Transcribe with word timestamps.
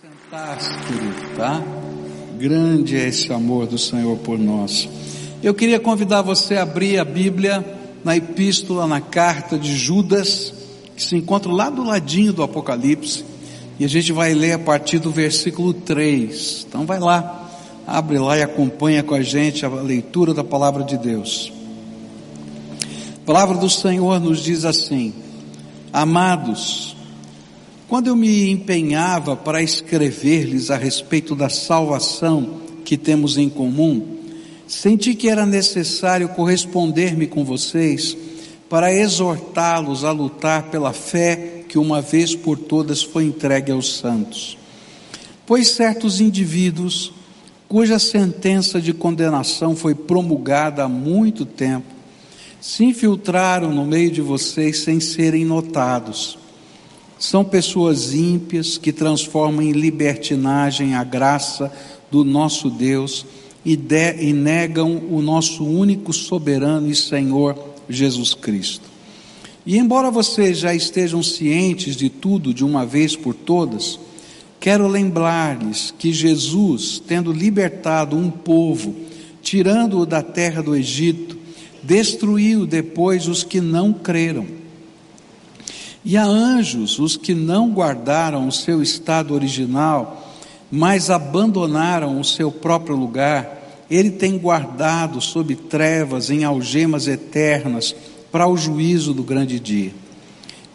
Sentar-se, 0.00 0.70
querido, 0.86 1.36
tá? 1.36 1.60
Grande 2.38 2.96
é 2.96 3.08
esse 3.08 3.32
amor 3.32 3.66
do 3.66 3.76
Senhor 3.76 4.16
por 4.18 4.38
nós. 4.38 4.88
Eu 5.42 5.52
queria 5.52 5.80
convidar 5.80 6.22
você 6.22 6.54
a 6.54 6.62
abrir 6.62 7.00
a 7.00 7.04
Bíblia 7.04 7.64
na 8.04 8.16
epístola, 8.16 8.86
na 8.86 9.00
carta 9.00 9.58
de 9.58 9.76
Judas, 9.76 10.54
que 10.94 11.02
se 11.02 11.16
encontra 11.16 11.50
lá 11.50 11.68
do 11.68 11.82
ladinho 11.82 12.32
do 12.32 12.44
Apocalipse, 12.44 13.24
e 13.80 13.84
a 13.84 13.88
gente 13.88 14.12
vai 14.12 14.32
ler 14.32 14.52
a 14.52 14.58
partir 14.60 15.00
do 15.00 15.10
versículo 15.10 15.74
3. 15.74 16.66
Então 16.68 16.86
vai 16.86 17.00
lá, 17.00 17.50
abre 17.84 18.18
lá 18.18 18.38
e 18.38 18.42
acompanha 18.42 19.02
com 19.02 19.16
a 19.16 19.22
gente 19.22 19.66
a 19.66 19.68
leitura 19.68 20.32
da 20.32 20.44
palavra 20.44 20.84
de 20.84 20.96
Deus. 20.96 21.52
A 23.22 23.26
palavra 23.26 23.58
do 23.58 23.68
Senhor 23.68 24.20
nos 24.20 24.38
diz 24.38 24.64
assim: 24.64 25.12
Amados, 25.92 26.91
quando 27.92 28.06
eu 28.06 28.16
me 28.16 28.50
empenhava 28.50 29.36
para 29.36 29.62
escrever-lhes 29.62 30.70
a 30.70 30.78
respeito 30.78 31.34
da 31.34 31.50
salvação 31.50 32.62
que 32.86 32.96
temos 32.96 33.36
em 33.36 33.50
comum, 33.50 34.16
senti 34.66 35.14
que 35.14 35.28
era 35.28 35.44
necessário 35.44 36.30
corresponder-me 36.30 37.26
com 37.26 37.44
vocês 37.44 38.16
para 38.66 38.90
exortá-los 38.90 40.04
a 40.04 40.10
lutar 40.10 40.70
pela 40.70 40.94
fé 40.94 41.64
que 41.68 41.76
uma 41.76 42.00
vez 42.00 42.34
por 42.34 42.56
todas 42.56 43.02
foi 43.02 43.24
entregue 43.24 43.70
aos 43.70 43.98
santos. 43.98 44.56
Pois 45.44 45.68
certos 45.72 46.18
indivíduos, 46.18 47.12
cuja 47.68 47.98
sentença 47.98 48.80
de 48.80 48.94
condenação 48.94 49.76
foi 49.76 49.94
promulgada 49.94 50.82
há 50.82 50.88
muito 50.88 51.44
tempo, 51.44 51.92
se 52.58 52.86
infiltraram 52.86 53.70
no 53.70 53.84
meio 53.84 54.10
de 54.10 54.22
vocês 54.22 54.78
sem 54.78 54.98
serem 54.98 55.44
notados 55.44 56.40
são 57.22 57.44
pessoas 57.44 58.12
ímpias 58.12 58.76
que 58.76 58.92
transformam 58.92 59.62
em 59.62 59.70
libertinagem 59.70 60.96
a 60.96 61.04
graça 61.04 61.72
do 62.10 62.24
nosso 62.24 62.68
Deus 62.68 63.24
e, 63.64 63.76
de, 63.76 64.16
e 64.20 64.32
negam 64.32 65.00
o 65.08 65.22
nosso 65.22 65.64
único 65.64 66.12
soberano 66.12 66.90
e 66.90 66.96
Senhor 66.96 67.56
Jesus 67.88 68.34
Cristo. 68.34 68.90
E 69.64 69.78
embora 69.78 70.10
vocês 70.10 70.58
já 70.58 70.74
estejam 70.74 71.22
cientes 71.22 71.94
de 71.94 72.10
tudo 72.10 72.52
de 72.52 72.64
uma 72.64 72.84
vez 72.84 73.14
por 73.14 73.34
todas, 73.34 74.00
quero 74.58 74.88
lembrar-lhes 74.88 75.94
que 75.96 76.12
Jesus, 76.12 77.00
tendo 77.06 77.32
libertado 77.32 78.16
um 78.16 78.32
povo, 78.32 78.96
tirando-o 79.40 80.04
da 80.04 80.22
terra 80.22 80.60
do 80.60 80.74
Egito, 80.74 81.38
destruiu 81.84 82.66
depois 82.66 83.28
os 83.28 83.44
que 83.44 83.60
não 83.60 83.92
creram 83.92 84.61
e 86.04 86.16
a 86.16 86.24
anjos, 86.24 86.98
os 86.98 87.16
que 87.16 87.34
não 87.34 87.70
guardaram 87.70 88.48
o 88.48 88.52
seu 88.52 88.82
estado 88.82 89.34
original, 89.34 90.28
mas 90.70 91.10
abandonaram 91.10 92.18
o 92.18 92.24
seu 92.24 92.50
próprio 92.50 92.96
lugar, 92.96 93.84
ele 93.90 94.10
tem 94.10 94.38
guardado 94.38 95.20
sob 95.20 95.54
trevas 95.54 96.30
em 96.30 96.44
algemas 96.44 97.06
eternas 97.06 97.94
para 98.32 98.48
o 98.48 98.56
juízo 98.56 99.12
do 99.12 99.22
grande 99.22 99.60
dia. 99.60 99.92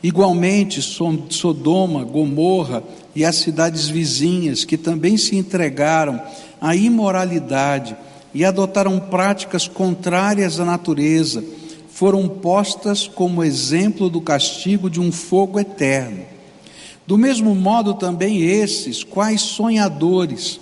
Igualmente, 0.04 0.80
Sodoma, 0.82 2.04
Gomorra 2.04 2.84
e 3.16 3.26
as 3.26 3.38
cidades 3.38 3.90
vizinhas, 3.90 4.64
que 4.64 4.78
também 4.78 5.18
se 5.18 5.36
entregaram 5.36 6.22
à 6.62 6.76
imoralidade 6.76 7.98
e 8.34 8.46
adotaram 8.46 9.00
práticas 9.00 9.68
contrárias 9.68 10.60
à 10.60 10.66
natureza, 10.66 11.44
foram 11.98 12.30
postas 12.30 13.08
como 13.08 13.44
exemplo 13.44 14.08
do 14.08 14.22
castigo 14.22 14.88
de 14.88 15.02
um 15.02 15.12
fogo 15.12 15.60
eterno. 15.60 16.26
Do 17.08 17.18
mesmo 17.18 17.56
modo, 17.56 17.96
também 17.96 18.44
esses, 18.44 19.04
quais 19.04 19.42
sonhadores, 19.42 20.60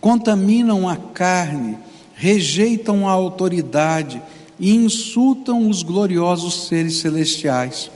contaminam 0.00 0.88
a 0.88 0.96
carne, 0.96 1.76
rejeitam 2.14 3.06
a 3.06 3.12
autoridade 3.12 4.22
e 4.58 4.74
insultam 4.74 5.68
os 5.68 5.82
gloriosos 5.82 6.66
seres 6.68 6.96
celestiais. 6.96 7.90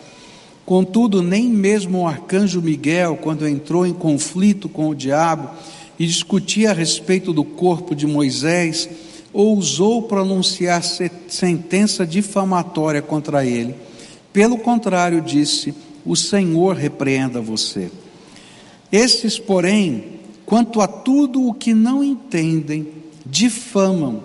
Contudo, 0.66 1.22
nem 1.22 1.48
mesmo 1.48 2.00
o 2.00 2.06
arcanjo 2.06 2.60
Miguel, 2.60 3.16
quando 3.16 3.48
entrou 3.48 3.86
em 3.86 3.94
conflito 3.94 4.68
com 4.68 4.90
o 4.90 4.94
diabo 4.94 5.48
e 5.98 6.06
discutia 6.06 6.72
a 6.72 6.74
respeito 6.74 7.32
do 7.32 7.44
corpo 7.44 7.94
de 7.94 8.06
Moisés, 8.06 8.90
ousou 9.34 10.02
pronunciar 10.02 10.80
sentença 11.28 12.06
difamatória 12.06 13.02
contra 13.02 13.44
ele. 13.44 13.74
Pelo 14.32 14.56
contrário, 14.56 15.20
disse: 15.20 15.74
O 16.06 16.14
Senhor 16.14 16.76
repreenda 16.76 17.40
você. 17.40 17.90
Esses, 18.92 19.38
porém, 19.38 20.20
quanto 20.46 20.80
a 20.80 20.86
tudo 20.86 21.48
o 21.48 21.52
que 21.52 21.74
não 21.74 22.02
entendem, 22.02 22.86
difamam, 23.26 24.22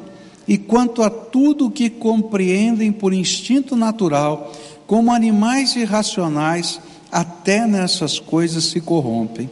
e 0.48 0.58
quanto 0.58 1.02
a 1.02 1.10
tudo 1.10 1.66
o 1.66 1.72
que 1.72 1.90
compreendem 1.90 2.92
por 2.92 3.14
instinto 3.14 3.76
natural, 3.76 4.52
como 4.86 5.12
animais 5.12 5.76
irracionais, 5.76 6.80
até 7.12 7.66
nessas 7.66 8.20
coisas 8.20 8.66
se 8.66 8.80
corrompem. 8.80 9.50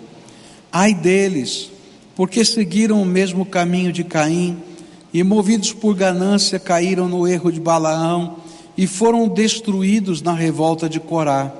Ai 0.71 0.93
deles, 0.93 1.71
porque 2.15 2.43
seguiram 2.43 3.01
o 3.01 3.05
mesmo 3.05 3.45
caminho 3.45 3.91
de 3.91 4.03
Caim 4.03 4.57
e 5.13 5.23
movidos 5.23 5.73
por 5.73 5.95
ganância 5.95 6.59
caíram 6.59 7.07
no 7.07 7.27
erro 7.27 7.51
de 7.51 7.59
Balaão 7.59 8.37
e 8.77 8.85
foram 8.85 9.27
destruídos 9.27 10.21
na 10.21 10.33
revolta 10.33 10.87
de 10.87 10.99
Corá. 10.99 11.51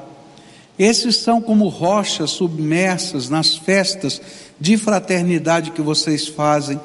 Esses 0.78 1.16
são 1.16 1.42
como 1.42 1.68
rochas 1.68 2.32
submersas 2.32 3.30
nas 3.30 3.56
festas 3.56 4.22
de 4.60 4.78
fraternidade 4.78 5.72
que 5.72 5.82
vocês 5.82 6.28
fazem, 6.28 6.80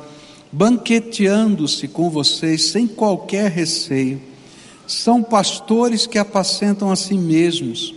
banqueteando-se 0.51 1.89
com 1.89 2.09
vocês 2.09 2.71
sem 2.71 2.87
qualquer 2.87 3.51
receio. 3.51 4.21
São 4.87 5.23
pastores 5.23 6.07
que 6.07 6.19
apacentam 6.19 6.91
a 6.91 6.97
si 6.97 7.15
mesmos, 7.15 7.95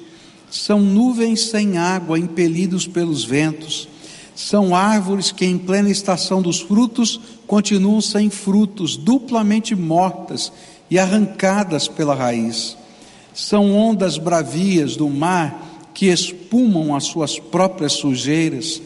são 0.52 0.80
nuvens 0.80 1.46
sem 1.46 1.78
água 1.78 2.20
impelidos 2.20 2.88
pelos 2.88 3.24
ventos 3.24 3.88
são 4.35 4.75
árvores 4.75 5.31
que, 5.31 5.46
em 5.46 5.57
plena 5.57 5.90
estação 5.90 6.41
dos 6.41 6.59
frutos, 6.59 7.22
continuam 7.47 8.01
sem 8.01 8.29
frutos, 8.29 8.97
duplamente 8.97 9.73
mortas 9.73 10.51
e 10.91 11.00
arrancadas 11.00 11.88
pela 11.88 12.13
raiz. 12.13 12.78
São 13.34 13.73
ondas 13.73 14.18
bravias 14.18 14.97
do 14.97 15.09
mar 15.09 15.90
que 15.94 16.07
espumam 16.07 16.94
as 16.94 17.06
suas 17.06 17.40
próprias 17.40 17.94
sujeiras. 17.94 18.81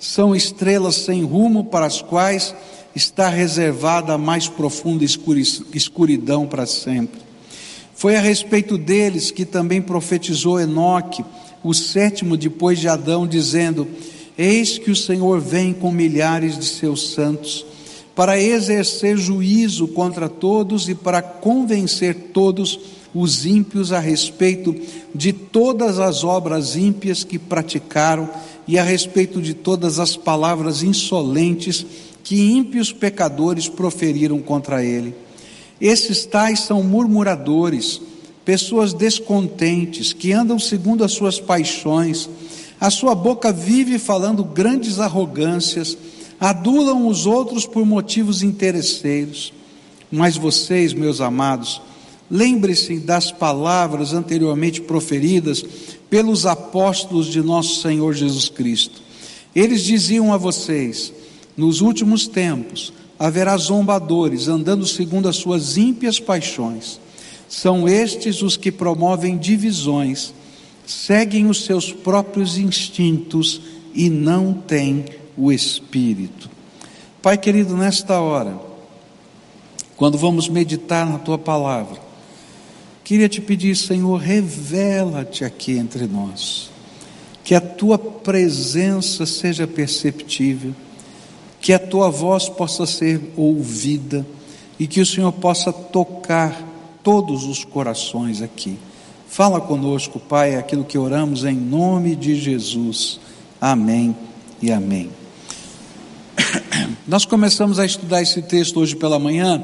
São 0.00 0.34
estrelas 0.34 0.94
sem 0.96 1.22
rumo 1.22 1.64
para 1.64 1.84
as 1.84 2.00
quais 2.00 2.54
está 2.94 3.28
reservada 3.28 4.14
a 4.14 4.18
mais 4.18 4.48
profunda 4.48 5.04
escuridão 5.04 6.46
para 6.46 6.64
sempre. 6.64 7.20
Foi 7.94 8.16
a 8.16 8.20
respeito 8.20 8.78
deles 8.78 9.30
que 9.30 9.44
também 9.44 9.82
profetizou 9.82 10.58
Enoque, 10.58 11.24
o 11.62 11.74
sétimo 11.74 12.36
depois 12.36 12.78
de 12.78 12.88
Adão, 12.88 13.26
dizendo: 13.26 13.86
Eis 14.38 14.78
que 14.78 14.90
o 14.90 14.96
Senhor 14.96 15.40
vem 15.40 15.72
com 15.72 15.90
milhares 15.90 16.58
de 16.58 16.66
seus 16.66 17.12
santos 17.12 17.64
para 18.14 18.40
exercer 18.40 19.16
juízo 19.16 19.88
contra 19.88 20.28
todos 20.28 20.88
e 20.88 20.94
para 20.94 21.20
convencer 21.20 22.14
todos 22.32 22.78
os 23.14 23.46
ímpios 23.46 23.92
a 23.92 23.98
respeito 23.98 24.74
de 25.14 25.32
todas 25.32 25.98
as 25.98 26.22
obras 26.22 26.76
ímpias 26.76 27.24
que 27.24 27.38
praticaram 27.38 28.28
e 28.68 28.78
a 28.78 28.82
respeito 28.82 29.40
de 29.40 29.54
todas 29.54 29.98
as 29.98 30.16
palavras 30.16 30.82
insolentes 30.82 31.86
que 32.22 32.50
ímpios 32.50 32.92
pecadores 32.92 33.68
proferiram 33.68 34.40
contra 34.40 34.84
ele. 34.84 35.14
Esses 35.80 36.26
tais 36.26 36.60
são 36.60 36.82
murmuradores, 36.82 38.00
pessoas 38.44 38.92
descontentes, 38.92 40.12
que 40.12 40.32
andam 40.32 40.58
segundo 40.58 41.04
as 41.04 41.12
suas 41.12 41.38
paixões, 41.38 42.28
a 42.80 42.90
sua 42.90 43.14
boca 43.14 43.52
vive 43.52 43.98
falando 43.98 44.44
grandes 44.44 45.00
arrogâncias, 45.00 45.96
adulam 46.38 47.06
os 47.06 47.26
outros 47.26 47.66
por 47.66 47.86
motivos 47.86 48.42
interesseiros. 48.42 49.52
Mas 50.10 50.36
vocês, 50.36 50.92
meus 50.92 51.20
amados, 51.20 51.80
lembre-se 52.30 52.98
das 52.98 53.32
palavras 53.32 54.12
anteriormente 54.12 54.80
proferidas 54.80 55.64
pelos 56.10 56.46
apóstolos 56.46 57.26
de 57.26 57.42
nosso 57.42 57.80
Senhor 57.80 58.14
Jesus 58.14 58.48
Cristo. 58.48 59.02
Eles 59.54 59.82
diziam 59.82 60.32
a 60.32 60.36
vocês: 60.36 61.12
nos 61.56 61.80
últimos 61.80 62.26
tempos 62.28 62.92
haverá 63.18 63.56
zombadores 63.56 64.48
andando 64.48 64.86
segundo 64.86 65.28
as 65.28 65.36
suas 65.36 65.76
ímpias 65.78 66.20
paixões. 66.20 67.00
São 67.48 67.88
estes 67.88 68.42
os 68.42 68.56
que 68.56 68.70
promovem 68.70 69.38
divisões 69.38 70.34
seguem 70.86 71.46
os 71.46 71.64
seus 71.64 71.92
próprios 71.92 72.56
instintos 72.56 73.60
e 73.92 74.08
não 74.08 74.54
têm 74.54 75.04
o 75.36 75.52
Espírito. 75.52 76.48
Pai 77.20 77.36
querido, 77.36 77.76
nesta 77.76 78.20
hora, 78.20 78.58
quando 79.96 80.16
vamos 80.16 80.48
meditar 80.48 81.04
na 81.04 81.18
tua 81.18 81.36
palavra, 81.36 82.00
queria 83.02 83.28
te 83.28 83.40
pedir, 83.40 83.74
Senhor, 83.74 84.16
revela-te 84.16 85.44
aqui 85.44 85.72
entre 85.72 86.06
nós. 86.06 86.70
que 87.46 87.54
a 87.54 87.60
tua 87.60 87.96
presença 87.96 89.24
seja 89.24 89.68
perceptível, 89.68 90.74
que 91.60 91.72
a 91.72 91.78
tua 91.78 92.10
voz 92.10 92.48
possa 92.48 92.84
ser 92.86 93.20
ouvida 93.36 94.26
e 94.80 94.88
que 94.88 95.00
o 95.00 95.06
Senhor 95.06 95.30
possa 95.30 95.72
tocar 95.72 96.60
todos 97.04 97.44
os 97.44 97.64
corações 97.64 98.42
aqui. 98.42 98.76
Fala 99.28 99.60
conosco, 99.60 100.18
Pai, 100.18 100.54
aquilo 100.54 100.84
que 100.84 100.96
oramos 100.96 101.44
em 101.44 101.54
nome 101.54 102.16
de 102.16 102.34
Jesus. 102.36 103.20
Amém 103.60 104.16
e 104.62 104.72
amém. 104.72 105.10
Nós 107.06 107.24
começamos 107.26 107.78
a 107.78 107.84
estudar 107.84 108.22
esse 108.22 108.40
texto 108.40 108.80
hoje 108.80 108.96
pela 108.96 109.18
manhã 109.18 109.62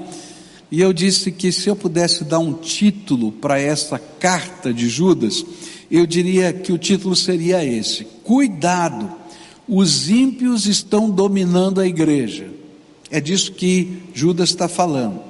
e 0.71 0.81
eu 0.81 0.93
disse 0.93 1.31
que 1.31 1.51
se 1.53 1.69
eu 1.69 1.77
pudesse 1.77 2.25
dar 2.25 2.39
um 2.39 2.53
título 2.53 3.33
para 3.33 3.59
essa 3.59 3.99
carta 3.99 4.75
de 4.75 4.89
Judas, 4.89 5.45
eu 5.91 6.07
diria 6.07 6.53
que 6.53 6.73
o 6.73 6.79
título 6.79 7.15
seria 7.17 7.65
esse: 7.65 8.05
Cuidado, 8.25 9.11
os 9.67 10.11
ímpios 10.11 10.67
estão 10.67 11.09
dominando 11.09 11.81
a 11.81 11.87
igreja. 11.87 12.49
É 13.11 13.21
disso 13.21 13.53
que 13.53 14.03
Judas 14.13 14.51
está 14.51 14.69
falando. 14.69 15.21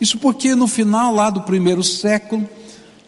Isso 0.00 0.18
porque 0.18 0.54
no 0.54 0.68
final 0.68 1.14
lá 1.14 1.30
do 1.30 1.40
primeiro 1.42 1.82
século, 1.82 2.46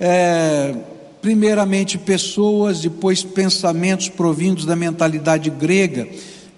é, 0.00 0.75
primeiramente 1.21 1.99
pessoas, 1.99 2.81
depois 2.81 3.23
pensamentos 3.23 4.09
provindos 4.09 4.65
da 4.65 4.77
mentalidade 4.77 5.50
grega, 5.50 6.09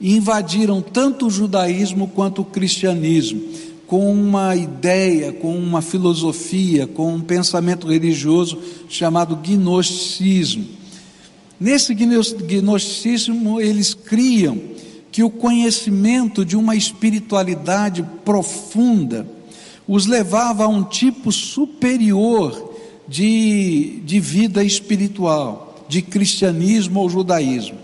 invadiram 0.01 0.81
tanto 0.81 1.27
o 1.27 1.31
judaísmo 1.31 2.09
quanto 2.09 2.43
o 2.43 2.45
cristianismo 2.45 3.43
com 3.87 4.13
uma 4.13 4.55
ideia, 4.55 5.33
com 5.33 5.59
uma 5.59 5.83
filosofia, 5.83 6.87
com 6.87 7.13
um 7.13 7.21
pensamento 7.21 7.89
religioso 7.89 8.57
chamado 8.89 9.35
gnosticismo. 9.35 10.65
Nesse 11.59 11.93
gnosticismo, 11.93 13.61
eles 13.61 13.93
criam 13.93 14.59
que 15.11 15.25
o 15.25 15.29
conhecimento 15.29 16.45
de 16.45 16.57
uma 16.57 16.77
espiritualidade 16.77 18.07
profunda 18.25 19.27
os 19.89 20.07
levava 20.07 20.65
a 20.65 20.69
um 20.69 20.85
tipo 20.85 21.33
superior 21.33 22.70
de, 23.11 24.01
de 24.05 24.21
vida 24.21 24.63
espiritual, 24.63 25.85
de 25.89 26.01
cristianismo 26.01 27.01
ou 27.01 27.11
judaísmo, 27.11 27.77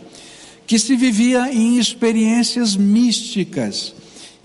que 0.64 0.78
se 0.78 0.94
vivia 0.94 1.52
em 1.52 1.78
experiências 1.78 2.76
místicas 2.76 3.93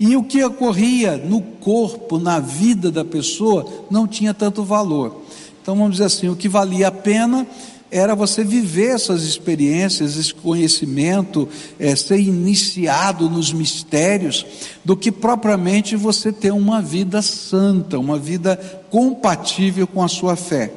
e 0.00 0.16
o 0.16 0.24
que 0.24 0.42
ocorria 0.42 1.16
no 1.16 1.40
corpo, 1.40 2.18
na 2.18 2.40
vida 2.40 2.90
da 2.90 3.04
pessoa, 3.04 3.86
não 3.88 4.08
tinha 4.08 4.34
tanto 4.34 4.64
valor. 4.64 5.22
Então 5.62 5.76
vamos 5.76 5.92
dizer 5.92 6.06
assim: 6.06 6.28
o 6.28 6.34
que 6.34 6.48
valia 6.48 6.88
a 6.88 6.90
pena 6.92 7.46
era 7.92 8.14
você 8.14 8.42
viver 8.42 8.94
essas 8.94 9.22
experiências, 9.22 10.16
esse 10.16 10.32
conhecimento, 10.32 11.46
é, 11.78 11.94
ser 11.94 12.18
iniciado 12.18 13.28
nos 13.28 13.52
mistérios, 13.52 14.46
do 14.82 14.96
que 14.96 15.12
propriamente 15.12 15.94
você 15.94 16.32
ter 16.32 16.52
uma 16.52 16.80
vida 16.80 17.20
santa, 17.20 17.98
uma 17.98 18.18
vida 18.18 18.56
compatível 18.90 19.86
com 19.86 20.02
a 20.02 20.08
sua 20.08 20.36
fé. 20.36 20.72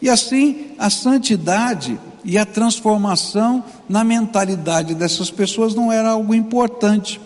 E 0.00 0.08
assim, 0.08 0.68
a 0.78 0.88
santidade 0.88 2.00
e 2.24 2.38
a 2.38 2.46
transformação 2.46 3.62
na 3.86 4.02
mentalidade 4.02 4.94
dessas 4.94 5.30
pessoas 5.30 5.74
não 5.74 5.92
era 5.92 6.10
algo 6.10 6.34
importante. 6.34 7.20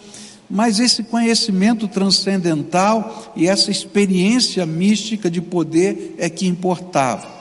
Mas 0.50 0.80
esse 0.80 1.04
conhecimento 1.04 1.86
transcendental 1.86 3.32
e 3.36 3.46
essa 3.46 3.70
experiência 3.70 4.66
mística 4.66 5.30
de 5.30 5.40
poder 5.40 6.16
é 6.18 6.28
que 6.28 6.46
importava. 6.46 7.37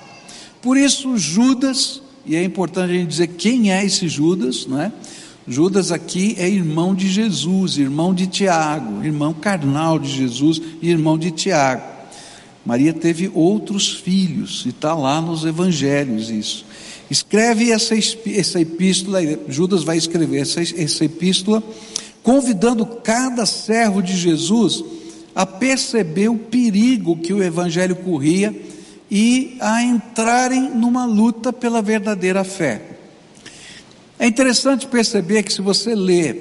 Por 0.61 0.77
isso, 0.77 1.17
Judas, 1.17 2.01
e 2.25 2.35
é 2.35 2.43
importante 2.43 2.91
a 2.91 2.93
gente 2.93 3.07
dizer 3.07 3.27
quem 3.27 3.71
é 3.71 3.85
esse 3.85 4.07
Judas, 4.07 4.65
não 4.67 4.81
é? 4.81 4.91
Judas 5.47 5.93
aqui 5.93 6.35
é 6.37 6.49
irmão 6.49 6.93
de 6.93 7.07
Jesus, 7.07 7.77
irmão 7.77 8.13
de 8.13 8.27
Tiago, 8.27 9.03
irmão 9.03 9.33
carnal 9.33 9.97
de 9.97 10.09
Jesus 10.09 10.61
e 10.81 10.89
irmão 10.89 11.17
de 11.17 11.31
Tiago. 11.31 11.83
Maria 12.65 12.91
teve 12.91 13.31
outros 13.33 13.93
filhos, 13.93 14.63
e 14.65 14.69
está 14.69 14.93
lá 14.93 15.21
nos 15.21 15.45
evangelhos 15.45 16.29
isso. 16.29 16.65
Escreve 17.09 17.71
essa, 17.71 17.95
essa 17.95 18.59
epístola, 18.59 19.19
Judas 19.47 19.83
vai 19.83 19.97
escrever 19.97 20.41
essa, 20.41 20.61
essa 20.61 21.05
epístola 21.05 21.63
convidando 22.21 22.85
cada 22.85 23.45
servo 23.45 24.01
de 24.01 24.17
Jesus 24.17 24.83
a 25.33 25.45
perceber 25.45 26.27
o 26.27 26.37
perigo 26.37 27.15
que 27.15 27.31
o 27.31 27.41
evangelho 27.41 27.95
corria 27.95 28.53
e 29.09 29.57
a 29.59 29.81
entrarem 29.83 30.69
numa 30.69 31.05
luta 31.05 31.53
pela 31.53 31.81
verdadeira 31.81 32.43
fé. 32.43 32.81
É 34.19 34.25
interessante 34.25 34.87
perceber 34.87 35.43
que 35.43 35.53
se 35.53 35.61
você 35.61 35.93
lê 35.93 36.35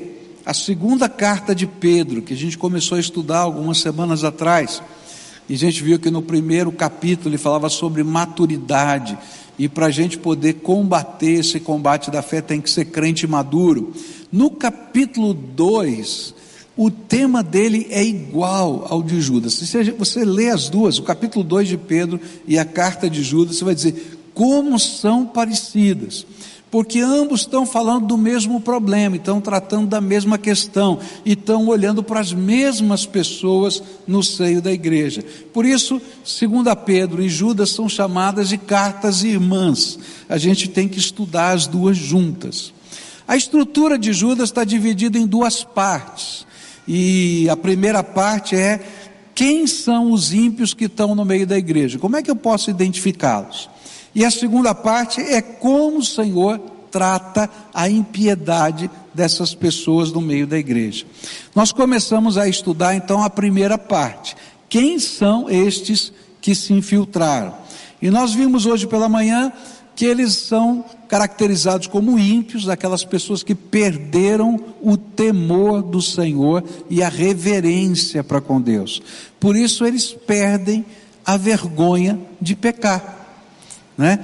a 0.45 0.55
segunda 0.55 1.09
carta 1.09 1.55
de 1.55 1.67
Pedro, 1.67 2.23
que 2.23 2.33
a 2.33 2.37
gente 2.37 2.57
começou 2.57 2.97
a 2.97 3.01
estudar 3.01 3.41
algumas 3.41 3.79
semanas 3.79 4.25
atrás, 4.25 4.83
e 5.49 5.55
a 5.55 5.59
gente 5.59 5.83
viu 5.83 5.99
que 5.99 6.11
no 6.11 6.23
primeiro 6.23 6.73
capítulo 6.73 7.31
ele 7.31 7.39
falava 7.39 7.69
sobre 7.69 8.03
maturidade, 8.03 9.19
e 9.59 9.69
para 9.69 9.87
a 9.87 9.91
gente 9.91 10.19
poder 10.19 10.55
combater 10.55 11.41
esse 11.41 11.59
combate 11.61 12.11
da 12.11 12.23
fé 12.23 12.41
tem 12.41 12.61
que 12.61 12.71
ser 12.71 12.87
crente 12.87 13.27
maduro. 13.27 13.93
No 14.31 14.51
capítulo 14.51 15.35
2, 15.35 16.35
o 16.77 16.91
tema 16.91 17.43
dele 17.43 17.87
é 17.91 18.05
igual 18.05 18.87
ao 18.91 19.03
de 19.03 19.21
Judas. 19.21 19.55
Se 19.55 19.91
você 19.93 20.25
lê 20.25 20.51
as 20.51 20.69
duas, 20.69 20.99
o 20.99 21.03
capítulo 21.03 21.43
2 21.43 21.69
de 21.69 21.77
Pedro 21.79 22.21
e 22.47 22.59
a 22.59 22.65
carta 22.65 23.09
de 23.09 23.23
Judas, 23.23 23.57
você 23.57 23.65
vai 23.65 23.75
dizer 23.75 24.19
como 24.35 24.79
são 24.79 25.25
parecidas. 25.25 26.27
Porque 26.71 27.01
ambos 27.01 27.43
estão 27.43 27.65
falando 27.65 28.09
do 28.09 28.19
mesmo 28.19 28.61
problema, 28.61 29.17
estão 29.17 29.41
tratando 29.41 29.87
da 29.87 30.01
mesma 30.01 30.37
questão, 30.37 30.99
e 31.25 31.33
estão 31.33 31.67
olhando 31.69 32.03
para 32.03 32.21
as 32.21 32.35
mesmas 32.35 33.07
pessoas 33.07 33.83
no 34.07 34.23
seio 34.23 34.61
da 34.61 34.71
igreja. 34.71 35.25
Por 35.55 35.65
isso, 35.65 36.03
segundo 36.23 36.75
Pedro 36.77 37.23
e 37.23 37.29
Judas 37.31 37.71
são 37.71 37.89
chamadas 37.89 38.49
de 38.51 38.59
cartas 38.59 39.23
irmãs. 39.23 39.99
A 40.29 40.37
gente 40.37 40.69
tem 40.69 40.87
que 40.89 40.99
estudar 40.99 41.53
as 41.53 41.67
duas 41.67 41.97
juntas. 41.97 42.75
A 43.27 43.37
estrutura 43.37 43.99
de 43.99 44.13
Judas 44.13 44.51
está 44.51 44.63
dividida 44.65 45.19
em 45.19 45.27
duas 45.27 45.65
partes. 45.65 46.45
E 46.87 47.49
a 47.51 47.57
primeira 47.57 48.03
parte 48.03 48.55
é 48.55 48.81
quem 49.35 49.67
são 49.67 50.13
os 50.13 50.33
ímpios 50.33 50.73
que 50.73 50.87
estão 50.87 51.15
no 51.15 51.25
meio 51.25 51.47
da 51.47 51.59
igreja? 51.59 51.99
Como 51.99 52.17
é 52.17 52.23
que 52.23 52.31
eu 52.31 52.37
posso 52.37 52.71
identificá-los? 52.71 53.69
E 54.15 54.25
a 54.25 54.31
segunda 54.31 54.75
parte 54.75 55.21
é 55.21 55.43
como 55.43 55.99
o 55.99 56.05
Senhor 56.05 56.59
trata 56.91 57.51
a 57.75 57.89
impiedade 57.91 58.91
dessas 59.13 59.55
pessoas 59.55 60.11
no 60.11 60.23
meio 60.23 60.47
da 60.47 60.57
igreja. 60.57 61.05
Nós 61.55 61.73
começamos 61.73 62.39
a 62.39 62.49
estudar 62.49 62.95
então 62.95 63.23
a 63.23 63.29
primeira 63.29 63.77
parte. 63.77 64.35
Quem 64.69 64.99
são 64.99 65.51
estes 65.51 66.13
que 66.41 66.55
se 66.55 66.73
infiltraram? 66.73 67.55
E 68.01 68.11
nós 68.11 68.33
vimos 68.33 68.65
hoje 68.65 68.87
pela 68.87 69.09
manhã 69.09 69.53
que 69.97 70.05
eles 70.05 70.35
são 70.35 70.85
caracterizados 71.09 71.87
como 71.87 72.19
ímpios, 72.19 72.69
aquelas 72.69 73.03
pessoas 73.03 73.43
que 73.43 73.55
perderam 73.55 74.61
o 74.83 74.97
temor 74.97 75.83
do 75.83 76.03
Senhor 76.03 76.63
e 76.91 77.03
a 77.03 77.09
reverência 77.09 78.23
para 78.23 78.43
com 78.43 78.61
Deus. 78.61 79.03
Por 79.41 79.57
isso 79.57 79.87
eles 79.87 80.13
perdem 80.13 80.85
a 81.25 81.39
vergonha 81.39 82.21
de 82.41 82.55
pecar. 82.55 83.17
Né? 83.97 84.23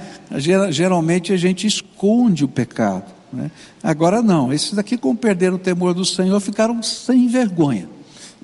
Geralmente 0.69 1.33
a 1.33 1.37
gente 1.37 1.65
esconde 1.65 2.45
o 2.45 2.47
pecado. 2.47 3.11
Né? 3.31 3.49
Agora 3.81 4.21
não, 4.21 4.53
esses 4.53 4.73
daqui, 4.73 4.95
como 4.95 5.17
perderam 5.17 5.55
o 5.55 5.59
temor 5.59 5.95
do 5.95 6.05
Senhor, 6.05 6.39
ficaram 6.39 6.83
sem 6.83 7.27
vergonha. 7.27 7.89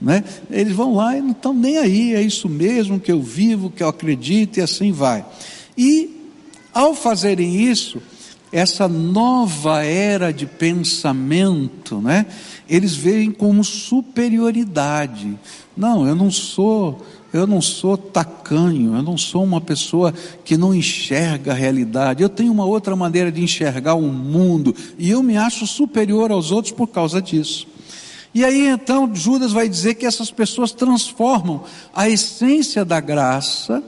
Né? 0.01 0.23
Eles 0.49 0.73
vão 0.75 0.95
lá 0.95 1.15
e 1.15 1.21
não 1.21 1.31
estão 1.31 1.53
nem 1.53 1.77
aí, 1.77 2.15
é 2.15 2.21
isso 2.21 2.49
mesmo 2.49 2.99
que 2.99 3.11
eu 3.11 3.21
vivo, 3.21 3.69
que 3.69 3.83
eu 3.83 3.87
acredito 3.87 4.57
e 4.57 4.61
assim 4.61 4.91
vai. 4.91 5.23
E 5.77 6.18
ao 6.73 6.93
fazerem 6.93 7.55
isso, 7.55 8.01
essa 8.51 8.87
nova 8.87 9.83
era 9.83 10.31
de 10.31 10.45
pensamento, 10.45 11.99
né? 11.99 12.25
Eles 12.67 12.95
veem 12.95 13.31
como 13.31 13.63
superioridade. 13.63 15.37
Não, 15.77 16.07
eu 16.07 16.15
não 16.15 16.31
sou, 16.31 17.05
eu 17.31 17.45
não 17.45 17.61
sou 17.61 17.95
tacanho, 17.95 18.95
eu 18.95 19.03
não 19.03 19.17
sou 19.17 19.43
uma 19.43 19.61
pessoa 19.61 20.13
que 20.43 20.57
não 20.57 20.73
enxerga 20.73 21.51
a 21.51 21.55
realidade. 21.55 22.23
Eu 22.23 22.29
tenho 22.29 22.51
uma 22.51 22.65
outra 22.65 22.95
maneira 22.95 23.31
de 23.31 23.41
enxergar 23.41 23.93
o 23.93 24.01
mundo 24.01 24.75
e 24.97 25.09
eu 25.11 25.21
me 25.21 25.37
acho 25.37 25.67
superior 25.67 26.31
aos 26.31 26.51
outros 26.51 26.73
por 26.73 26.87
causa 26.87 27.21
disso. 27.21 27.67
E 28.33 28.43
aí 28.43 28.67
então 28.67 29.13
Judas 29.13 29.51
vai 29.51 29.69
dizer 29.69 29.95
que 29.95 30.05
essas 30.05 30.31
pessoas 30.31 30.71
transformam 30.71 31.63
a 31.93 32.09
essência 32.09 32.83
da 32.83 32.99
graça 32.99 33.83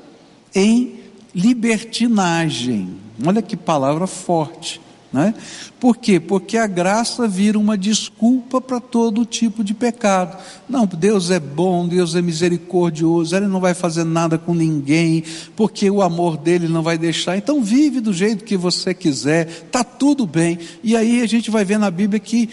em 0.54 1.01
libertinagem. 1.34 2.96
Olha 3.26 3.42
que 3.42 3.56
palavra 3.56 4.08
forte, 4.08 4.82
Né? 5.14 5.34
Por 5.78 5.98
quê? 5.98 6.22
Porque 6.22 6.58
a 6.58 6.66
graça 6.66 7.28
vira 7.28 7.60
uma 7.60 7.78
desculpa 7.78 8.62
para 8.62 8.80
todo 8.80 9.26
tipo 9.26 9.62
de 9.62 9.74
pecado. 9.74 10.38
Não, 10.70 10.86
Deus 10.86 11.30
é 11.30 11.40
bom, 11.40 11.86
Deus 11.86 12.16
é 12.16 12.22
misericordioso, 12.22 13.36
Ele 13.36 13.48
não 13.48 13.60
vai 13.60 13.74
fazer 13.74 14.06
nada 14.06 14.38
com 14.38 14.54
ninguém, 14.54 15.22
porque 15.54 15.92
o 15.92 16.02
amor 16.02 16.38
dele 16.38 16.70
não 16.70 16.82
vai 16.82 16.98
deixar. 16.98 17.36
Então 17.36 17.62
vive 17.62 18.00
do 18.00 18.14
jeito 18.14 18.46
que 18.46 18.56
você 18.56 18.94
quiser, 18.94 19.50
está 19.50 19.84
tudo 19.84 20.26
bem. 20.26 20.58
E 20.82 20.96
aí 20.96 21.22
a 21.22 21.28
gente 21.28 21.52
vai 21.52 21.66
ver 21.66 21.78
na 21.78 21.92
Bíblia 21.92 22.20
que 22.20 22.50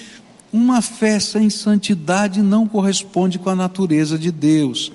uma 0.53 0.83
fé 0.83 1.21
sem 1.21 1.49
santidade 1.51 2.43
não 2.43 2.67
corresponde 2.67 3.39
com 3.39 3.51
a 3.51 3.55
natureza 3.55 4.19
de 4.19 4.33
Deus. 4.33 4.91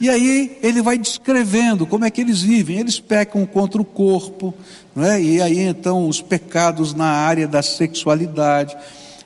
E 0.00 0.10
aí 0.10 0.58
ele 0.62 0.82
vai 0.82 0.98
descrevendo 0.98 1.86
como 1.86 2.04
é 2.04 2.10
que 2.10 2.20
eles 2.20 2.42
vivem. 2.42 2.78
Eles 2.78 3.00
pecam 3.00 3.46
contra 3.46 3.80
o 3.80 3.84
corpo, 3.84 4.54
é? 4.96 5.20
e 5.20 5.40
aí 5.40 5.60
então 5.60 6.08
os 6.08 6.20
pecados 6.20 6.94
na 6.94 7.06
área 7.06 7.48
da 7.48 7.62
sexualidade. 7.62 8.76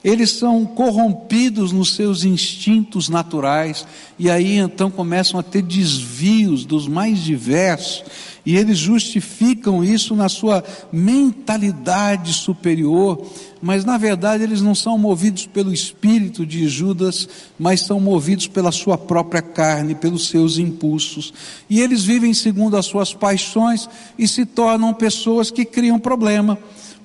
Eles 0.02 0.30
são 0.30 0.64
corrompidos 0.64 1.72
nos 1.72 1.94
seus 1.94 2.24
instintos 2.24 3.10
naturais, 3.10 3.86
e 4.18 4.30
aí 4.30 4.56
então 4.56 4.90
começam 4.90 5.38
a 5.38 5.42
ter 5.42 5.60
desvios 5.60 6.64
dos 6.64 6.88
mais 6.88 7.18
diversos, 7.18 8.02
e 8.44 8.56
eles 8.56 8.78
justificam 8.78 9.84
isso 9.84 10.14
na 10.16 10.28
sua 10.28 10.64
mentalidade 10.92 12.32
superior, 12.32 13.26
mas 13.60 13.84
na 13.84 13.98
verdade 13.98 14.42
eles 14.42 14.62
não 14.62 14.74
são 14.74 14.96
movidos 14.96 15.46
pelo 15.46 15.72
espírito 15.72 16.46
de 16.46 16.68
Judas, 16.68 17.28
mas 17.58 17.82
são 17.82 18.00
movidos 18.00 18.46
pela 18.46 18.72
sua 18.72 18.96
própria 18.96 19.42
carne, 19.42 19.94
pelos 19.94 20.28
seus 20.28 20.58
impulsos. 20.58 21.32
E 21.68 21.80
eles 21.80 22.04
vivem 22.04 22.32
segundo 22.32 22.76
as 22.76 22.86
suas 22.86 23.12
paixões 23.12 23.88
e 24.18 24.26
se 24.26 24.46
tornam 24.46 24.94
pessoas 24.94 25.50
que 25.50 25.64
criam 25.64 25.98
problema, 25.98 26.58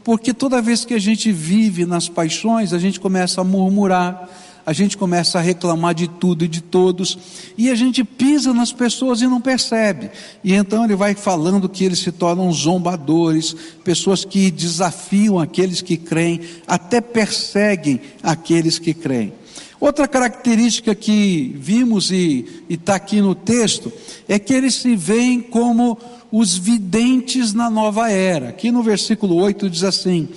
porque 0.03 0.33
toda 0.33 0.61
vez 0.61 0.85
que 0.85 0.93
a 0.93 0.99
gente 0.99 1.31
vive 1.31 1.85
nas 1.85 2.07
paixões, 2.07 2.71
a 2.71 2.79
gente 2.79 2.99
começa 2.99 3.41
a 3.41 3.43
murmurar, 3.43 4.29
a 4.65 4.73
gente 4.73 4.97
começa 4.97 5.37
a 5.37 5.41
reclamar 5.41 5.93
de 5.93 6.07
tudo 6.07 6.43
e 6.43 6.47
de 6.47 6.61
todos, 6.61 7.17
e 7.57 7.69
a 7.69 7.75
gente 7.75 8.03
pisa 8.03 8.53
nas 8.53 8.73
pessoas 8.73 9.21
e 9.21 9.27
não 9.27 9.39
percebe. 9.39 10.09
E 10.43 10.53
então 10.53 10.83
ele 10.83 10.95
vai 10.95 11.13
falando 11.13 11.69
que 11.69 11.83
eles 11.83 11.99
se 11.99 12.11
tornam 12.11 12.51
zombadores, 12.51 13.55
pessoas 13.83 14.25
que 14.25 14.49
desafiam 14.49 15.39
aqueles 15.39 15.81
que 15.81 15.97
creem, 15.97 16.41
até 16.65 16.99
perseguem 16.99 18.01
aqueles 18.23 18.79
que 18.79 18.93
creem. 18.93 19.33
Outra 19.79 20.07
característica 20.07 20.95
que 20.95 21.55
vimos 21.59 22.09
e 22.09 22.63
está 22.69 22.95
aqui 22.95 23.21
no 23.21 23.35
texto 23.35 23.91
é 24.27 24.39
que 24.39 24.53
eles 24.53 24.73
se 24.75 24.95
veem 24.95 25.41
como 25.41 25.97
os 26.31 26.57
videntes 26.57 27.53
na 27.53 27.69
nova 27.69 28.09
era. 28.09 28.49
Aqui 28.49 28.71
no 28.71 28.81
versículo 28.81 29.35
8 29.35 29.69
diz 29.69 29.83
assim: 29.83 30.27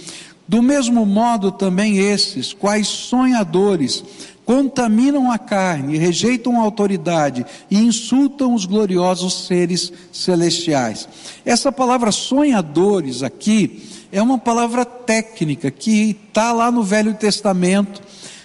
do 0.49 0.63
mesmo 0.63 1.05
modo 1.05 1.53
também 1.53 1.99
esses, 1.99 2.55
quais 2.55 2.89
sonhadores, 2.89 4.03
contaminam 4.47 5.31
a 5.31 5.37
carne, 5.37 5.99
rejeitam 5.99 6.59
a 6.59 6.65
autoridade 6.65 7.45
e 7.71 7.77
insultam 7.79 8.55
os 8.55 8.65
gloriosos 8.65 9.47
seres 9.47 9.93
celestiais. 10.11 11.07
Essa 11.45 11.71
palavra 11.71 12.11
sonhadores 12.11 13.23
aqui 13.23 13.83
é 14.11 14.23
uma 14.23 14.39
palavra 14.39 14.87
técnica 14.87 15.71
que 15.71 16.17
está 16.29 16.51
lá 16.51 16.71
no 16.71 16.83
Velho 16.83 17.13
Testamento 17.13 18.01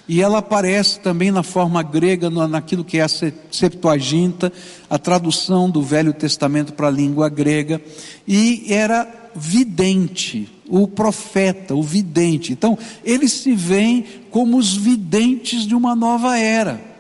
e 0.06 0.22
ela 0.22 0.40
aparece 0.40 1.00
também 1.00 1.32
na 1.32 1.44
forma 1.44 1.82
grega, 1.82 2.30
naquilo 2.30 2.84
que 2.84 2.98
é 2.98 3.04
a 3.04 3.08
Septuaginta, 3.08 4.52
a 4.90 5.00
tradução 5.00 5.70
do 5.70 5.82
Velho 5.82 6.14
Testamento 6.14 6.74
para 6.74 6.88
a 6.88 6.92
língua 6.92 7.30
grega, 7.30 7.82
e 8.28 8.66
era 8.68 9.08
vidente, 9.34 10.50
o 10.68 10.88
profeta, 10.88 11.76
o 11.76 11.84
vidente. 11.84 12.54
Então, 12.54 12.78
eles 13.04 13.32
se 13.32 13.54
veem 13.54 14.06
como 14.32 14.58
os 14.58 14.76
videntes 14.76 15.68
de 15.68 15.76
uma 15.76 15.96
nova 15.96 16.38
era. 16.38 16.94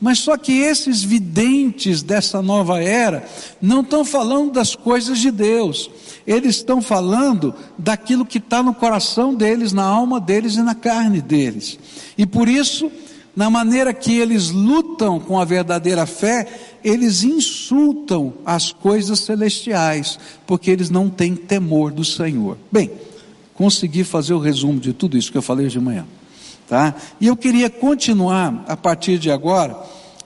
Mas 0.00 0.18
só 0.18 0.36
que 0.36 0.52
esses 0.52 1.02
videntes 1.02 2.02
dessa 2.02 2.42
nova 2.42 2.82
era 2.82 3.26
não 3.60 3.80
estão 3.80 4.04
falando 4.04 4.52
das 4.52 4.74
coisas 4.74 5.18
de 5.18 5.30
Deus, 5.30 5.90
eles 6.26 6.56
estão 6.56 6.82
falando 6.82 7.54
daquilo 7.78 8.26
que 8.26 8.38
está 8.38 8.62
no 8.62 8.74
coração 8.74 9.34
deles, 9.34 9.72
na 9.72 9.84
alma 9.84 10.20
deles 10.20 10.56
e 10.56 10.62
na 10.62 10.74
carne 10.74 11.22
deles. 11.22 11.78
E 12.18 12.26
por 12.26 12.46
isso, 12.46 12.90
na 13.36 13.50
maneira 13.50 13.92
que 13.92 14.18
eles 14.18 14.50
lutam 14.50 15.20
com 15.20 15.38
a 15.38 15.44
verdadeira 15.44 16.06
fé, 16.06 16.48
eles 16.82 17.22
insultam 17.22 18.32
as 18.46 18.72
coisas 18.72 19.20
celestiais, 19.20 20.18
porque 20.46 20.70
eles 20.70 20.88
não 20.88 21.10
têm 21.10 21.36
temor 21.36 21.92
do 21.92 22.02
Senhor. 22.02 22.56
Bem, 22.72 22.90
consegui 23.52 24.04
fazer 24.04 24.32
o 24.32 24.38
resumo 24.38 24.80
de 24.80 24.94
tudo 24.94 25.18
isso 25.18 25.30
que 25.30 25.36
eu 25.36 25.42
falei 25.42 25.68
de 25.68 25.78
manhã, 25.78 26.06
tá? 26.66 26.94
E 27.20 27.26
eu 27.26 27.36
queria 27.36 27.68
continuar 27.68 28.64
a 28.66 28.76
partir 28.76 29.18
de 29.18 29.30
agora 29.30 29.76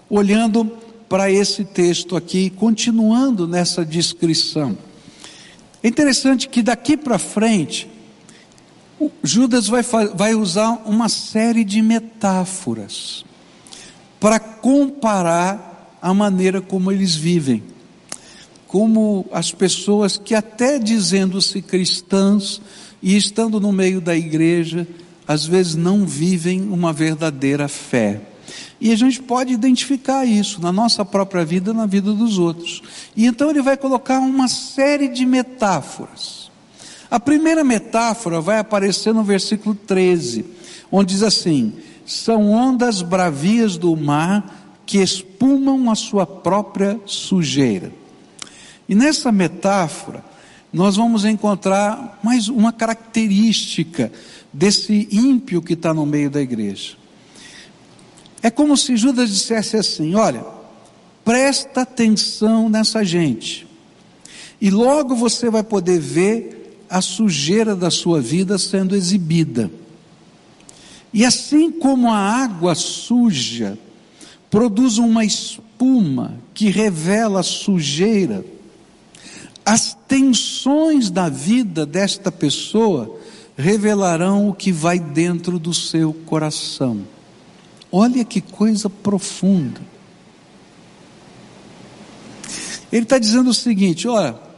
olhando 0.08 0.70
para 1.08 1.28
esse 1.28 1.64
texto 1.64 2.16
aqui, 2.16 2.48
continuando 2.50 3.48
nessa 3.48 3.84
descrição. 3.84 4.78
É 5.82 5.88
interessante 5.88 6.48
que 6.48 6.62
daqui 6.62 6.96
para 6.96 7.18
frente, 7.18 7.88
Judas 9.22 9.66
vai, 9.66 9.82
vai 10.14 10.34
usar 10.34 10.82
uma 10.84 11.08
série 11.08 11.64
de 11.64 11.80
metáforas 11.80 13.24
para 14.18 14.38
comparar 14.38 15.98
a 16.02 16.12
maneira 16.12 16.60
como 16.60 16.92
eles 16.92 17.14
vivem. 17.14 17.62
Como 18.66 19.26
as 19.32 19.50
pessoas 19.50 20.16
que, 20.16 20.34
até 20.34 20.78
dizendo-se 20.78 21.60
cristãs 21.60 22.60
e 23.02 23.16
estando 23.16 23.60
no 23.60 23.72
meio 23.72 24.00
da 24.00 24.16
igreja, 24.16 24.86
às 25.26 25.44
vezes 25.44 25.74
não 25.74 26.06
vivem 26.06 26.62
uma 26.62 26.92
verdadeira 26.92 27.68
fé. 27.68 28.20
E 28.80 28.92
a 28.92 28.96
gente 28.96 29.22
pode 29.22 29.52
identificar 29.52 30.24
isso 30.24 30.60
na 30.60 30.72
nossa 30.72 31.04
própria 31.04 31.44
vida, 31.44 31.72
na 31.72 31.86
vida 31.86 32.12
dos 32.12 32.38
outros. 32.38 32.82
E 33.16 33.26
então 33.26 33.50
ele 33.50 33.62
vai 33.62 33.76
colocar 33.76 34.18
uma 34.20 34.48
série 34.48 35.08
de 35.08 35.26
metáforas. 35.26 36.39
A 37.10 37.18
primeira 37.18 37.64
metáfora 37.64 38.40
vai 38.40 38.58
aparecer 38.58 39.12
no 39.12 39.24
versículo 39.24 39.74
13, 39.74 40.44
onde 40.92 41.14
diz 41.14 41.22
assim: 41.24 41.72
são 42.06 42.50
ondas 42.50 43.02
bravias 43.02 43.76
do 43.76 43.96
mar 43.96 44.78
que 44.86 44.98
espumam 44.98 45.90
a 45.90 45.94
sua 45.96 46.24
própria 46.24 47.00
sujeira. 47.06 47.92
E 48.88 48.94
nessa 48.94 49.32
metáfora, 49.32 50.24
nós 50.72 50.96
vamos 50.96 51.24
encontrar 51.24 52.20
mais 52.22 52.48
uma 52.48 52.72
característica 52.72 54.12
desse 54.52 55.08
ímpio 55.10 55.62
que 55.62 55.72
está 55.72 55.92
no 55.92 56.06
meio 56.06 56.30
da 56.30 56.40
igreja. 56.40 56.94
É 58.42 58.50
como 58.50 58.76
se 58.76 58.96
Judas 58.96 59.30
dissesse 59.30 59.76
assim: 59.76 60.14
olha, 60.14 60.44
presta 61.24 61.82
atenção 61.82 62.68
nessa 62.68 63.04
gente, 63.04 63.66
e 64.60 64.70
logo 64.70 65.16
você 65.16 65.50
vai 65.50 65.64
poder 65.64 65.98
ver 65.98 66.59
a 66.90 67.00
sujeira 67.00 67.76
da 67.76 67.88
sua 67.88 68.20
vida 68.20 68.58
sendo 68.58 68.96
exibida. 68.96 69.70
E 71.14 71.24
assim 71.24 71.70
como 71.70 72.10
a 72.10 72.18
água 72.18 72.74
suja 72.74 73.78
produz 74.50 74.98
uma 74.98 75.24
espuma 75.24 76.34
que 76.52 76.68
revela 76.68 77.44
sujeira. 77.44 78.44
As 79.64 79.96
tensões 80.08 81.10
da 81.10 81.28
vida 81.28 81.86
desta 81.86 82.32
pessoa 82.32 83.16
revelarão 83.56 84.48
o 84.48 84.54
que 84.54 84.72
vai 84.72 84.98
dentro 84.98 85.60
do 85.60 85.72
seu 85.72 86.12
coração. 86.12 87.02
Olha 87.92 88.24
que 88.24 88.40
coisa 88.40 88.90
profunda. 88.90 89.80
Ele 92.90 93.04
está 93.04 93.18
dizendo 93.18 93.50
o 93.50 93.54
seguinte: 93.54 94.08
olha, 94.08 94.49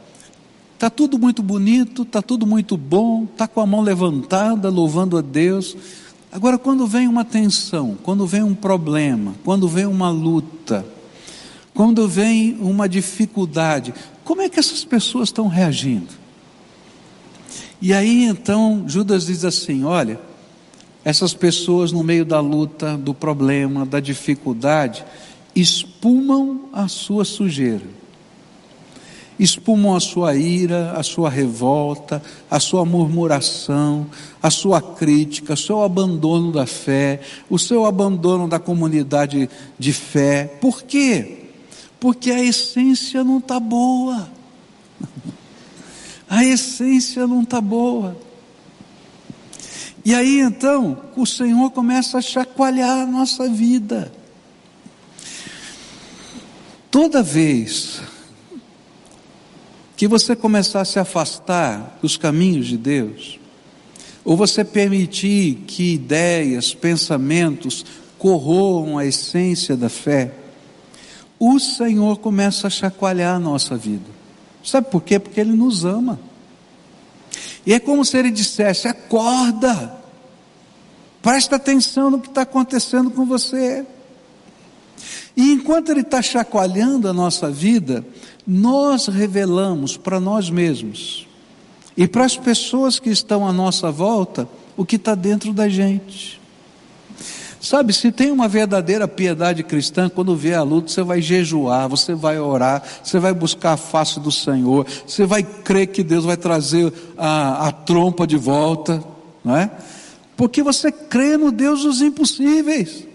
está 0.83 0.89
tudo 0.89 1.17
muito 1.17 1.41
bonito, 1.41 2.01
está 2.01 2.21
tudo 2.21 2.45
muito 2.45 2.75
bom, 2.75 3.23
está 3.23 3.47
com 3.47 3.61
a 3.61 3.65
mão 3.65 3.79
levantada, 3.79 4.69
louvando 4.69 5.17
a 5.17 5.21
Deus, 5.21 5.77
Agora, 6.29 6.57
quando 6.57 6.87
vem 6.87 7.07
uma 7.07 7.23
tensão, 7.23 7.95
quando 8.01 8.25
vem 8.25 8.41
um 8.41 8.55
problema, 8.55 9.35
quando 9.45 9.67
vem 9.67 9.85
uma 9.85 10.09
luta, 10.09 10.83
quando 11.75 12.07
vem 12.07 12.57
uma 12.59 12.89
dificuldade, 12.89 13.93
como 14.23 14.41
é 14.41 14.49
que 14.49 14.59
essas 14.59 14.83
pessoas 14.83 15.29
estão 15.29 15.47
reagindo? 15.47 16.09
E 17.79 17.93
aí 17.93 18.23
então 18.23 18.83
Judas 18.87 19.27
diz 19.27 19.45
assim: 19.45 19.83
olha, 19.83 20.19
essas 21.05 21.35
pessoas 21.35 21.91
no 21.91 22.03
meio 22.03 22.25
da 22.25 22.39
luta, 22.39 22.97
do 22.97 23.13
problema, 23.13 23.85
da 23.85 23.99
dificuldade, 23.99 25.05
espumam 25.55 26.61
a 26.73 26.87
sua 26.87 27.23
sujeira 27.23 28.02
espumam 29.39 29.95
a 29.95 29.99
sua 29.99 30.35
ira, 30.35 30.91
a 30.91 31.03
sua 31.03 31.29
revolta, 31.29 32.21
a 32.49 32.59
sua 32.59 32.85
murmuração, 32.85 34.07
a 34.41 34.49
sua 34.49 34.81
crítica, 34.81 35.53
o 35.53 35.57
seu 35.57 35.83
abandono 35.83 36.51
da 36.51 36.65
fé, 36.65 37.21
o 37.49 37.57
seu 37.57 37.85
abandono 37.85 38.47
da 38.47 38.59
comunidade 38.59 39.49
de 39.77 39.93
fé. 39.93 40.45
Por 40.61 40.83
quê? 40.83 41.47
Porque 41.99 42.31
a 42.31 42.43
essência 42.43 43.23
não 43.23 43.37
está 43.37 43.59
boa. 43.59 44.29
A 46.29 46.43
essência 46.43 47.27
não 47.27 47.43
está 47.43 47.61
boa. 47.61 48.17
E 50.03 50.15
aí 50.15 50.39
então, 50.39 50.97
o 51.15 51.27
Senhor 51.27 51.69
começa 51.69 52.17
a 52.17 52.21
chacoalhar 52.21 53.01
a 53.01 53.05
nossa 53.05 53.47
vida. 53.47 54.11
Toda 56.89 57.21
vez 57.21 58.01
que 60.03 60.07
você 60.09 60.35
começar 60.35 60.81
a 60.81 60.85
se 60.85 60.99
afastar 60.99 61.97
dos 62.01 62.17
caminhos 62.17 62.67
de 62.67 62.77
Deus, 62.77 63.39
ou 64.25 64.35
você 64.35 64.61
permitir 64.61 65.63
que 65.65 65.93
ideias, 65.93 66.73
pensamentos 66.73 67.85
corroam 68.19 68.97
a 68.97 69.05
essência 69.05 69.77
da 69.77 69.87
fé, 69.87 70.33
o 71.39 71.57
Senhor 71.57 72.17
começa 72.17 72.67
a 72.67 72.69
chacoalhar 72.69 73.37
a 73.37 73.39
nossa 73.39 73.77
vida. 73.77 74.03
Sabe 74.61 74.91
por 74.91 75.01
quê? 75.01 75.17
Porque 75.17 75.39
Ele 75.39 75.53
nos 75.53 75.85
ama. 75.85 76.19
E 77.65 77.73
é 77.73 77.79
como 77.79 78.03
se 78.03 78.17
Ele 78.17 78.29
dissesse: 78.29 78.89
acorda, 78.89 80.01
presta 81.21 81.55
atenção 81.55 82.11
no 82.11 82.19
que 82.19 82.27
está 82.27 82.41
acontecendo 82.41 83.09
com 83.09 83.25
você. 83.25 83.85
E 85.35 85.51
enquanto 85.51 85.89
Ele 85.89 86.01
está 86.01 86.21
chacoalhando 86.21 87.07
a 87.07 87.13
nossa 87.13 87.49
vida, 87.49 88.05
nós 88.45 89.07
revelamos 89.07 89.97
para 89.97 90.19
nós 90.19 90.49
mesmos 90.49 91.27
e 91.95 92.07
para 92.07 92.25
as 92.25 92.37
pessoas 92.37 92.99
que 92.99 93.09
estão 93.09 93.47
à 93.47 93.53
nossa 93.53 93.91
volta 93.91 94.47
o 94.75 94.85
que 94.85 94.95
está 94.95 95.15
dentro 95.15 95.53
da 95.53 95.69
gente. 95.69 96.41
Sabe, 97.61 97.93
se 97.93 98.11
tem 98.11 98.29
uma 98.29 98.47
verdadeira 98.47 99.07
piedade 99.07 99.63
cristã, 99.63 100.09
quando 100.09 100.35
vê 100.35 100.53
a 100.53 100.61
luta, 100.63 100.89
você 100.89 101.01
vai 101.01 101.21
jejuar, 101.21 101.87
você 101.87 102.13
vai 102.13 102.37
orar, 102.37 102.83
você 103.01 103.19
vai 103.19 103.33
buscar 103.33 103.73
a 103.73 103.77
face 103.77 104.19
do 104.19 104.31
Senhor, 104.31 104.85
você 105.07 105.25
vai 105.25 105.43
crer 105.43 105.87
que 105.87 106.03
Deus 106.03 106.25
vai 106.25 106.35
trazer 106.35 106.91
a, 107.17 107.69
a 107.69 107.71
trompa 107.71 108.27
de 108.27 108.35
volta, 108.35 109.01
não 109.45 109.55
é? 109.55 109.71
Porque 110.35 110.61
você 110.61 110.91
crê 110.91 111.37
no 111.37 111.53
Deus 111.53 111.83
dos 111.83 112.01
impossíveis. 112.01 113.07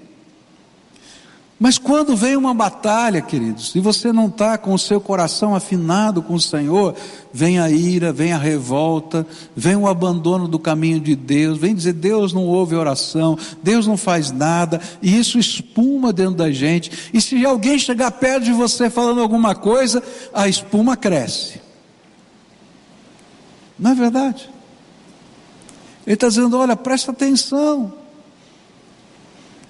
Mas 1.61 1.77
quando 1.77 2.17
vem 2.17 2.37
uma 2.37 2.55
batalha, 2.55 3.21
queridos, 3.21 3.75
e 3.75 3.81
você 3.81 4.13
não 4.13 4.29
está 4.29 4.57
com 4.57 4.73
o 4.73 4.79
seu 4.79 5.01
coração 5.01 5.57
afinado 5.57 6.23
com 6.23 6.35
o 6.35 6.41
Senhor, 6.41 6.95
vem 7.33 7.59
a 7.59 7.69
ira, 7.69 8.13
vem 8.13 8.33
a 8.33 8.39
revolta, 8.39 9.27
vem 9.57 9.75
o 9.75 9.89
abandono 9.89 10.47
do 10.47 10.59
caminho 10.59 11.01
de 11.01 11.17
Deus, 11.17 11.59
vem 11.59 11.75
dizer 11.75 11.95
Deus 11.95 12.33
não 12.33 12.47
ouve 12.47 12.77
oração, 12.77 13.37
Deus 13.61 13.89
não 13.89 13.97
faz 13.97 14.31
nada, 14.31 14.81
e 15.03 15.19
isso 15.19 15.37
espuma 15.37 16.13
dentro 16.13 16.37
da 16.37 16.53
gente. 16.53 17.11
E 17.13 17.21
se 17.21 17.45
alguém 17.45 17.77
chegar 17.77 18.13
perto 18.13 18.45
de 18.45 18.53
você 18.53 18.89
falando 18.89 19.21
alguma 19.21 19.57
coisa, 19.57 20.01
a 20.33 20.47
espuma 20.47 20.97
cresce. 20.97 21.61
Não 23.77 23.91
é 23.91 23.95
verdade? 23.97 24.49
Ele 26.07 26.15
está 26.15 26.29
dizendo: 26.29 26.57
olha, 26.57 26.77
presta 26.77 27.11
atenção. 27.11 27.93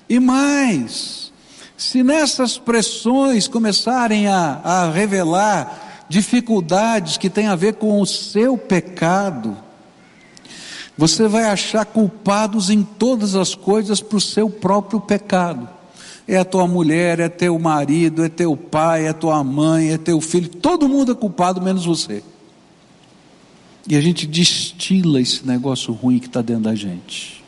E 0.09 0.21
mais, 0.21 1.33
se 1.79 2.03
nessas 2.03 2.59
pressões 2.59 3.47
começarem 3.47 4.27
a, 4.27 4.61
a 4.65 4.91
revelar 4.91 6.07
dificuldades 6.09 7.17
que 7.17 7.31
têm 7.31 7.47
a 7.47 7.55
ver 7.55 7.75
com 7.75 8.01
o 8.01 8.07
seu 8.07 8.59
pecado, 8.59 9.57
você 10.97 11.29
vai 11.29 11.45
achar 11.45 11.85
culpados 11.87 12.69
em 12.69 12.83
todas 12.83 13.37
as 13.37 13.55
coisas 13.55 14.01
para 14.01 14.17
o 14.17 14.21
seu 14.21 14.51
próprio 14.51 15.01
pecado. 15.01 15.69
É 16.27 16.37
a 16.37 16.45
tua 16.45 16.67
mulher, 16.67 17.21
é 17.21 17.29
teu 17.29 17.57
marido, 17.61 18.25
é 18.25 18.29
teu 18.29 18.57
pai, 18.57 19.07
é 19.07 19.13
tua 19.13 19.45
mãe, 19.45 19.93
é 19.93 19.99
teu 19.99 20.21
filho, 20.21 20.49
todo 20.49 20.89
mundo 20.89 21.13
é 21.13 21.15
culpado 21.15 21.63
menos 21.63 21.85
você. 21.85 22.25
E 23.87 23.95
a 23.95 24.01
gente 24.01 24.27
destila 24.27 25.21
esse 25.21 25.47
negócio 25.47 25.95
ruim 25.95 26.19
que 26.19 26.27
está 26.27 26.43
dentro 26.43 26.65
da 26.65 26.75
gente. 26.75 27.39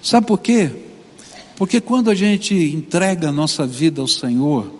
Sabe 0.00 0.26
por 0.28 0.38
quê? 0.38 0.83
Porque 1.56 1.80
quando 1.80 2.10
a 2.10 2.14
gente 2.14 2.54
entrega 2.54 3.28
a 3.28 3.32
nossa 3.32 3.66
vida 3.66 4.00
ao 4.00 4.08
Senhor, 4.08 4.72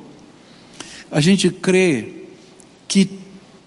a 1.10 1.20
gente 1.20 1.50
crê 1.50 2.24
que 2.88 3.08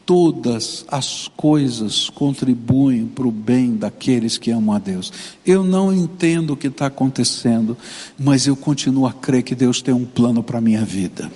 todas 0.05 0.85
as 0.87 1.27
coisas 1.35 2.09
contribuem 2.09 3.05
para 3.05 3.27
o 3.27 3.31
bem 3.31 3.75
daqueles 3.75 4.37
que 4.37 4.51
amam 4.51 4.73
a 4.73 4.79
Deus. 4.79 5.11
Eu 5.45 5.63
não 5.63 5.93
entendo 5.93 6.53
o 6.53 6.57
que 6.57 6.67
está 6.67 6.85
acontecendo, 6.85 7.77
mas 8.17 8.47
eu 8.47 8.55
continuo 8.55 9.05
a 9.05 9.11
crer 9.11 9.43
que 9.43 9.53
Deus 9.53 9.81
tem 9.81 9.93
um 9.93 10.05
plano 10.05 10.41
para 10.41 10.59
a 10.59 10.61
minha 10.61 10.83
vida. 10.85 11.31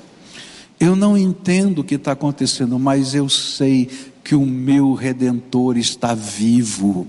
Eu 0.80 0.96
não 0.96 1.18
entendo 1.18 1.80
o 1.80 1.84
que 1.84 1.96
está 1.96 2.14
acontecendo, 2.14 2.80
mas 2.80 3.14
eu 3.14 3.30
sei 3.30 3.90
que 4.24 4.36
o 4.36 4.46
meu 4.46 4.94
redentor 4.94 5.78
está 5.78 6.16
vivo 6.16 7.08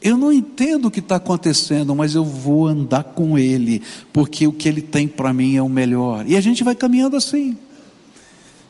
eu 0.00 0.16
não 0.16 0.32
entendo 0.32 0.86
o 0.86 0.90
que 0.90 1.00
está 1.00 1.16
acontecendo, 1.16 1.94
mas 1.94 2.14
eu 2.14 2.24
vou 2.24 2.66
andar 2.66 3.02
com 3.02 3.38
Ele, 3.38 3.82
porque 4.12 4.46
o 4.46 4.52
que 4.52 4.68
Ele 4.68 4.80
tem 4.80 5.08
para 5.08 5.32
mim 5.32 5.56
é 5.56 5.62
o 5.62 5.68
melhor. 5.68 6.24
E 6.26 6.36
a 6.36 6.40
gente 6.40 6.62
vai 6.62 6.74
caminhando 6.74 7.16
assim. 7.16 7.56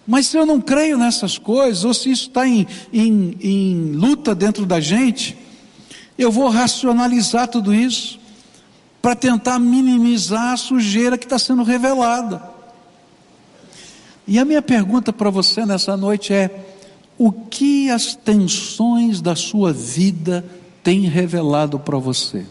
Mas 0.07 0.27
se 0.29 0.39
eu 0.39 0.47
não 0.47 0.59
creio 0.59 0.97
nessas 0.97 1.37
coisas, 1.37 1.85
ou 1.85 1.93
se 1.93 2.11
isso 2.11 2.29
está 2.29 2.49
em, 2.49 2.67
em, 2.91 3.37
em 3.43 3.93
luta 3.93 4.35
dentro 4.35 4.65
da 4.65 4.81
gente, 4.81 5.37
eu 6.17 6.33
vou 6.33 6.49
racionalizar 6.49 7.47
tudo 7.49 7.75
isso 7.75 8.19
para 9.03 9.15
tentar 9.15 9.59
minimizar 9.59 10.55
a 10.55 10.57
sujeira 10.57 11.19
que 11.19 11.27
está 11.27 11.39
sendo 11.39 11.63
revelada. 11.63 12.43
E 14.27 14.39
a 14.39 14.45
minha 14.45 14.63
pergunta 14.63 15.13
para 15.13 15.29
você 15.29 15.67
nessa 15.67 15.95
noite 15.95 16.33
é: 16.33 16.67
o 17.19 17.31
que 17.31 17.91
as 17.91 18.15
tensões 18.15 19.21
da 19.21 19.37
sua 19.37 19.73
vida 19.73 20.45
tem 20.89 21.03
revelado 21.03 21.79
para 21.79 21.99
você? 21.99 22.47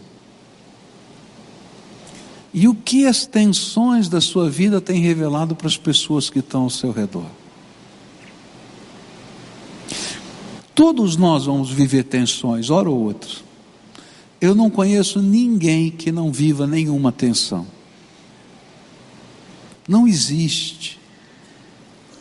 E 2.54 2.68
o 2.68 2.74
que 2.74 3.04
as 3.04 3.26
tensões 3.26 4.08
da 4.08 4.20
sua 4.20 4.48
vida 4.48 4.80
têm 4.80 5.00
revelado 5.00 5.56
para 5.56 5.66
as 5.66 5.76
pessoas 5.76 6.30
que 6.30 6.38
estão 6.38 6.62
ao 6.62 6.70
seu 6.70 6.92
redor? 6.92 7.26
Todos 10.72 11.16
nós 11.16 11.46
vamos 11.46 11.68
viver 11.68 12.04
tensões, 12.04 12.70
hora 12.70 12.88
ou 12.88 13.00
outra. 13.00 13.28
Eu 14.40 14.54
não 14.54 14.70
conheço 14.70 15.20
ninguém 15.20 15.90
que 15.90 16.12
não 16.12 16.30
viva 16.30 16.64
nenhuma 16.64 17.10
tensão. 17.10 17.66
Não 19.88 20.06
existe. 20.06 21.00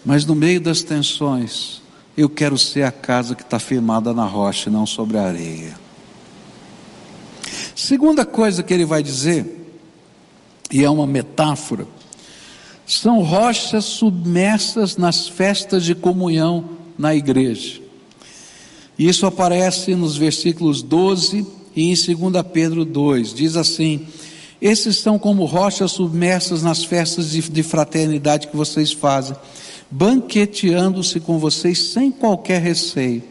Mas 0.04 0.26
no 0.26 0.34
meio 0.34 0.60
das 0.60 0.82
tensões, 0.82 1.80
eu 2.18 2.28
quero 2.28 2.58
ser 2.58 2.82
a 2.82 2.92
casa 2.92 3.36
que 3.36 3.44
está 3.44 3.60
firmada 3.60 4.16
na 4.16 4.26
rocha, 4.26 4.72
não 4.72 4.88
sobre 4.88 5.20
a 5.20 5.24
areia. 5.28 5.87
Segunda 7.78 8.26
coisa 8.26 8.64
que 8.64 8.74
ele 8.74 8.86
vai 8.86 9.04
dizer, 9.04 9.46
e 10.72 10.84
é 10.84 10.90
uma 10.90 11.06
metáfora, 11.06 11.86
são 12.88 13.22
rochas 13.22 13.86
submersas 13.86 14.98
nas 14.98 15.28
festas 15.28 15.86
de 15.86 15.94
comunhão 15.94 16.72
na 16.98 17.14
igreja. 17.14 17.80
Isso 18.98 19.28
aparece 19.28 19.94
nos 19.94 20.18
versículos 20.18 20.82
12 20.82 21.46
e 21.76 21.92
em 21.92 21.94
2 21.94 22.44
Pedro 22.52 22.84
2. 22.84 23.32
Diz 23.32 23.56
assim: 23.56 24.08
Esses 24.60 24.98
são 24.98 25.20
como 25.20 25.46
rochas 25.46 25.92
submersas 25.92 26.64
nas 26.64 26.84
festas 26.84 27.30
de, 27.30 27.44
de 27.44 27.62
fraternidade 27.62 28.48
que 28.48 28.58
vocês 28.58 28.92
fazem, 28.92 29.38
banqueteando-se 29.92 31.20
com 31.20 31.38
vocês 31.38 31.78
sem 31.78 32.10
qualquer 32.10 32.60
receio. 32.60 33.22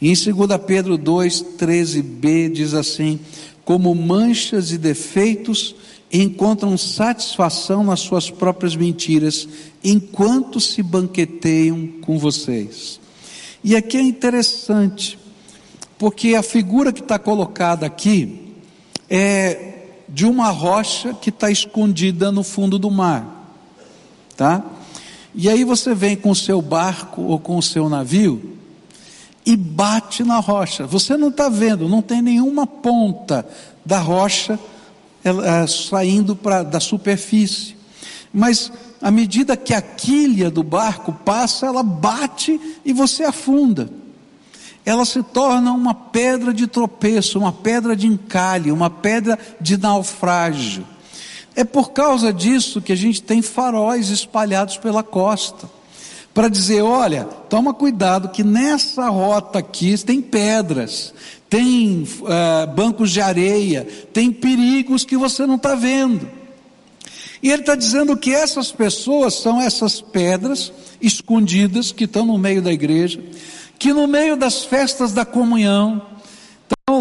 E 0.00 0.10
em 0.10 0.14
2 0.14 0.60
Pedro 0.66 0.98
2, 0.98 1.44
13b 1.56 2.52
diz 2.52 2.74
assim: 2.74 3.20
como 3.64 3.94
manchas 3.94 4.72
e 4.72 4.78
defeitos, 4.78 5.74
encontram 6.12 6.76
satisfação 6.76 7.82
nas 7.82 8.00
suas 8.00 8.30
próprias 8.30 8.76
mentiras, 8.76 9.48
enquanto 9.82 10.60
se 10.60 10.82
banqueteiam 10.82 11.88
com 12.02 12.18
vocês. 12.18 13.00
E 13.64 13.74
aqui 13.74 13.96
é 13.96 14.02
interessante, 14.02 15.18
porque 15.98 16.34
a 16.34 16.42
figura 16.42 16.92
que 16.92 17.00
está 17.00 17.18
colocada 17.18 17.86
aqui 17.86 18.54
é 19.08 19.72
de 20.08 20.26
uma 20.26 20.50
rocha 20.50 21.14
que 21.14 21.30
está 21.30 21.50
escondida 21.50 22.30
no 22.30 22.42
fundo 22.42 22.78
do 22.78 22.90
mar, 22.90 23.56
tá? 24.36 24.64
E 25.34 25.48
aí 25.48 25.64
você 25.64 25.94
vem 25.94 26.14
com 26.14 26.30
o 26.30 26.36
seu 26.36 26.60
barco 26.60 27.22
ou 27.22 27.38
com 27.38 27.56
o 27.56 27.62
seu 27.62 27.88
navio 27.88 28.58
e 29.44 29.56
bate 29.56 30.22
na 30.22 30.38
rocha. 30.38 30.86
Você 30.86 31.16
não 31.16 31.28
está 31.28 31.48
vendo, 31.48 31.88
não 31.88 32.02
tem 32.02 32.22
nenhuma 32.22 32.66
ponta 32.66 33.46
da 33.84 33.98
rocha 33.98 34.58
ela, 35.24 35.66
saindo 35.66 36.34
pra, 36.36 36.62
da 36.62 36.80
superfície. 36.80 37.76
Mas 38.32 38.72
à 39.00 39.10
medida 39.10 39.56
que 39.56 39.74
a 39.74 39.82
quilha 39.82 40.50
do 40.50 40.62
barco 40.62 41.12
passa, 41.12 41.66
ela 41.66 41.82
bate 41.82 42.60
e 42.84 42.92
você 42.92 43.24
afunda. 43.24 43.90
Ela 44.84 45.04
se 45.04 45.22
torna 45.22 45.72
uma 45.72 45.94
pedra 45.94 46.52
de 46.52 46.66
tropeço, 46.66 47.38
uma 47.38 47.52
pedra 47.52 47.94
de 47.94 48.06
encalhe, 48.06 48.72
uma 48.72 48.90
pedra 48.90 49.38
de 49.60 49.76
naufrágio. 49.76 50.86
É 51.54 51.64
por 51.64 51.90
causa 51.90 52.32
disso 52.32 52.80
que 52.80 52.92
a 52.92 52.96
gente 52.96 53.22
tem 53.22 53.42
faróis 53.42 54.08
espalhados 54.08 54.76
pela 54.78 55.02
costa 55.02 55.68
para 56.34 56.48
dizer: 56.48 56.82
olha, 56.82 57.24
toma 57.48 57.74
cuidado 57.74 58.28
que 58.28 58.42
nessa 58.42 59.08
rota 59.08 59.58
aqui 59.58 59.96
tem 59.98 60.20
pedras, 60.20 61.12
tem 61.48 62.02
uh, 62.02 62.66
bancos 62.74 63.10
de 63.10 63.20
areia, 63.20 63.86
tem 64.12 64.32
perigos 64.32 65.04
que 65.04 65.16
você 65.16 65.46
não 65.46 65.56
está 65.56 65.74
vendo. 65.74 66.28
E 67.42 67.50
ele 67.50 67.62
está 67.62 67.74
dizendo 67.74 68.16
que 68.16 68.32
essas 68.32 68.70
pessoas 68.70 69.34
são 69.34 69.60
essas 69.60 70.00
pedras 70.00 70.72
escondidas 71.00 71.90
que 71.90 72.04
estão 72.04 72.24
no 72.24 72.38
meio 72.38 72.62
da 72.62 72.72
igreja, 72.72 73.20
que 73.78 73.92
no 73.92 74.06
meio 74.06 74.36
das 74.36 74.64
festas 74.64 75.12
da 75.12 75.24
comunhão, 75.24 76.00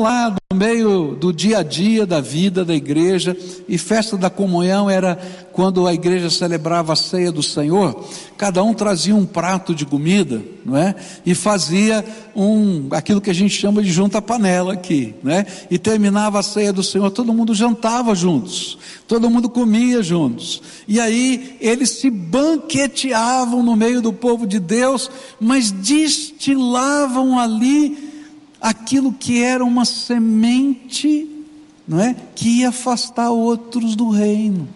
lá 0.01 0.35
no 0.51 0.57
meio 0.57 1.15
do 1.15 1.31
dia 1.31 1.59
a 1.59 1.63
dia 1.63 2.05
da 2.05 2.19
vida 2.19 2.65
da 2.65 2.75
igreja, 2.75 3.37
e 3.67 3.77
festa 3.77 4.17
da 4.17 4.29
comunhão 4.29 4.89
era 4.89 5.15
quando 5.53 5.87
a 5.87 5.93
igreja 5.93 6.29
celebrava 6.29 6.93
a 6.93 6.95
ceia 6.95 7.31
do 7.31 7.43
Senhor, 7.43 8.05
cada 8.37 8.63
um 8.63 8.73
trazia 8.73 9.15
um 9.15 9.25
prato 9.25 9.75
de 9.75 9.85
comida, 9.85 10.41
não 10.65 10.75
é? 10.75 10.95
E 11.25 11.35
fazia 11.35 12.03
um 12.35 12.87
aquilo 12.91 13.21
que 13.21 13.29
a 13.29 13.33
gente 13.33 13.55
chama 13.55 13.81
de 13.81 13.91
junta 13.91 14.21
panela 14.21 14.73
aqui, 14.73 15.13
né? 15.23 15.45
E 15.69 15.77
terminava 15.77 16.39
a 16.39 16.43
ceia 16.43 16.73
do 16.73 16.83
Senhor, 16.83 17.11
todo 17.11 17.33
mundo 17.33 17.53
jantava 17.53 18.15
juntos, 18.15 18.77
todo 19.07 19.29
mundo 19.29 19.49
comia 19.49 20.01
juntos. 20.01 20.61
E 20.87 20.99
aí 20.99 21.57
eles 21.61 21.91
se 21.91 22.09
banqueteavam 22.09 23.61
no 23.61 23.75
meio 23.75 24.01
do 24.01 24.11
povo 24.11 24.47
de 24.47 24.59
Deus, 24.59 25.09
mas 25.39 25.71
destilavam 25.71 27.39
ali 27.39 28.10
aquilo 28.61 29.11
que 29.11 29.43
era 29.43 29.65
uma 29.65 29.85
semente, 29.85 31.27
não 31.87 31.99
é? 31.99 32.15
Que 32.35 32.59
ia 32.59 32.69
afastar 32.69 33.31
outros 33.31 33.95
do 33.95 34.09
reino. 34.09 34.69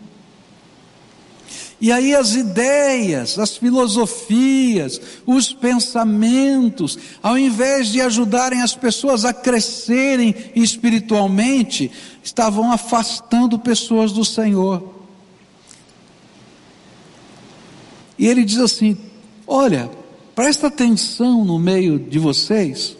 E 1.80 1.92
aí 1.92 2.16
as 2.16 2.34
ideias, 2.34 3.38
as 3.38 3.58
filosofias, 3.58 5.00
os 5.26 5.54
pensamentos, 5.54 6.98
ao 7.22 7.38
invés 7.38 7.90
de 7.90 8.02
ajudarem 8.02 8.62
as 8.62 8.74
pessoas 8.74 9.24
a 9.24 9.34
crescerem 9.34 10.34
espiritualmente, 10.56 11.92
estavam 12.24 12.72
afastando 12.72 13.60
pessoas 13.60 14.12
do 14.12 14.26
Senhor. 14.26 14.96
E 18.18 18.26
ele 18.26 18.46
diz 18.46 18.58
assim: 18.58 18.98
Olha, 19.46 19.92
presta 20.34 20.68
atenção 20.68 21.44
no 21.44 21.60
meio 21.60 22.00
de 22.00 22.18
vocês, 22.18 22.96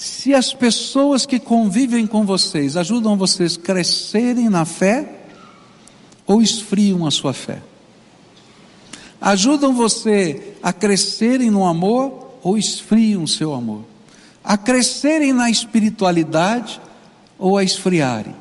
se 0.00 0.32
as 0.32 0.54
pessoas 0.54 1.26
que 1.26 1.38
convivem 1.38 2.06
com 2.06 2.24
vocês 2.24 2.74
ajudam 2.74 3.18
vocês 3.18 3.58
a 3.58 3.60
crescerem 3.60 4.48
na 4.48 4.64
fé 4.64 5.26
ou 6.26 6.40
esfriam 6.40 7.06
a 7.06 7.10
sua 7.10 7.34
fé? 7.34 7.60
Ajudam 9.20 9.74
você 9.74 10.54
a 10.62 10.72
crescerem 10.72 11.50
no 11.50 11.66
amor 11.66 12.38
ou 12.42 12.56
esfriam 12.56 13.24
o 13.24 13.28
seu 13.28 13.52
amor? 13.52 13.84
A 14.42 14.56
crescerem 14.56 15.34
na 15.34 15.50
espiritualidade 15.50 16.80
ou 17.38 17.58
a 17.58 17.62
esfriarem? 17.62 18.34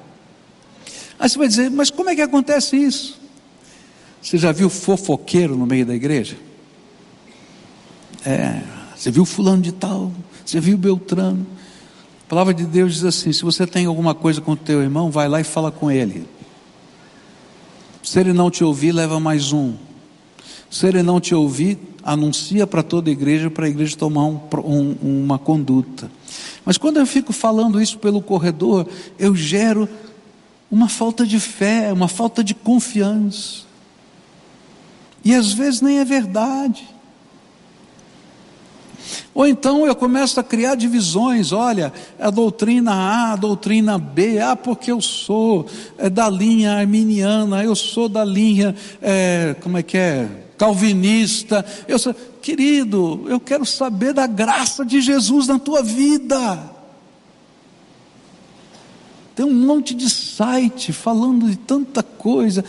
Aí 1.19 1.27
você 1.29 1.37
vai 1.37 1.47
dizer, 1.49 1.69
mas 1.69 1.89
como 1.89 2.09
é 2.09 2.15
que 2.15 2.21
acontece 2.21 2.77
isso? 2.77 3.19
Você 4.21 4.37
já 4.37 4.53
viu 4.53 4.69
fofoqueiro 4.69 5.57
no 5.57 5.65
meio 5.65 5.85
da 5.85 5.93
igreja? 5.93 6.37
É, 8.25 8.61
você 8.95 9.11
viu 9.11 9.25
fulano 9.25 9.61
de 9.61 9.73
tal, 9.73 10.13
você 10.49 10.59
viu 10.59 10.79
Beltrano. 10.79 11.45
A 12.25 12.29
palavra 12.29 12.55
de 12.55 12.65
Deus 12.65 12.95
diz 12.95 13.03
assim: 13.03 13.31
se 13.31 13.43
você 13.43 13.67
tem 13.67 13.85
alguma 13.85 14.15
coisa 14.15 14.41
com 14.41 14.53
o 14.53 14.57
teu 14.57 14.81
irmão, 14.81 15.11
vai 15.11 15.27
lá 15.27 15.39
e 15.39 15.43
fala 15.43 15.71
com 15.71 15.91
ele. 15.91 16.27
Se 18.01 18.19
ele 18.19 18.33
não 18.33 18.49
te 18.49 18.63
ouvir, 18.63 18.91
leva 18.91 19.19
mais 19.19 19.53
um. 19.53 19.75
Se 20.67 20.87
ele 20.87 21.03
não 21.03 21.19
te 21.19 21.35
ouvir, 21.35 21.77
anuncia 22.03 22.65
para 22.65 22.81
toda 22.81 23.11
a 23.11 23.13
igreja, 23.13 23.51
para 23.51 23.67
a 23.67 23.69
igreja 23.69 23.95
tomar 23.95 24.25
um, 24.25 24.39
um, 24.63 25.23
uma 25.23 25.37
conduta. 25.37 26.09
Mas 26.65 26.79
quando 26.79 26.97
eu 26.97 27.05
fico 27.05 27.31
falando 27.31 27.79
isso 27.79 27.99
pelo 27.99 28.19
corredor, 28.19 28.87
eu 29.19 29.35
gero 29.35 29.87
uma 30.71 30.89
falta 30.89 31.27
de 31.27 31.39
fé, 31.39 31.93
uma 31.93 32.07
falta 32.07 32.43
de 32.43 32.55
confiança. 32.55 33.65
E 35.23 35.35
às 35.35 35.53
vezes 35.53 35.81
nem 35.81 35.99
é 35.99 36.05
verdade. 36.05 36.87
Ou 39.33 39.47
então 39.47 39.85
eu 39.85 39.95
começo 39.95 40.39
a 40.39 40.43
criar 40.43 40.75
divisões, 40.75 41.51
olha, 41.51 41.93
a 42.19 42.29
doutrina 42.29 42.93
A, 42.93 43.33
a 43.33 43.35
doutrina 43.35 43.97
B, 43.97 44.39
ah, 44.39 44.55
porque 44.55 44.91
eu 44.91 45.01
sou 45.01 45.65
é, 45.97 46.09
da 46.09 46.29
linha 46.29 46.73
arminiana, 46.73 47.63
eu 47.63 47.75
sou 47.75 48.09
da 48.09 48.23
linha, 48.23 48.75
é, 49.01 49.55
como 49.61 49.77
é 49.77 49.83
que 49.83 49.97
é, 49.97 50.27
calvinista, 50.57 51.65
eu 51.87 51.97
sou, 51.97 52.13
querido, 52.41 53.25
eu 53.27 53.39
quero 53.39 53.65
saber 53.65 54.13
da 54.13 54.27
graça 54.27 54.85
de 54.85 54.99
Jesus 54.99 55.47
na 55.47 55.57
tua 55.57 55.81
vida. 55.81 56.77
Tem 59.35 59.45
um 59.45 59.53
monte 59.53 59.93
de 59.93 60.09
site 60.09 60.91
falando 60.91 61.49
de 61.49 61.55
tanta 61.55 62.03
coisa. 62.03 62.65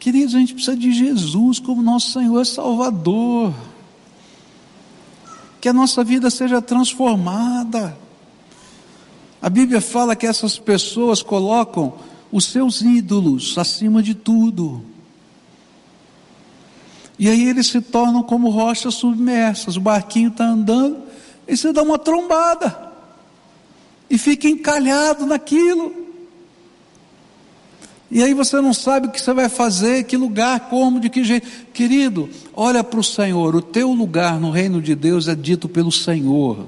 Queridos, 0.00 0.34
a 0.34 0.38
gente 0.40 0.54
precisa 0.54 0.76
de 0.76 0.90
Jesus 0.90 1.60
como 1.60 1.80
nosso 1.82 2.10
Senhor 2.10 2.42
e 2.42 2.46
Salvador 2.46 3.54
que 5.60 5.68
a 5.68 5.72
nossa 5.72 6.02
vida 6.02 6.30
seja 6.30 6.62
transformada. 6.62 7.96
A 9.42 9.48
Bíblia 9.48 9.80
fala 9.80 10.16
que 10.16 10.26
essas 10.26 10.58
pessoas 10.58 11.22
colocam 11.22 11.94
os 12.32 12.44
seus 12.44 12.80
ídolos 12.80 13.56
acima 13.58 14.02
de 14.02 14.14
tudo. 14.14 14.82
E 17.18 17.28
aí 17.28 17.48
eles 17.48 17.66
se 17.66 17.80
tornam 17.80 18.22
como 18.22 18.48
rochas 18.48 18.94
submersas. 18.94 19.76
O 19.76 19.80
barquinho 19.80 20.28
está 20.28 20.44
andando 20.44 21.02
e 21.46 21.56
você 21.56 21.72
dá 21.72 21.82
uma 21.82 21.98
trombada 21.98 22.90
e 24.08 24.16
fica 24.16 24.48
encalhado 24.48 25.26
naquilo. 25.26 25.99
E 28.10 28.22
aí 28.22 28.34
você 28.34 28.60
não 28.60 28.74
sabe 28.74 29.06
o 29.06 29.10
que 29.10 29.20
você 29.20 29.32
vai 29.32 29.48
fazer, 29.48 30.04
que 30.04 30.16
lugar, 30.16 30.68
como, 30.68 30.98
de 30.98 31.08
que 31.08 31.22
jeito. 31.22 31.46
Querido, 31.72 32.28
olha 32.54 32.82
para 32.82 32.98
o 32.98 33.04
Senhor, 33.04 33.54
o 33.54 33.62
teu 33.62 33.92
lugar 33.92 34.40
no 34.40 34.50
reino 34.50 34.82
de 34.82 34.96
Deus 34.96 35.28
é 35.28 35.34
dito 35.34 35.68
pelo 35.68 35.92
Senhor. 35.92 36.66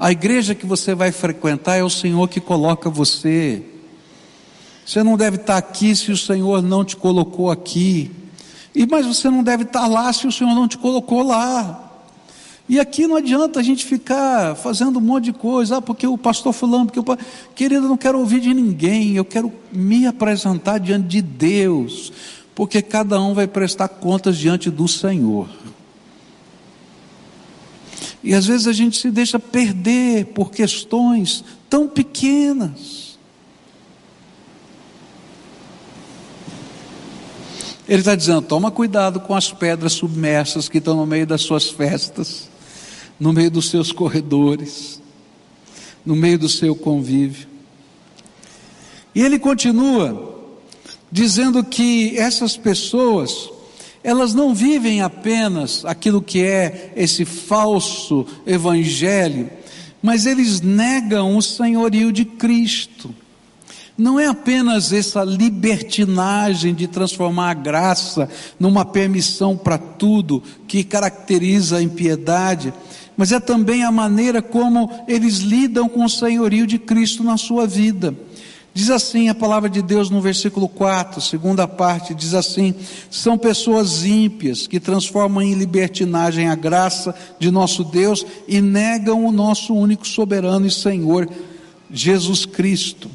A 0.00 0.10
igreja 0.10 0.54
que 0.54 0.66
você 0.66 0.94
vai 0.94 1.12
frequentar 1.12 1.76
é 1.76 1.84
o 1.84 1.90
Senhor 1.90 2.28
que 2.28 2.40
coloca 2.40 2.90
você. 2.90 3.62
Você 4.84 5.02
não 5.02 5.16
deve 5.16 5.36
estar 5.36 5.56
aqui 5.56 5.94
se 5.94 6.10
o 6.10 6.16
Senhor 6.16 6.60
não 6.62 6.84
te 6.84 6.96
colocou 6.96 7.50
aqui. 7.50 8.10
E 8.74 8.86
mas 8.86 9.06
você 9.06 9.30
não 9.30 9.42
deve 9.44 9.62
estar 9.64 9.86
lá 9.86 10.12
se 10.12 10.26
o 10.26 10.32
Senhor 10.32 10.54
não 10.54 10.66
te 10.66 10.78
colocou 10.78 11.22
lá. 11.22 11.87
E 12.68 12.78
aqui 12.78 13.06
não 13.06 13.16
adianta 13.16 13.58
a 13.58 13.62
gente 13.62 13.86
ficar 13.86 14.54
fazendo 14.54 14.98
um 14.98 15.02
monte 15.02 15.24
de 15.24 15.32
coisa, 15.32 15.78
ah, 15.78 15.82
porque 15.82 16.06
o 16.06 16.18
pastor 16.18 16.52
fulano, 16.52 16.84
porque 16.84 17.00
o 17.00 17.18
querido, 17.54 17.86
eu 17.86 17.88
não 17.88 17.96
quero 17.96 18.18
ouvir 18.18 18.40
de 18.40 18.52
ninguém, 18.52 19.14
eu 19.14 19.24
quero 19.24 19.50
me 19.72 20.06
apresentar 20.06 20.76
diante 20.76 21.08
de 21.08 21.22
Deus, 21.22 22.12
porque 22.54 22.82
cada 22.82 23.18
um 23.22 23.32
vai 23.32 23.46
prestar 23.46 23.88
contas 23.88 24.36
diante 24.36 24.70
do 24.70 24.86
Senhor. 24.86 25.48
E 28.22 28.34
às 28.34 28.44
vezes 28.44 28.66
a 28.66 28.72
gente 28.72 28.98
se 28.98 29.10
deixa 29.10 29.38
perder 29.38 30.26
por 30.26 30.50
questões 30.50 31.42
tão 31.70 31.88
pequenas. 31.88 33.16
Ele 37.88 38.00
está 38.00 38.14
dizendo: 38.14 38.42
toma 38.42 38.70
cuidado 38.70 39.20
com 39.20 39.34
as 39.34 39.50
pedras 39.50 39.94
submersas 39.94 40.68
que 40.68 40.76
estão 40.76 40.94
no 40.94 41.06
meio 41.06 41.26
das 41.26 41.40
suas 41.40 41.70
festas 41.70 42.47
no 43.18 43.32
meio 43.32 43.50
dos 43.50 43.68
seus 43.68 43.92
corredores, 43.92 45.00
no 46.04 46.14
meio 46.14 46.38
do 46.38 46.48
seu 46.48 46.74
convívio. 46.74 47.48
E 49.14 49.22
ele 49.22 49.38
continua 49.38 50.36
dizendo 51.10 51.64
que 51.64 52.16
essas 52.18 52.56
pessoas, 52.56 53.50
elas 54.04 54.34
não 54.34 54.54
vivem 54.54 55.02
apenas 55.02 55.84
aquilo 55.84 56.22
que 56.22 56.42
é 56.42 56.92
esse 56.94 57.24
falso 57.24 58.26
evangelho, 58.46 59.50
mas 60.02 60.26
eles 60.26 60.60
negam 60.60 61.36
o 61.36 61.42
senhorio 61.42 62.12
de 62.12 62.24
Cristo. 62.24 63.14
Não 63.96 64.20
é 64.20 64.28
apenas 64.28 64.92
essa 64.92 65.24
libertinagem 65.24 66.72
de 66.72 66.86
transformar 66.86 67.50
a 67.50 67.54
graça 67.54 68.28
numa 68.60 68.84
permissão 68.84 69.56
para 69.56 69.76
tudo 69.76 70.40
que 70.68 70.84
caracteriza 70.84 71.78
a 71.78 71.82
impiedade, 71.82 72.72
mas 73.18 73.32
é 73.32 73.40
também 73.40 73.82
a 73.82 73.90
maneira 73.90 74.40
como 74.40 74.88
eles 75.08 75.38
lidam 75.38 75.88
com 75.88 76.04
o 76.04 76.08
senhorio 76.08 76.68
de 76.68 76.78
Cristo 76.78 77.24
na 77.24 77.36
sua 77.36 77.66
vida. 77.66 78.14
Diz 78.72 78.90
assim 78.90 79.28
a 79.28 79.34
palavra 79.34 79.68
de 79.68 79.82
Deus 79.82 80.08
no 80.08 80.20
versículo 80.20 80.68
4, 80.68 81.20
segunda 81.20 81.66
parte, 81.66 82.14
diz 82.14 82.32
assim: 82.32 82.72
são 83.10 83.36
pessoas 83.36 84.04
ímpias 84.04 84.68
que 84.68 84.78
transformam 84.78 85.42
em 85.42 85.54
libertinagem 85.54 86.48
a 86.48 86.54
graça 86.54 87.12
de 87.40 87.50
nosso 87.50 87.82
Deus 87.82 88.24
e 88.46 88.60
negam 88.60 89.26
o 89.26 89.32
nosso 89.32 89.74
único 89.74 90.06
soberano 90.06 90.64
e 90.64 90.70
Senhor, 90.70 91.28
Jesus 91.90 92.46
Cristo. 92.46 93.10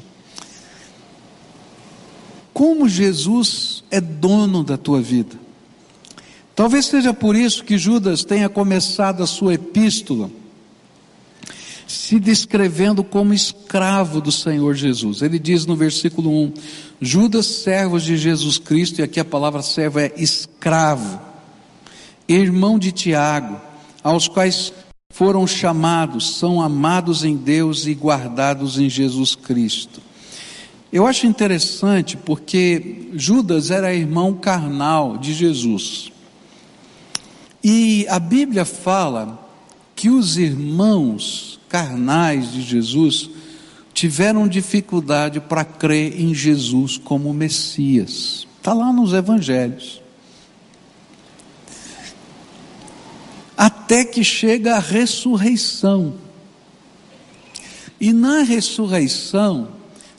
Como 2.52 2.86
Jesus 2.86 3.82
é 3.90 4.02
dono 4.02 4.62
da 4.62 4.76
tua 4.76 5.00
vida? 5.00 5.43
Talvez 6.54 6.86
seja 6.86 7.12
por 7.12 7.34
isso 7.34 7.64
que 7.64 7.76
Judas 7.76 8.24
tenha 8.24 8.48
começado 8.48 9.22
a 9.22 9.26
sua 9.26 9.54
epístola 9.54 10.30
se 11.86 12.18
descrevendo 12.18 13.04
como 13.04 13.34
escravo 13.34 14.20
do 14.20 14.32
Senhor 14.32 14.74
Jesus. 14.74 15.22
Ele 15.22 15.38
diz 15.38 15.66
no 15.66 15.76
versículo 15.76 16.30
1: 16.30 16.52
Judas, 17.00 17.46
servo 17.46 17.98
de 17.98 18.16
Jesus 18.16 18.58
Cristo, 18.58 19.00
e 19.00 19.02
aqui 19.02 19.20
a 19.20 19.24
palavra 19.24 19.62
servo 19.62 19.98
é 19.98 20.12
escravo, 20.16 21.20
irmão 22.28 22.78
de 22.78 22.92
Tiago, 22.92 23.60
aos 24.02 24.28
quais 24.28 24.72
foram 25.10 25.46
chamados, 25.46 26.36
são 26.38 26.60
amados 26.60 27.24
em 27.24 27.36
Deus 27.36 27.86
e 27.86 27.94
guardados 27.94 28.78
em 28.78 28.88
Jesus 28.88 29.34
Cristo. 29.34 30.00
Eu 30.92 31.06
acho 31.06 31.26
interessante 31.26 32.16
porque 32.16 33.08
Judas 33.14 33.70
era 33.70 33.94
irmão 33.94 34.34
carnal 34.34 35.16
de 35.18 35.34
Jesus. 35.34 36.13
E 37.64 38.06
a 38.10 38.18
Bíblia 38.18 38.66
fala 38.66 39.42
que 39.96 40.10
os 40.10 40.36
irmãos 40.36 41.58
carnais 41.66 42.52
de 42.52 42.60
Jesus 42.60 43.30
tiveram 43.94 44.46
dificuldade 44.46 45.40
para 45.40 45.64
crer 45.64 46.20
em 46.20 46.34
Jesus 46.34 46.98
como 46.98 47.32
Messias. 47.32 48.46
Está 48.58 48.74
lá 48.74 48.92
nos 48.92 49.14
Evangelhos. 49.14 50.02
Até 53.56 54.04
que 54.04 54.22
chega 54.22 54.76
a 54.76 54.80
ressurreição. 54.80 56.16
E 57.98 58.12
na 58.12 58.42
ressurreição, 58.42 59.68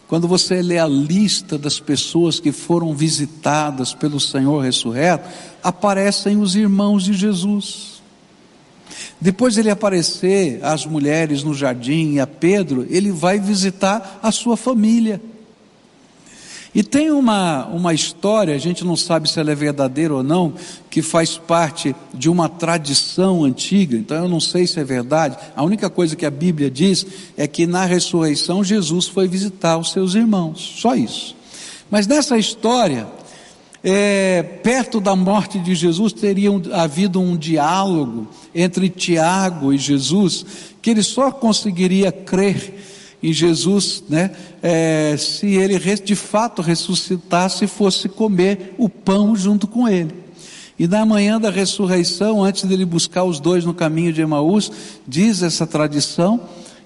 quando 0.08 0.28
você 0.28 0.62
lê 0.62 0.78
a 0.78 0.88
lista 0.88 1.58
das 1.58 1.80
pessoas 1.80 2.39
que 2.39 2.52
foram 2.52 2.94
visitadas 2.94 3.94
pelo 3.94 4.20
Senhor 4.20 4.60
ressurreto, 4.63 5.28
aparecem 5.63 6.39
os 6.39 6.56
irmãos 6.56 7.04
de 7.04 7.13
Jesus. 7.13 7.96
Depois 9.20 9.58
ele 9.58 9.70
aparecer 9.70 10.60
às 10.63 10.86
mulheres 10.86 11.44
no 11.44 11.54
jardim 11.54 12.13
e 12.13 12.20
a 12.20 12.28
Pedro, 12.28 12.86
ele 12.89 13.12
vai 13.12 13.39
visitar 13.39 14.20
a 14.22 14.32
sua 14.32 14.56
família. 14.56 15.20
E 16.76 16.84
tem 16.84 17.10
uma, 17.10 17.68
uma 17.68 17.94
história, 17.94 18.54
a 18.54 18.58
gente 18.58 18.84
não 18.84 18.98
sabe 18.98 19.32
se 19.32 19.40
ela 19.40 19.50
é 19.50 19.56
verdadeira 19.56 20.14
ou 20.14 20.22
não, 20.22 20.54
que 20.90 21.02
faz 21.02 21.38
parte 21.38 21.96
de 22.14 22.30
uma 22.30 22.50
tradição 22.50 23.46
antiga, 23.46 23.96
então 23.96 24.18
eu 24.18 24.28
não 24.28 24.42
sei 24.42 24.68
se 24.68 24.78
é 24.78 24.84
verdade. 24.84 25.38
A 25.56 25.64
única 25.64 25.90
coisa 25.90 26.18
que 26.18 26.26
a 26.26 26.30
Bíblia 26.30 26.70
diz 26.70 27.06
é 27.38 27.48
que 27.48 27.66
na 27.66 27.86
ressurreição 27.86 28.62
Jesus 28.62 29.08
foi 29.08 29.26
visitar 29.26 29.78
os 29.78 29.94
seus 29.94 30.16
irmãos, 30.16 30.76
só 30.82 30.96
isso. 30.96 31.34
Mas 31.90 32.08
nessa 32.08 32.38
história, 32.38 33.08
é, 33.82 34.44
perto 34.44 35.00
da 35.00 35.16
morte 35.16 35.58
de 35.60 35.76
Jesus, 35.76 36.12
teria 36.12 36.50
havido 36.74 37.22
um 37.22 37.38
diálogo 37.38 38.28
entre 38.54 38.90
Tiago 38.90 39.72
e 39.72 39.78
Jesus, 39.78 40.46
que 40.82 40.90
ele 40.90 41.04
só 41.04 41.32
conseguiria 41.32 42.12
crer 42.12 42.94
em 43.26 43.34
Jesus, 43.34 44.04
né, 44.08 44.32
é, 44.62 45.16
se 45.18 45.48
ele 45.48 45.80
de 45.98 46.16
fato 46.16 46.62
ressuscitasse 46.62 47.66
fosse 47.66 48.08
comer 48.08 48.76
o 48.78 48.88
pão 48.88 49.36
junto 49.36 49.68
com 49.68 49.88
ele. 49.88 50.14
E 50.78 50.88
na 50.88 51.06
manhã 51.06 51.40
da 51.40 51.50
ressurreição, 51.50 52.44
antes 52.44 52.66
dele 52.66 52.86
buscar 52.86 53.24
os 53.24 53.40
dois 53.40 53.66
no 53.66 53.74
caminho 53.74 54.12
de 54.12 54.22
Emaús, 54.22 54.72
diz 55.08 55.42
essa 55.42 55.66
tradição 55.66 56.42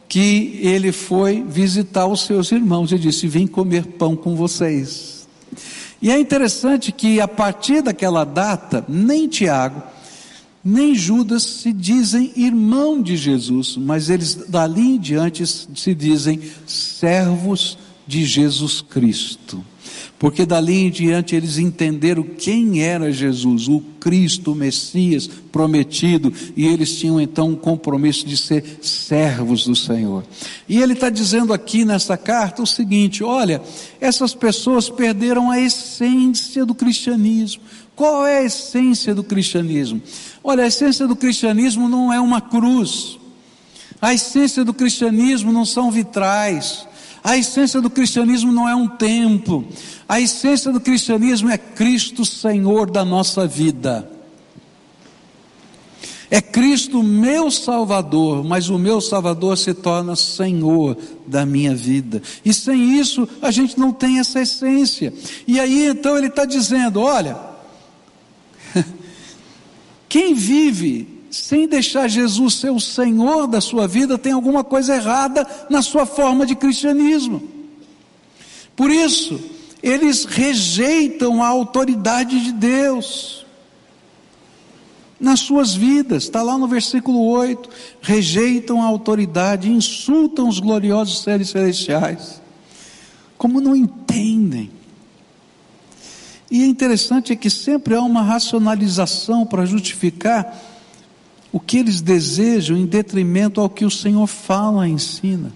que 0.08 0.60
ele 0.62 0.92
foi 0.92 1.44
visitar 1.48 2.06
os 2.08 2.22
seus 2.22 2.52
irmãos 2.52 2.92
e 2.92 3.00
disse: 3.00 3.28
Vim 3.28 3.48
comer 3.48 3.86
pão 3.86 4.16
com 4.16 4.36
vocês. 4.36 5.28
E 6.02 6.12
é 6.12 6.20
interessante 6.20 6.92
que 6.92 7.20
a 7.20 7.28
partir 7.28 7.82
daquela 7.82 8.24
data, 8.24 8.86
nem 8.88 9.28
Tiago, 9.28 9.82
nem 10.64 10.94
Judas 10.94 11.44
se 11.44 11.72
dizem 11.72 12.32
irmão 12.36 13.02
de 13.02 13.16
Jesus, 13.16 13.78
mas 13.78 14.10
eles 14.10 14.36
dali 14.36 14.96
em 14.96 15.00
diante 15.00 15.46
se 15.48 15.96
dizem 15.96 16.40
servos 16.66 17.78
de 18.06 18.26
Jesus 18.26 18.82
Cristo. 18.82 19.64
Porque 20.20 20.46
dali 20.46 20.88
em 20.88 20.90
diante 20.90 21.34
eles 21.34 21.58
entenderam 21.58 22.24
quem 22.24 22.82
era 22.82 23.10
Jesus, 23.10 23.70
o 23.70 23.80
Cristo, 24.02 24.52
o 24.52 24.56
Messias 24.56 25.30
prometido, 25.50 26.34
e 26.58 26.68
eles 26.68 27.00
tinham 27.00 27.22
então 27.22 27.52
um 27.52 27.56
compromisso 27.56 28.28
de 28.28 28.36
ser 28.36 28.80
servos 28.82 29.64
do 29.64 29.76
Senhor. 29.76 30.26
E 30.68 30.78
ele 30.82 30.92
está 30.92 31.10
dizendo 31.10 31.54
aqui 31.54 31.86
nessa 31.86 32.18
carta 32.18 32.62
o 32.62 32.68
seguinte: 32.68 33.24
olha, 33.24 33.62
essas 34.02 34.36
pessoas 34.36 34.90
perderam 34.90 35.50
a 35.50 35.60
essência 35.60 36.66
do 36.66 36.76
cristianismo. 36.76 37.62
Qual 38.00 38.26
é 38.26 38.38
a 38.38 38.44
essência 38.44 39.14
do 39.14 39.26
cristianismo? 39.26 40.02
Olha, 40.42 40.64
a 40.64 40.68
essência 40.68 41.06
do 41.06 41.18
cristianismo 41.18 41.90
não 41.90 42.14
é 42.14 42.18
uma 42.18 42.40
cruz. 42.40 43.20
A 44.02 44.14
essência 44.14 44.64
do 44.64 44.74
cristianismo 44.74 45.52
não 45.52 45.66
são 45.66 45.92
vitrais. 45.92 46.88
A 47.22 47.36
essência 47.36 47.82
do 47.82 47.90
cristianismo 47.90 48.54
não 48.54 48.70
é 48.70 48.74
um 48.74 48.88
templo. 48.88 49.68
A 50.08 50.22
essência 50.22 50.72
do 50.72 50.80
cristianismo 50.80 51.50
é 51.50 51.58
Cristo 51.58 52.24
Senhor 52.24 52.90
da 52.90 53.04
nossa 53.04 53.46
vida. 53.46 54.10
É 56.32 56.40
Cristo 56.40 57.04
meu 57.04 57.52
Salvador, 57.52 58.46
mas 58.46 58.70
o 58.70 58.80
meu 58.80 59.02
Salvador 59.02 59.58
se 59.58 59.74
torna 59.74 60.16
Senhor 60.16 60.96
da 61.28 61.46
minha 61.46 61.76
vida. 61.76 62.22
E 62.46 62.54
sem 62.54 62.98
isso 62.98 63.28
a 63.42 63.52
gente 63.52 63.78
não 63.78 63.92
tem 63.92 64.20
essa 64.20 64.40
essência. 64.40 65.14
E 65.46 65.60
aí 65.60 65.88
então 65.88 66.18
ele 66.18 66.28
está 66.28 66.46
dizendo: 66.46 67.02
olha, 67.02 67.49
quem 70.10 70.34
vive 70.34 71.08
sem 71.30 71.68
deixar 71.68 72.08
Jesus 72.08 72.56
ser 72.56 72.72
o 72.72 72.80
Senhor 72.80 73.46
da 73.46 73.62
sua 73.62 73.88
vida 73.88 74.18
tem 74.18 74.32
alguma 74.32 74.64
coisa 74.64 74.96
errada 74.96 75.48
na 75.70 75.84
sua 75.84 76.08
forma 76.08 76.46
de 76.46 76.56
cristianismo. 76.56 77.44
Por 78.76 78.90
isso, 78.90 79.40
eles 79.84 80.26
rejeitam 80.26 81.44
a 81.44 81.48
autoridade 81.48 82.44
de 82.44 82.52
Deus 82.52 83.46
nas 85.20 85.42
suas 85.42 85.76
vidas, 85.76 86.24
está 86.24 86.42
lá 86.42 86.58
no 86.58 86.68
versículo 86.68 87.28
8: 87.28 87.70
rejeitam 88.02 88.82
a 88.82 88.86
autoridade, 88.86 89.70
insultam 89.70 90.48
os 90.48 90.60
gloriosos 90.60 91.22
seres 91.22 91.50
celestiais, 91.50 92.42
como 93.38 93.62
não 93.62 93.76
entendem 93.76 94.79
e 96.52 96.64
é 96.64 96.66
interessante 96.66 97.32
é 97.32 97.36
que 97.36 97.50
sempre 97.50 97.94
há 97.94 98.02
uma 98.02 98.24
racionalização 98.24 99.46
para 99.46 99.66
justificar 99.66 100.58
o 101.52 101.60
que 101.60 101.78
eles 101.78 102.02
desejam 102.02 102.78
em 102.78 102.86
detrimento 102.86 103.62
ao 103.62 103.70
que 103.70 103.86
o 103.86 103.92
Senhor 103.92 104.26
fala, 104.28 104.88
ensina. 104.88 105.52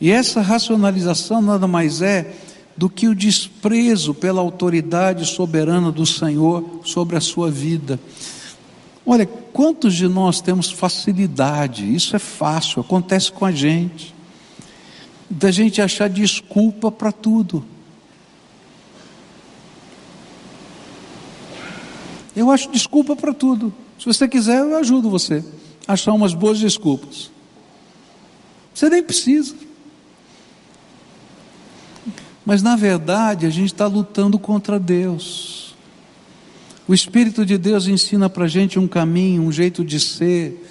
E 0.00 0.10
essa 0.10 0.40
racionalização 0.40 1.42
nada 1.42 1.66
mais 1.66 2.02
é 2.02 2.34
do 2.76 2.88
que 2.88 3.08
o 3.08 3.14
desprezo 3.14 4.14
pela 4.14 4.40
autoridade 4.40 5.26
soberana 5.26 5.90
do 5.90 6.06
Senhor 6.06 6.80
sobre 6.84 7.16
a 7.16 7.20
sua 7.20 7.50
vida. 7.50 7.98
Olha, 9.04 9.26
quantos 9.26 9.94
de 9.94 10.06
nós 10.06 10.40
temos 10.40 10.70
facilidade? 10.70 11.92
Isso 11.92 12.14
é 12.14 12.20
fácil, 12.20 12.80
acontece 12.80 13.32
com 13.32 13.44
a 13.44 13.50
gente. 13.50 14.14
Da 15.28 15.50
gente 15.50 15.82
achar 15.82 16.08
desculpa 16.08 16.92
para 16.92 17.10
tudo. 17.10 17.64
Eu 22.38 22.52
acho 22.52 22.70
desculpa 22.70 23.16
para 23.16 23.34
tudo. 23.34 23.74
Se 23.98 24.06
você 24.06 24.28
quiser, 24.28 24.60
eu 24.60 24.76
ajudo 24.76 25.10
você 25.10 25.44
a 25.88 25.94
achar 25.94 26.12
umas 26.12 26.34
boas 26.34 26.60
desculpas. 26.60 27.32
Você 28.72 28.88
nem 28.88 29.02
precisa. 29.02 29.56
Mas 32.46 32.62
na 32.62 32.76
verdade 32.76 33.44
a 33.44 33.50
gente 33.50 33.72
está 33.72 33.88
lutando 33.88 34.38
contra 34.38 34.78
Deus. 34.78 35.74
O 36.86 36.94
Espírito 36.94 37.44
de 37.44 37.58
Deus 37.58 37.88
ensina 37.88 38.30
para 38.30 38.44
a 38.44 38.48
gente 38.48 38.78
um 38.78 38.86
caminho, 38.86 39.42
um 39.42 39.50
jeito 39.50 39.84
de 39.84 39.98
ser, 39.98 40.64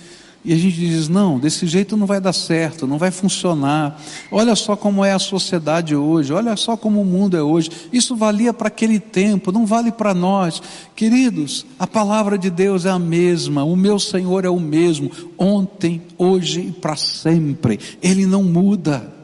e 0.48 0.54
a 0.54 0.56
gente 0.56 0.78
diz: 0.78 1.10
não, 1.10 1.38
desse 1.38 1.68
jeito 1.68 1.98
não 1.98 2.08
vai 2.08 2.22
dar 2.22 2.32
certo, 2.32 2.88
não 2.88 2.98
vai 2.98 3.12
funcionar. 3.12 4.02
Olha 4.32 4.56
só 4.56 4.78
como 4.78 5.04
é 5.04 5.12
a 5.12 5.20
sociedade 5.20 5.94
hoje, 5.94 6.32
olha 6.32 6.56
só 6.56 6.78
como 6.78 7.02
o 7.02 7.06
mundo 7.06 7.36
é 7.36 7.44
hoje. 7.44 7.70
Isso 7.92 8.16
valia 8.16 8.54
para 8.54 8.70
aquele 8.70 8.98
tempo, 8.98 9.52
não 9.52 9.66
vale 9.66 9.92
para 9.92 10.14
nós. 10.14 10.62
Queridos, 10.96 11.66
a 11.78 11.86
palavra 11.86 12.38
de 12.38 12.50
Deus 12.50 12.86
é 12.86 12.90
a 12.90 12.98
mesma, 12.98 13.66
o 13.66 13.76
meu 13.76 14.00
Senhor 14.00 14.46
é 14.46 14.50
o 14.50 14.58
mesmo, 14.58 15.12
ontem, 15.38 16.02
hoje 16.18 16.62
e 16.62 16.72
para 16.72 16.96
sempre. 16.96 17.78
Ele 18.02 18.26
não 18.26 18.42
muda. 18.42 19.17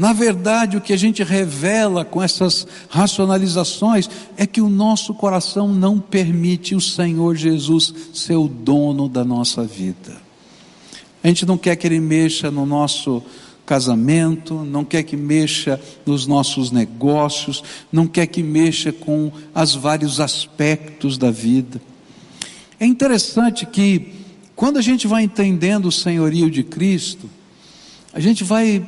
Na 0.00 0.14
verdade, 0.14 0.78
o 0.78 0.80
que 0.80 0.94
a 0.94 0.96
gente 0.96 1.22
revela 1.22 2.06
com 2.06 2.22
essas 2.22 2.66
racionalizações 2.88 4.08
é 4.34 4.46
que 4.46 4.62
o 4.62 4.70
nosso 4.70 5.12
coração 5.12 5.68
não 5.68 6.00
permite 6.00 6.74
o 6.74 6.80
Senhor 6.80 7.36
Jesus 7.36 7.92
ser 8.14 8.36
o 8.36 8.48
dono 8.48 9.10
da 9.10 9.22
nossa 9.22 9.62
vida. 9.62 10.16
A 11.22 11.28
gente 11.28 11.44
não 11.44 11.58
quer 11.58 11.76
que 11.76 11.86
Ele 11.86 12.00
mexa 12.00 12.50
no 12.50 12.64
nosso, 12.64 13.22
casamento, 13.66 14.64
não 14.64 14.86
quer 14.86 15.02
que 15.02 15.18
mexa 15.18 15.78
nos 16.06 16.26
nossos 16.26 16.70
negócios, 16.70 17.62
não 17.92 18.06
quer 18.06 18.26
que 18.26 18.42
mexa 18.42 18.90
com 18.90 19.30
os 19.54 19.74
vários 19.74 20.18
aspectos 20.18 21.18
da 21.18 21.30
vida. 21.30 21.78
É 22.80 22.86
interessante 22.86 23.66
que, 23.66 24.14
quando 24.56 24.78
a 24.78 24.82
gente 24.82 25.06
vai 25.06 25.24
entendendo 25.24 25.88
o 25.88 25.92
senhorio 25.92 26.50
de 26.50 26.62
Cristo, 26.62 27.28
a 28.14 28.18
gente 28.18 28.42
vai 28.42 28.82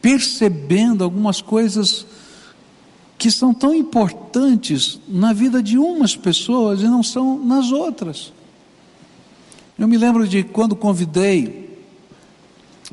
percebendo 0.00 1.02
algumas 1.02 1.40
coisas 1.40 2.06
que 3.18 3.30
são 3.30 3.54
tão 3.54 3.74
importantes 3.74 5.00
na 5.08 5.32
vida 5.32 5.62
de 5.62 5.78
umas 5.78 6.14
pessoas 6.14 6.80
e 6.80 6.84
não 6.84 7.02
são 7.02 7.38
nas 7.38 7.72
outras. 7.72 8.32
Eu 9.78 9.88
me 9.88 9.96
lembro 9.96 10.26
de 10.26 10.42
quando 10.42 10.76
convidei 10.76 11.78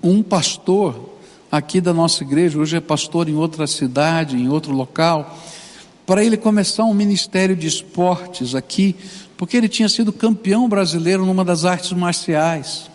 um 0.02 0.24
pastor 0.24 1.14
aqui 1.52 1.80
da 1.80 1.94
nossa 1.94 2.24
igreja, 2.24 2.58
hoje 2.58 2.78
é 2.78 2.82
pastor 2.82 3.30
em 3.30 3.36
outra 3.36 3.68
cidade, 3.68 4.36
em 4.36 4.50
outro 4.50 4.74
local, 4.74 5.38
para 6.06 6.24
ele 6.24 6.36
começar 6.36 6.84
um 6.84 6.94
ministério 6.94 7.56
de 7.56 7.68
esportes 7.68 8.56
aqui, 8.56 8.96
porque 9.38 9.56
ele 9.56 9.70
tinha 9.70 9.88
sido 9.88 10.12
campeão 10.12 10.68
brasileiro 10.68 11.26
numa 11.26 11.46
das 11.46 11.64
artes 11.64 11.92
marciais. 11.94 12.90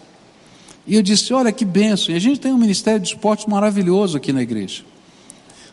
E 0.88 0.96
eu 0.96 1.02
disse: 1.02 1.32
Olha 1.32 1.52
que 1.52 1.64
benção, 1.64 2.12
e 2.12 2.16
a 2.16 2.20
gente 2.20 2.40
tem 2.40 2.52
um 2.52 2.58
ministério 2.58 2.98
de 2.98 3.08
esportes 3.08 3.46
maravilhoso 3.46 4.16
aqui 4.16 4.32
na 4.32 4.42
igreja. 4.42 4.82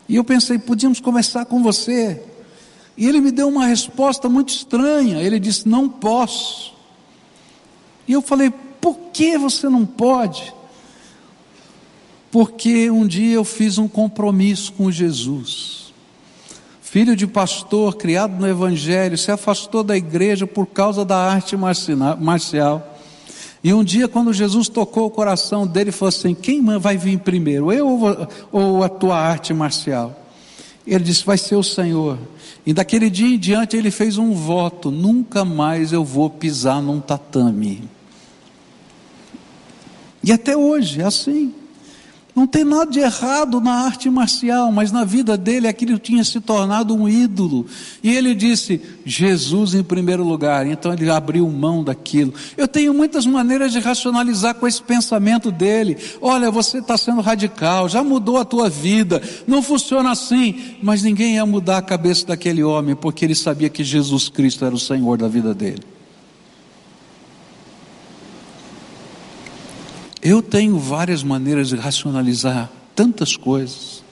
E 0.08 0.16
eu 0.16 0.24
pensei: 0.24 0.60
podíamos 0.60 1.00
começar 1.00 1.46
com 1.46 1.64
você. 1.64 2.22
E 2.96 3.08
ele 3.08 3.20
me 3.20 3.32
deu 3.32 3.48
uma 3.48 3.66
resposta 3.66 4.30
muito 4.30 4.50
estranha. 4.50 5.20
Ele 5.20 5.40
disse: 5.40 5.68
Não 5.68 5.90
posso. 5.90 6.76
E 8.08 8.14
eu 8.14 8.22
falei: 8.22 8.54
Por 8.80 8.96
que 9.12 9.36
você 9.40 9.68
não 9.68 9.88
pode? 9.88 10.54
porque 12.36 12.92
um 12.92 13.08
dia 13.08 13.36
eu 13.36 13.46
fiz 13.46 13.78
um 13.78 13.88
compromisso 13.88 14.74
com 14.74 14.92
Jesus. 14.92 15.94
Filho 16.82 17.16
de 17.16 17.26
pastor, 17.26 17.96
criado 17.96 18.38
no 18.38 18.46
Evangelho, 18.46 19.18
se 19.18 19.32
afastou 19.32 19.86
da 19.86 19.96
igreja 19.96 20.46
por 20.46 20.66
causa 20.66 21.06
da 21.06 21.16
arte 21.16 21.56
marcial. 21.56 22.95
E 23.66 23.74
um 23.74 23.84
dia, 23.84 24.08
quando 24.08 24.32
Jesus 24.32 24.70
tocou 24.70 25.08
o 25.08 25.10
coração 25.10 25.66
dele, 25.66 25.92
falou 25.92 26.10
assim: 26.10 26.36
Quem 26.36 26.64
vai 26.78 26.98
vir 26.98 27.18
primeiro, 27.18 27.74
eu 27.74 28.00
ou 28.52 28.84
a 28.84 28.88
tua 28.88 29.18
arte 29.18 29.56
marcial? 29.56 30.16
Ele 30.86 31.04
disse: 31.04 31.26
Vai 31.26 31.36
ser 31.36 31.56
o 31.56 31.64
Senhor. 31.64 32.20
E 32.64 32.76
daquele 32.76 33.10
dia 33.10 33.26
em 33.26 33.40
diante 33.40 33.76
ele 33.76 33.90
fez 33.90 34.20
um 34.20 34.34
voto: 34.34 34.92
Nunca 34.92 35.44
mais 35.44 35.92
eu 35.92 36.06
vou 36.06 36.30
pisar 36.30 36.80
num 36.80 37.02
tatame. 37.02 37.90
E 40.24 40.32
até 40.32 40.56
hoje 40.56 41.02
é 41.02 41.06
assim. 41.06 41.52
Não 42.36 42.46
tem 42.46 42.66
nada 42.66 42.92
de 42.92 43.00
errado 43.00 43.62
na 43.62 43.86
arte 43.86 44.10
marcial, 44.10 44.70
mas 44.70 44.92
na 44.92 45.06
vida 45.06 45.38
dele 45.38 45.70
aquilo 45.70 45.98
tinha 45.98 46.22
se 46.22 46.42
tornado 46.42 46.94
um 46.94 47.08
ídolo. 47.08 47.66
E 48.04 48.14
ele 48.14 48.36
disse: 48.36 48.82
Jesus 49.06 49.74
em 49.74 49.82
primeiro 49.82 50.22
lugar. 50.22 50.68
Então 50.68 50.92
ele 50.92 51.10
abriu 51.10 51.50
mão 51.50 51.82
daquilo. 51.82 52.34
Eu 52.58 52.68
tenho 52.68 52.94
muitas 52.94 53.26
maneiras 53.26 53.72
de 53.72 53.80
racionalizar 53.80 54.56
com 54.56 54.68
esse 54.68 54.84
pensamento 54.84 55.50
dele. 55.50 55.98
Olha, 56.20 56.52
você 56.52 56.80
está 56.80 56.98
sendo 56.98 57.22
radical, 57.22 57.88
já 57.88 58.04
mudou 58.04 58.36
a 58.38 58.44
tua 58.44 58.70
vida, 58.70 59.22
não 59.48 59.62
funciona 59.62 60.12
assim. 60.12 60.76
Mas 60.84 61.04
ninguém 61.04 61.36
ia 61.36 61.46
mudar 61.46 61.78
a 61.78 61.82
cabeça 61.82 62.28
daquele 62.28 62.62
homem, 62.66 62.98
porque 62.98 63.24
ele 63.24 63.36
sabia 63.36 63.70
que 63.70 63.82
Jesus 63.82 64.28
Cristo 64.28 64.66
era 64.66 64.76
o 64.76 64.80
Senhor 64.80 65.18
da 65.18 65.30
vida 65.30 65.54
dele. 65.54 65.95
Eu 70.26 70.42
tenho 70.42 70.80
várias 70.80 71.22
maneiras 71.22 71.70
de 71.70 71.76
racionalizar 71.76 72.72
tantas 72.96 73.38
coisas, 73.38 74.04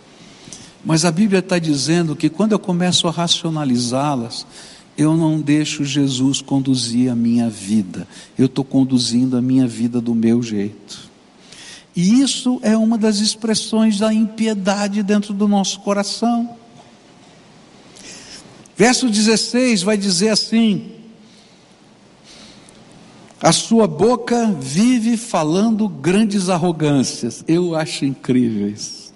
mas 0.85 1.05
a 1.05 1.11
Bíblia 1.11 1.39
está 1.39 1.57
dizendo 1.57 2.15
que 2.15 2.29
quando 2.29 2.51
eu 2.51 2.59
começo 2.59 3.07
a 3.07 3.11
racionalizá-las, 3.11 4.45
eu 4.95 5.17
não 5.17 5.41
deixo 5.41 5.83
Jesus 5.83 6.39
conduzir 6.39 7.11
a 7.11 7.15
minha 7.15 7.49
vida, 7.49 8.07
eu 8.37 8.45
estou 8.45 8.63
conduzindo 8.63 9.35
a 9.35 9.41
minha 9.41 9.65
vida 9.65 9.99
do 9.99 10.13
meu 10.13 10.43
jeito. 10.43 11.09
E 11.95 12.21
isso 12.21 12.59
é 12.61 12.77
uma 12.77 12.95
das 12.95 13.17
expressões 13.17 13.97
da 13.97 14.13
impiedade 14.13 15.01
dentro 15.01 15.33
do 15.33 15.47
nosso 15.47 15.79
coração. 15.79 16.55
Verso 18.77 19.09
16 19.09 19.81
vai 19.81 19.97
dizer 19.97 20.29
assim: 20.29 20.91
a 23.43 23.51
sua 23.51 23.87
boca 23.87 24.55
vive 24.57 25.17
falando 25.17 25.89
grandes 25.89 26.47
arrogâncias. 26.47 27.43
Eu 27.45 27.75
acho 27.75 28.05
incrível 28.05 28.69
isso. 28.69 29.13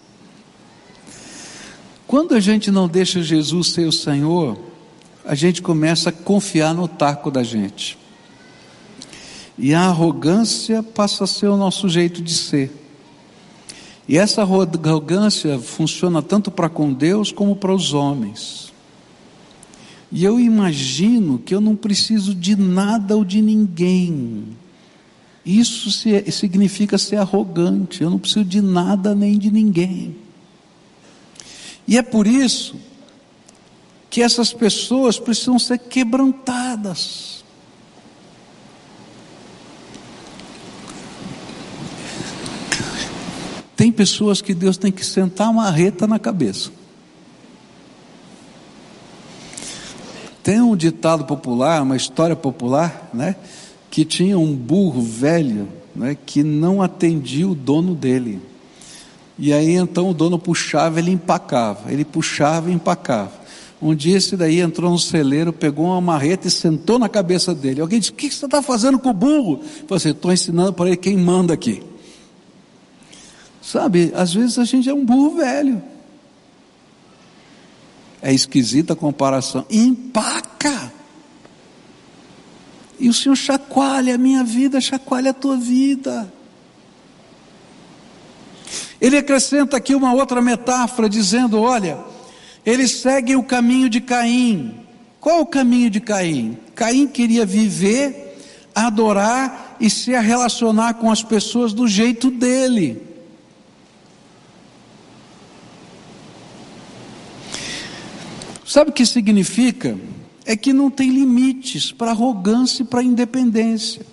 Quando 2.05 2.35
a 2.35 2.39
gente 2.41 2.69
não 2.69 2.89
deixa 2.89 3.23
Jesus 3.23 3.69
ser 3.69 3.87
o 3.87 3.91
Senhor, 3.91 4.59
a 5.23 5.33
gente 5.33 5.61
começa 5.61 6.09
a 6.09 6.11
confiar 6.11 6.73
no 6.73 6.89
taco 6.89 7.31
da 7.31 7.41
gente. 7.41 7.97
E 9.57 9.73
a 9.73 9.83
arrogância 9.83 10.83
passa 10.83 11.23
a 11.23 11.27
ser 11.27 11.47
o 11.47 11.55
nosso 11.55 11.87
jeito 11.87 12.21
de 12.21 12.33
ser. 12.33 12.69
E 14.09 14.17
essa 14.17 14.41
arrogância 14.41 15.57
funciona 15.57 16.21
tanto 16.21 16.51
para 16.51 16.67
com 16.67 16.91
Deus 16.91 17.31
como 17.31 17.55
para 17.55 17.73
os 17.73 17.93
homens. 17.93 18.66
E 20.11 20.23
eu 20.23 20.39
imagino 20.39 21.37
que 21.39 21.53
eu 21.53 21.59
não 21.59 21.75
preciso 21.75 22.33
de 22.33 22.55
nada 22.55 23.15
ou 23.17 23.25
de 23.25 23.41
ninguém. 23.41 24.45
Isso 25.45 25.91
significa 26.31 26.97
ser 26.97 27.17
arrogante. 27.17 28.03
Eu 28.03 28.09
não 28.09 28.19
preciso 28.19 28.45
de 28.45 28.61
nada 28.61 29.13
nem 29.13 29.37
de 29.37 29.51
ninguém. 29.51 30.15
E 31.87 31.97
é 31.97 32.01
por 32.01 32.27
isso 32.27 32.75
que 34.09 34.21
essas 34.21 34.53
pessoas 34.53 35.19
precisam 35.19 35.59
ser 35.59 35.77
quebrantadas. 35.77 37.43
Tem 43.75 43.91
pessoas 43.91 44.41
que 44.41 44.53
Deus 44.53 44.75
tem 44.75 44.91
que 44.91 45.05
sentar 45.05 45.49
uma 45.49 45.69
reta 45.69 46.07
na 46.07 46.17
cabeça. 46.17 46.76
Tem 50.47 50.61
um 50.61 50.77
ditado 50.77 51.25
popular, 51.25 51.81
uma 51.81 51.97
história 51.97 52.33
popular, 52.33 53.09
né? 53.13 53.35
Que 53.91 54.05
tinha 54.05 54.39
um 54.39 54.55
burro 54.55 55.01
velho, 55.01 55.67
né? 55.93 56.15
Que 56.25 56.41
não 56.41 56.81
atendia 56.81 57.45
o 57.45 57.53
dono 57.53 57.93
dele. 57.93 58.39
E 59.37 59.51
aí 59.51 59.73
então 59.73 60.09
o 60.09 60.13
dono 60.13 60.39
puxava, 60.39 60.99
ele 60.99 61.11
empacava. 61.11 61.91
Ele 61.91 62.05
puxava 62.05 62.71
e 62.71 62.73
empacava. 62.73 63.33
Um 63.81 63.93
dia 63.93 64.15
esse 64.15 64.37
daí 64.37 64.61
entrou 64.61 64.89
no 64.89 64.97
celeiro, 64.97 65.51
pegou 65.51 65.87
uma 65.87 65.99
marreta 65.99 66.47
e 66.47 66.51
sentou 66.51 66.97
na 66.97 67.09
cabeça 67.09 67.53
dele. 67.53 67.81
Alguém 67.81 67.99
disse: 67.99 68.11
O 68.11 68.15
que 68.15 68.33
você 68.33 68.45
está 68.45 68.61
fazendo 68.61 68.97
com 68.97 69.09
o 69.09 69.13
burro? 69.13 69.59
Eu 69.61 69.85
falei 69.85 69.97
assim: 69.97 70.11
Estou 70.11 70.31
ensinando 70.31 70.71
para 70.71 70.87
ele 70.87 70.95
quem 70.95 71.17
manda 71.17 71.53
aqui. 71.53 71.83
Sabe, 73.61 74.13
às 74.15 74.33
vezes 74.33 74.57
a 74.57 74.63
gente 74.63 74.87
é 74.87 74.93
um 74.93 75.03
burro 75.03 75.35
velho. 75.35 75.81
É 78.21 78.33
esquisita 78.33 78.93
a 78.93 78.95
comparação. 78.95 79.65
empaca. 79.69 80.91
E 82.99 83.09
o 83.09 83.13
Senhor 83.13 83.35
chacoalha 83.35 84.15
a 84.15 84.17
minha 84.17 84.43
vida, 84.43 84.81
chacoalha 84.81 85.31
a 85.31 85.33
tua 85.33 85.55
vida. 85.55 86.33
Ele 88.99 89.17
acrescenta 89.17 89.77
aqui 89.77 89.93
uma 89.93 90.13
outra 90.13 90.41
metáfora, 90.41 91.07
dizendo: 91.07 91.61
olha, 91.61 91.99
eles 92.65 92.91
seguem 92.91 93.35
o 93.35 93.43
caminho 93.43 93.89
de 93.89 94.01
Caim. 94.01 94.75
Qual 95.19 95.41
o 95.41 95.45
caminho 95.45 95.89
de 95.89 95.99
Caim? 95.99 96.57
Caim 96.73 97.07
queria 97.07 97.45
viver, 97.45 98.39
adorar 98.73 99.77
e 99.79 99.89
se 99.89 100.11
relacionar 100.11 100.95
com 100.95 101.11
as 101.11 101.21
pessoas 101.21 101.73
do 101.73 101.87
jeito 101.87 102.31
dele. 102.31 103.06
Sabe 108.67 108.89
o 108.89 108.93
que 108.93 109.05
significa? 109.05 109.97
É 110.45 110.57
que 110.57 110.73
não 110.73 110.91
tem 110.91 111.09
limites 111.09 111.93
para 111.93 112.11
arrogância 112.11 112.83
e 112.83 112.85
para 112.85 113.01
independência. 113.01 114.05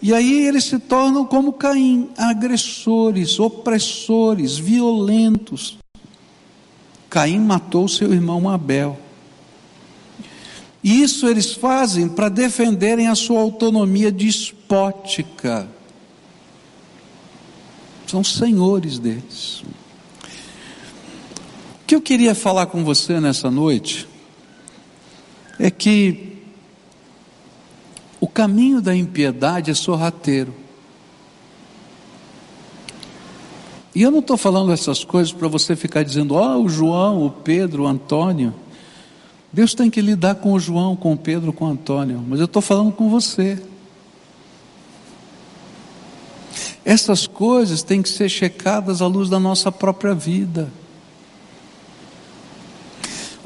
E 0.00 0.14
aí 0.14 0.46
eles 0.46 0.64
se 0.64 0.78
tornam 0.78 1.26
como 1.26 1.52
Caim, 1.52 2.08
agressores, 2.16 3.38
opressores, 3.38 4.56
violentos. 4.56 5.76
Caim 7.10 7.40
matou 7.40 7.86
seu 7.88 8.10
irmão 8.14 8.48
Abel. 8.48 8.98
E 10.82 11.02
isso 11.02 11.28
eles 11.28 11.52
fazem 11.52 12.08
para 12.08 12.30
defenderem 12.30 13.08
a 13.08 13.14
sua 13.14 13.40
autonomia 13.40 14.10
despótica. 14.10 15.68
São 18.06 18.24
senhores 18.24 18.98
deles 18.98 19.62
que 21.90 21.96
eu 21.96 22.00
queria 22.00 22.36
falar 22.36 22.66
com 22.66 22.84
você 22.84 23.18
nessa 23.18 23.50
noite 23.50 24.06
é 25.58 25.72
que 25.72 26.38
o 28.20 28.28
caminho 28.28 28.80
da 28.80 28.94
impiedade 28.94 29.72
é 29.72 29.74
sorrateiro. 29.74 30.54
E 33.92 34.02
eu 34.02 34.10
não 34.12 34.20
estou 34.20 34.36
falando 34.36 34.70
essas 34.70 35.02
coisas 35.02 35.32
para 35.32 35.48
você 35.48 35.74
ficar 35.74 36.04
dizendo, 36.04 36.36
ó, 36.36 36.58
oh, 36.58 36.62
o 36.62 36.68
João, 36.68 37.26
o 37.26 37.30
Pedro, 37.32 37.82
o 37.82 37.86
Antônio. 37.88 38.54
Deus 39.52 39.74
tem 39.74 39.90
que 39.90 40.00
lidar 40.00 40.36
com 40.36 40.52
o 40.52 40.60
João, 40.60 40.94
com 40.94 41.14
o 41.14 41.18
Pedro, 41.18 41.52
com 41.52 41.64
o 41.64 41.70
Antônio, 41.72 42.24
mas 42.24 42.38
eu 42.38 42.44
estou 42.44 42.62
falando 42.62 42.92
com 42.92 43.10
você. 43.10 43.60
Essas 46.84 47.26
coisas 47.26 47.82
têm 47.82 48.00
que 48.00 48.08
ser 48.08 48.28
checadas 48.28 49.02
à 49.02 49.08
luz 49.08 49.28
da 49.28 49.40
nossa 49.40 49.72
própria 49.72 50.14
vida. 50.14 50.70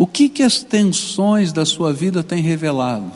O 0.05 0.07
que 0.07 0.29
que 0.29 0.43
as 0.43 0.63
tensões 0.63 1.51
da 1.51 1.65
sua 1.65 1.91
vida 1.91 2.23
têm 2.23 2.43
revelado? 2.43 3.11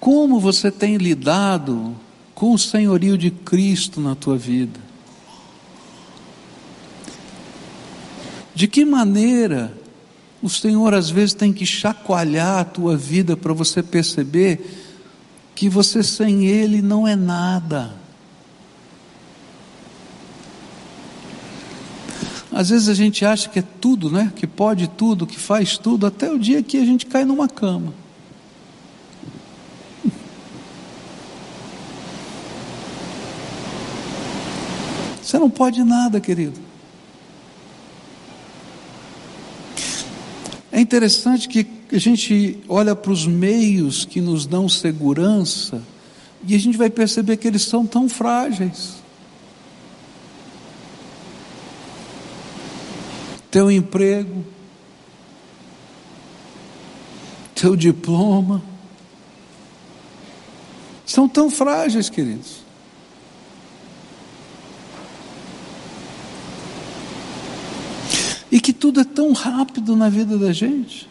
Como 0.00 0.40
você 0.40 0.68
tem 0.68 0.96
lidado 0.96 1.94
com 2.34 2.52
o 2.52 2.58
senhorio 2.58 3.16
de 3.16 3.30
Cristo 3.30 4.00
na 4.00 4.16
tua 4.16 4.36
vida? 4.36 4.80
De 8.52 8.66
que 8.66 8.84
maneira 8.84 9.78
o 10.42 10.50
Senhor 10.50 10.92
às 10.92 11.08
vezes 11.08 11.34
tem 11.34 11.52
que 11.52 11.64
chacoalhar 11.64 12.58
a 12.58 12.64
tua 12.64 12.96
vida 12.96 13.36
para 13.36 13.52
você 13.52 13.80
perceber 13.80 14.58
que 15.54 15.68
você 15.68 16.02
sem 16.02 16.46
Ele 16.46 16.82
não 16.82 17.06
é 17.06 17.14
nada. 17.14 18.05
Às 22.56 22.70
vezes 22.70 22.88
a 22.88 22.94
gente 22.94 23.22
acha 23.22 23.50
que 23.50 23.58
é 23.58 23.64
tudo, 23.82 24.10
né? 24.10 24.32
Que 24.34 24.46
pode 24.46 24.88
tudo, 24.88 25.26
que 25.26 25.38
faz 25.38 25.76
tudo, 25.76 26.06
até 26.06 26.32
o 26.32 26.38
dia 26.38 26.62
que 26.62 26.78
a 26.78 26.86
gente 26.86 27.04
cai 27.04 27.22
numa 27.22 27.46
cama. 27.46 27.92
Você 35.22 35.38
não 35.38 35.50
pode 35.50 35.84
nada, 35.84 36.18
querido. 36.18 36.58
É 40.72 40.80
interessante 40.80 41.50
que 41.50 41.66
a 41.92 41.98
gente 41.98 42.58
olha 42.70 42.96
para 42.96 43.12
os 43.12 43.26
meios 43.26 44.06
que 44.06 44.22
nos 44.22 44.46
dão 44.46 44.66
segurança 44.66 45.82
e 46.42 46.54
a 46.54 46.58
gente 46.58 46.78
vai 46.78 46.88
perceber 46.88 47.36
que 47.36 47.46
eles 47.46 47.64
são 47.64 47.86
tão 47.86 48.08
frágeis. 48.08 49.04
Teu 53.50 53.70
emprego, 53.70 54.44
teu 57.54 57.74
diploma, 57.74 58.62
são 61.06 61.28
tão 61.28 61.48
frágeis, 61.48 62.10
queridos. 62.10 62.66
E 68.50 68.60
que 68.60 68.72
tudo 68.72 69.00
é 69.00 69.04
tão 69.04 69.32
rápido 69.32 69.96
na 69.96 70.08
vida 70.08 70.36
da 70.36 70.52
gente. 70.52 71.08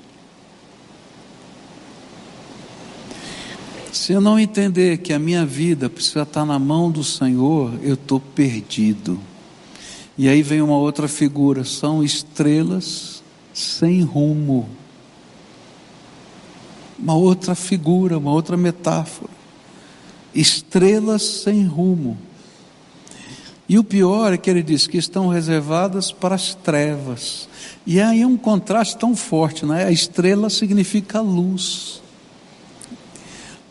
Se 3.92 4.14
eu 4.14 4.22
não 4.22 4.38
entender 4.38 4.98
que 5.00 5.14
a 5.14 5.18
minha 5.18 5.46
vida 5.46 5.90
precisa 5.90 6.22
estar 6.22 6.46
na 6.46 6.60
mão 6.60 6.92
do 6.92 7.04
Senhor, 7.04 7.74
eu 7.82 7.96
estou 7.96 8.20
perdido. 8.20 9.20
E 10.18 10.30
aí 10.30 10.42
vem 10.42 10.62
uma 10.62 10.78
outra 10.78 11.08
figura: 11.08 11.64
são 11.64 12.04
estrelas 12.04 13.24
sem 13.54 14.02
rumo. 14.02 14.70
Uma 16.98 17.16
outra 17.16 17.56
figura, 17.56 18.18
uma 18.18 18.32
outra 18.32 18.56
metáfora. 18.56 19.32
Estrelas 20.34 21.22
sem 21.22 21.66
rumo. 21.66 22.18
E 23.68 23.80
o 23.80 23.84
pior 23.84 24.32
é 24.32 24.38
que 24.38 24.50
ele 24.50 24.62
diz 24.62 24.86
que 24.86 24.98
estão 24.98 25.28
reservadas 25.28 26.12
para 26.12 26.36
as 26.36 26.54
trevas. 26.54 27.50
E 27.86 28.00
aí 28.00 28.22
é 28.22 28.28
um 28.28 28.38
contraste 28.38 28.98
tão 28.98 29.16
forte, 29.16 29.66
né? 29.66 29.86
A 29.86 29.92
estrela 29.92 30.50
significa 30.50 31.20
luz. 31.20 32.02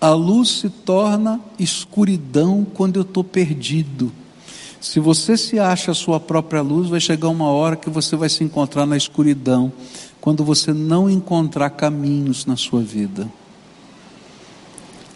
A 0.01 0.11
luz 0.11 0.51
se 0.61 0.69
torna 0.69 1.41
escuridão 1.59 2.67
quando 2.75 2.97
eu 2.97 3.03
estou 3.03 3.23
perdido. 3.23 4.13
Se 4.85 5.01
você 5.01 5.35
se 5.35 5.59
acha 5.59 5.93
a 5.93 5.95
sua 5.95 6.21
própria 6.21 6.61
luz, 6.61 6.91
vai 6.91 7.01
chegar 7.01 7.31
uma 7.31 7.49
hora 7.49 7.75
que 7.75 7.89
você 7.89 8.17
vai 8.17 8.29
se 8.29 8.45
encontrar 8.45 8.85
na 8.85 8.99
escuridão, 8.99 9.73
quando 10.21 10.45
você 10.45 10.75
não 10.75 11.09
encontrar 11.09 11.71
caminhos 11.71 12.45
na 12.45 12.55
sua 12.55 12.83
vida. 12.83 13.27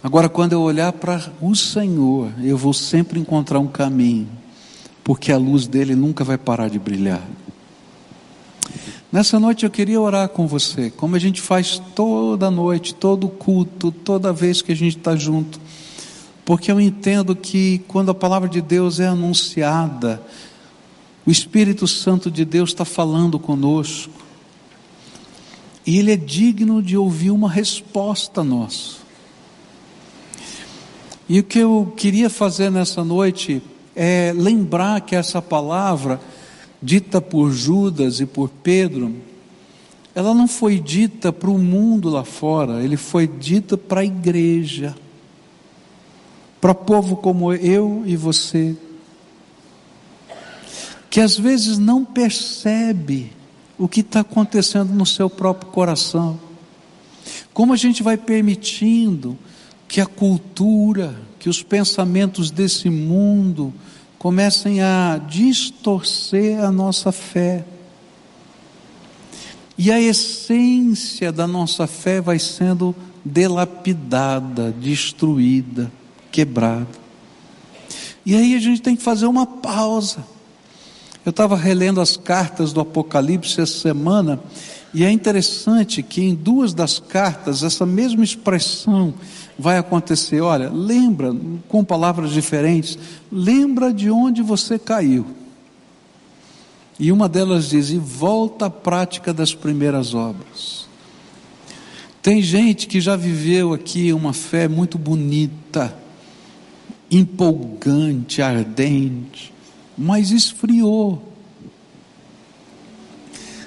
Agora, 0.02 0.26
quando 0.26 0.54
eu 0.54 0.62
olhar 0.62 0.90
para 0.94 1.30
o 1.38 1.54
Senhor, 1.54 2.32
eu 2.42 2.56
vou 2.56 2.72
sempre 2.72 3.20
encontrar 3.20 3.58
um 3.58 3.66
caminho 3.66 4.26
porque 5.04 5.30
a 5.30 5.36
luz 5.36 5.66
dele 5.66 5.94
nunca 5.94 6.24
vai 6.24 6.38
parar 6.38 6.70
de 6.70 6.78
brilhar. 6.78 7.22
Nessa 9.12 9.38
noite 9.38 9.66
eu 9.66 9.70
queria 9.70 10.00
orar 10.00 10.30
com 10.30 10.46
você, 10.46 10.90
como 10.90 11.14
a 11.14 11.18
gente 11.18 11.42
faz 11.42 11.78
toda 11.94 12.50
noite, 12.50 12.94
todo 12.94 13.28
culto, 13.28 13.92
toda 13.92 14.32
vez 14.32 14.62
que 14.62 14.72
a 14.72 14.74
gente 14.74 14.96
está 14.96 15.14
junto, 15.14 15.60
porque 16.48 16.72
eu 16.72 16.80
entendo 16.80 17.36
que 17.36 17.82
quando 17.86 18.10
a 18.10 18.14
palavra 18.14 18.48
de 18.48 18.62
Deus 18.62 19.00
é 19.00 19.06
anunciada, 19.06 20.22
o 21.26 21.30
Espírito 21.30 21.86
Santo 21.86 22.30
de 22.30 22.42
Deus 22.42 22.70
está 22.70 22.86
falando 22.86 23.38
conosco, 23.38 24.10
e 25.86 25.98
Ele 25.98 26.10
é 26.10 26.16
digno 26.16 26.82
de 26.82 26.96
ouvir 26.96 27.32
uma 27.32 27.50
resposta 27.50 28.42
nossa. 28.42 28.96
E 31.28 31.38
o 31.38 31.44
que 31.44 31.58
eu 31.58 31.92
queria 31.94 32.30
fazer 32.30 32.70
nessa 32.70 33.04
noite 33.04 33.60
é 33.94 34.32
lembrar 34.34 35.02
que 35.02 35.14
essa 35.14 35.42
palavra, 35.42 36.18
dita 36.80 37.20
por 37.20 37.52
Judas 37.52 38.20
e 38.20 38.24
por 38.24 38.48
Pedro, 38.48 39.14
ela 40.14 40.32
não 40.32 40.48
foi 40.48 40.80
dita 40.80 41.30
para 41.30 41.50
o 41.50 41.58
mundo 41.58 42.08
lá 42.08 42.24
fora, 42.24 42.82
ele 42.82 42.96
foi 42.96 43.26
dita 43.26 43.76
para 43.76 44.00
a 44.00 44.04
igreja, 44.06 44.96
para 46.60 46.74
povo 46.74 47.16
como 47.16 47.52
eu 47.52 48.02
e 48.04 48.16
você, 48.16 48.76
que 51.08 51.20
às 51.20 51.38
vezes 51.38 51.78
não 51.78 52.04
percebe 52.04 53.32
o 53.78 53.88
que 53.88 54.00
está 54.00 54.20
acontecendo 54.20 54.92
no 54.92 55.06
seu 55.06 55.30
próprio 55.30 55.70
coração. 55.70 56.38
Como 57.54 57.72
a 57.72 57.76
gente 57.76 58.02
vai 58.02 58.16
permitindo 58.16 59.38
que 59.86 60.00
a 60.00 60.06
cultura, 60.06 61.14
que 61.38 61.48
os 61.48 61.62
pensamentos 61.62 62.50
desse 62.50 62.90
mundo 62.90 63.72
comecem 64.18 64.82
a 64.82 65.20
distorcer 65.28 66.62
a 66.62 66.72
nossa 66.72 67.12
fé. 67.12 67.64
E 69.78 69.92
a 69.92 70.00
essência 70.00 71.30
da 71.30 71.46
nossa 71.46 71.86
fé 71.86 72.20
vai 72.20 72.38
sendo 72.38 72.94
delapidada, 73.24 74.72
destruída, 74.72 75.90
quebrada. 76.30 76.86
E 78.24 78.34
aí 78.34 78.54
a 78.54 78.60
gente 78.60 78.82
tem 78.82 78.94
que 78.94 79.02
fazer 79.02 79.26
uma 79.26 79.46
pausa. 79.46 80.24
Eu 81.24 81.30
estava 81.30 81.56
relendo 81.56 82.00
as 82.00 82.16
cartas 82.16 82.72
do 82.72 82.80
Apocalipse 82.80 83.60
essa 83.60 83.80
semana, 83.80 84.40
e 84.92 85.04
é 85.04 85.10
interessante 85.10 86.02
que 86.02 86.22
em 86.22 86.34
duas 86.34 86.72
das 86.72 86.98
cartas, 86.98 87.62
essa 87.62 87.84
mesma 87.84 88.24
expressão 88.24 89.12
vai 89.58 89.76
acontecer. 89.76 90.40
Olha, 90.40 90.70
lembra, 90.70 91.34
com 91.68 91.84
palavras 91.84 92.30
diferentes, 92.30 92.98
lembra 93.30 93.92
de 93.92 94.10
onde 94.10 94.42
você 94.42 94.78
caiu. 94.78 95.26
E 96.98 97.12
uma 97.12 97.28
delas 97.28 97.68
diz: 97.68 97.90
e 97.90 97.98
volta 97.98 98.66
à 98.66 98.70
prática 98.70 99.32
das 99.32 99.54
primeiras 99.54 100.14
obras. 100.14 100.88
Tem 102.22 102.42
gente 102.42 102.86
que 102.86 103.00
já 103.00 103.14
viveu 103.14 103.72
aqui 103.72 104.12
uma 104.12 104.32
fé 104.32 104.66
muito 104.66 104.98
bonita, 104.98 105.94
empolgante, 107.10 108.42
ardente, 108.42 109.52
mas 109.96 110.30
esfriou. 110.30 111.22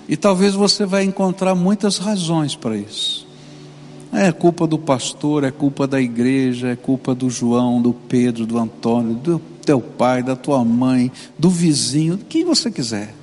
E 0.08 0.18
talvez 0.18 0.54
você 0.54 0.86
vai 0.86 1.04
encontrar 1.04 1.56
muitas 1.56 1.98
razões 1.98 2.56
para 2.56 2.76
isso. 2.76 3.28
É 4.12 4.32
culpa 4.32 4.68
do 4.68 4.78
pastor, 4.78 5.46
é 5.46 5.52
culpa 5.52 5.88
da 5.88 6.02
igreja, 6.02 6.70
é 6.70 6.76
culpa 6.76 7.16
do 7.16 7.30
João, 7.30 7.82
do 7.82 7.94
Pedro, 7.94 8.46
do 8.46 8.58
Antônio, 8.58 9.16
do 9.16 9.40
teu 9.66 9.80
pai, 9.80 10.22
da 10.22 10.36
tua 10.36 10.66
mãe, 10.66 11.10
do 11.40 11.50
vizinho, 11.50 12.18
quem 12.18 12.44
você 12.44 12.70
quiser. 12.70 13.16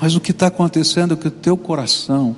Mas 0.00 0.14
o 0.14 0.20
que 0.20 0.32
está 0.32 0.48
acontecendo 0.48 1.14
é 1.14 1.16
que 1.16 1.28
o 1.28 1.30
teu 1.30 1.56
coração 1.56 2.36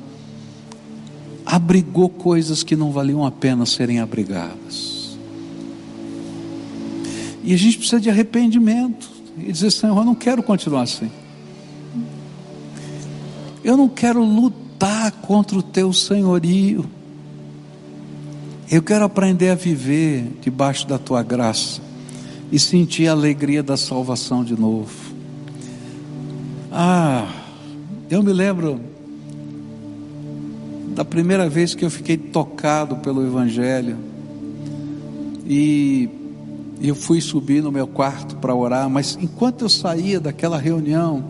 abrigou 1.47 2.09
coisas 2.09 2.65
que 2.65 2.75
não 2.75 2.91
valiam 2.91 3.25
a 3.25 3.31
pena 3.31 3.65
serem 3.65 4.01
abrigadas. 4.01 5.17
E 7.45 7.55
a 7.55 7.57
gente 7.57 7.79
precisa 7.79 8.01
de 8.01 8.11
arrependimento 8.11 9.09
e 9.39 9.53
dizer: 9.53 9.71
Senhor, 9.71 9.97
eu 9.97 10.05
não 10.05 10.17
quero 10.17 10.43
continuar 10.43 10.83
assim. 10.83 11.11
Eu 13.63 13.77
não 13.77 13.89
quero 13.89 14.23
lutar 14.23 15.13
contra 15.13 15.57
o 15.57 15.63
teu 15.63 15.93
senhorio. 15.93 16.85
Eu 18.69 18.83
quero 18.83 19.05
aprender 19.05 19.51
a 19.51 19.55
viver 19.55 20.33
debaixo 20.41 20.89
da 20.89 20.99
tua 20.99 21.23
graça 21.23 21.81
e 22.51 22.59
sentir 22.59 23.07
a 23.07 23.13
alegria 23.13 23.63
da 23.63 23.77
salvação 23.77 24.43
de 24.43 24.59
novo. 24.59 25.15
Ah, 26.73 27.29
eu 28.11 28.23
me 28.23 28.33
lembro 28.33 28.81
da 30.97 31.05
primeira 31.05 31.47
vez 31.47 31.75
que 31.75 31.85
eu 31.85 31.91
fiquei 31.91 32.17
tocado 32.17 32.97
pelo 32.97 33.23
Evangelho 33.23 33.99
e 35.47 36.09
eu 36.81 36.95
fui 36.95 37.21
subir 37.21 37.63
no 37.63 37.71
meu 37.71 37.87
quarto 37.87 38.37
para 38.37 38.55
orar, 38.55 38.89
mas 38.89 39.19
enquanto 39.21 39.67
eu 39.67 39.69
saía 39.69 40.19
daquela 40.19 40.57
reunião, 40.57 41.23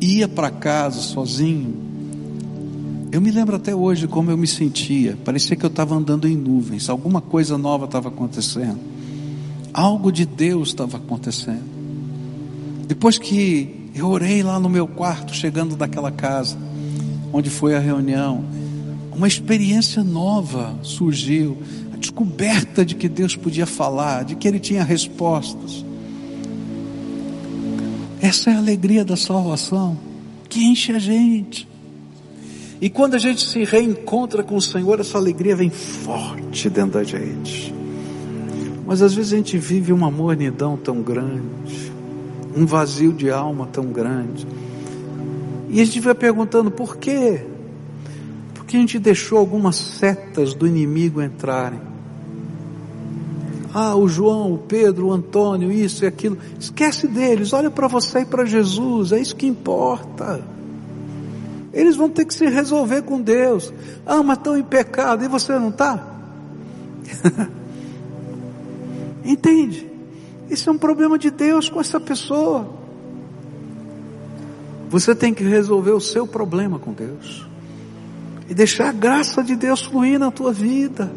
ia 0.00 0.26
para 0.26 0.50
casa 0.50 0.98
sozinho, 1.00 1.74
eu 3.12 3.20
me 3.20 3.30
lembro 3.30 3.54
até 3.54 3.74
hoje 3.74 4.08
como 4.08 4.30
eu 4.30 4.36
me 4.38 4.46
sentia. 4.46 5.16
Parecia 5.22 5.54
que 5.56 5.64
eu 5.64 5.68
estava 5.68 5.94
andando 5.94 6.26
em 6.26 6.34
nuvens, 6.34 6.88
alguma 6.88 7.20
coisa 7.20 7.58
nova 7.58 7.84
estava 7.84 8.08
acontecendo, 8.08 8.78
algo 9.74 10.10
de 10.10 10.24
Deus 10.24 10.68
estava 10.68 10.96
acontecendo. 10.96 11.74
Depois 12.88 13.18
que 13.18 13.90
eu 13.94 14.08
orei 14.08 14.42
lá 14.42 14.58
no 14.58 14.70
meu 14.70 14.88
quarto, 14.88 15.34
chegando 15.34 15.76
daquela 15.76 16.10
casa, 16.10 16.56
onde 17.34 17.50
foi 17.50 17.74
a 17.74 17.80
reunião, 17.80 18.44
uma 19.12 19.26
experiência 19.26 20.04
nova 20.04 20.78
surgiu, 20.84 21.58
a 21.92 21.96
descoberta 21.96 22.84
de 22.84 22.94
que 22.94 23.08
Deus 23.08 23.34
podia 23.34 23.66
falar, 23.66 24.24
de 24.24 24.36
que 24.36 24.46
Ele 24.46 24.60
tinha 24.60 24.84
respostas. 24.84 25.84
Essa 28.22 28.50
é 28.50 28.54
a 28.54 28.58
alegria 28.58 29.04
da 29.04 29.16
salvação, 29.16 29.98
que 30.48 30.64
enche 30.64 30.92
a 30.92 30.98
gente. 31.00 31.68
E 32.80 32.88
quando 32.88 33.14
a 33.14 33.18
gente 33.18 33.42
se 33.42 33.64
reencontra 33.64 34.44
com 34.44 34.54
o 34.54 34.62
Senhor, 34.62 35.00
essa 35.00 35.18
alegria 35.18 35.56
vem 35.56 35.70
forte 35.70 36.70
dentro 36.70 36.92
da 36.92 37.02
gente. 37.02 37.74
Mas 38.86 39.02
às 39.02 39.12
vezes 39.12 39.32
a 39.32 39.36
gente 39.36 39.58
vive 39.58 39.92
uma 39.92 40.10
mornidão 40.10 40.76
tão 40.76 41.02
grande, 41.02 41.92
um 42.56 42.64
vazio 42.64 43.12
de 43.12 43.28
alma 43.28 43.66
tão 43.66 43.86
grande. 43.86 44.46
E 45.74 45.80
a 45.80 45.84
gente 45.84 45.98
vai 45.98 46.14
perguntando 46.14 46.70
por 46.70 46.96
quê? 46.98 47.44
Porque 48.54 48.76
a 48.76 48.80
gente 48.80 48.96
deixou 48.96 49.38
algumas 49.38 49.74
setas 49.74 50.54
do 50.54 50.68
inimigo 50.68 51.20
entrarem. 51.20 51.80
Ah, 53.74 53.96
o 53.96 54.06
João, 54.06 54.54
o 54.54 54.58
Pedro, 54.58 55.08
o 55.08 55.12
Antônio, 55.12 55.72
isso 55.72 56.04
e 56.04 56.06
aquilo. 56.06 56.38
Esquece 56.60 57.08
deles, 57.08 57.52
olha 57.52 57.72
para 57.72 57.88
você 57.88 58.20
e 58.20 58.24
para 58.24 58.44
Jesus, 58.44 59.10
é 59.10 59.18
isso 59.18 59.34
que 59.34 59.48
importa. 59.48 60.40
Eles 61.72 61.96
vão 61.96 62.08
ter 62.08 62.24
que 62.24 62.34
se 62.34 62.46
resolver 62.46 63.02
com 63.02 63.20
Deus. 63.20 63.74
Ah, 64.06 64.22
mas 64.22 64.38
estão 64.38 64.56
em 64.56 64.62
pecado 64.62 65.24
e 65.24 65.28
você 65.28 65.58
não 65.58 65.70
está? 65.70 66.06
Entende? 69.26 69.90
Isso 70.48 70.70
é 70.70 70.72
um 70.72 70.78
problema 70.78 71.18
de 71.18 71.32
Deus 71.32 71.68
com 71.68 71.80
essa 71.80 71.98
pessoa. 71.98 72.83
Você 74.94 75.12
tem 75.12 75.34
que 75.34 75.42
resolver 75.42 75.90
o 75.90 76.00
seu 76.00 76.24
problema 76.24 76.78
com 76.78 76.92
Deus 76.92 77.44
e 78.48 78.54
deixar 78.54 78.90
a 78.90 78.92
graça 78.92 79.42
de 79.42 79.56
Deus 79.56 79.82
fluir 79.82 80.20
na 80.20 80.30
tua 80.30 80.52
vida. 80.52 81.10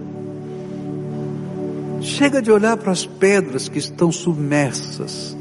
Chega 2.02 2.42
de 2.42 2.52
olhar 2.52 2.76
para 2.78 2.92
as 2.92 3.06
pedras 3.06 3.70
que 3.70 3.78
estão 3.78 4.12
submersas 4.12 5.38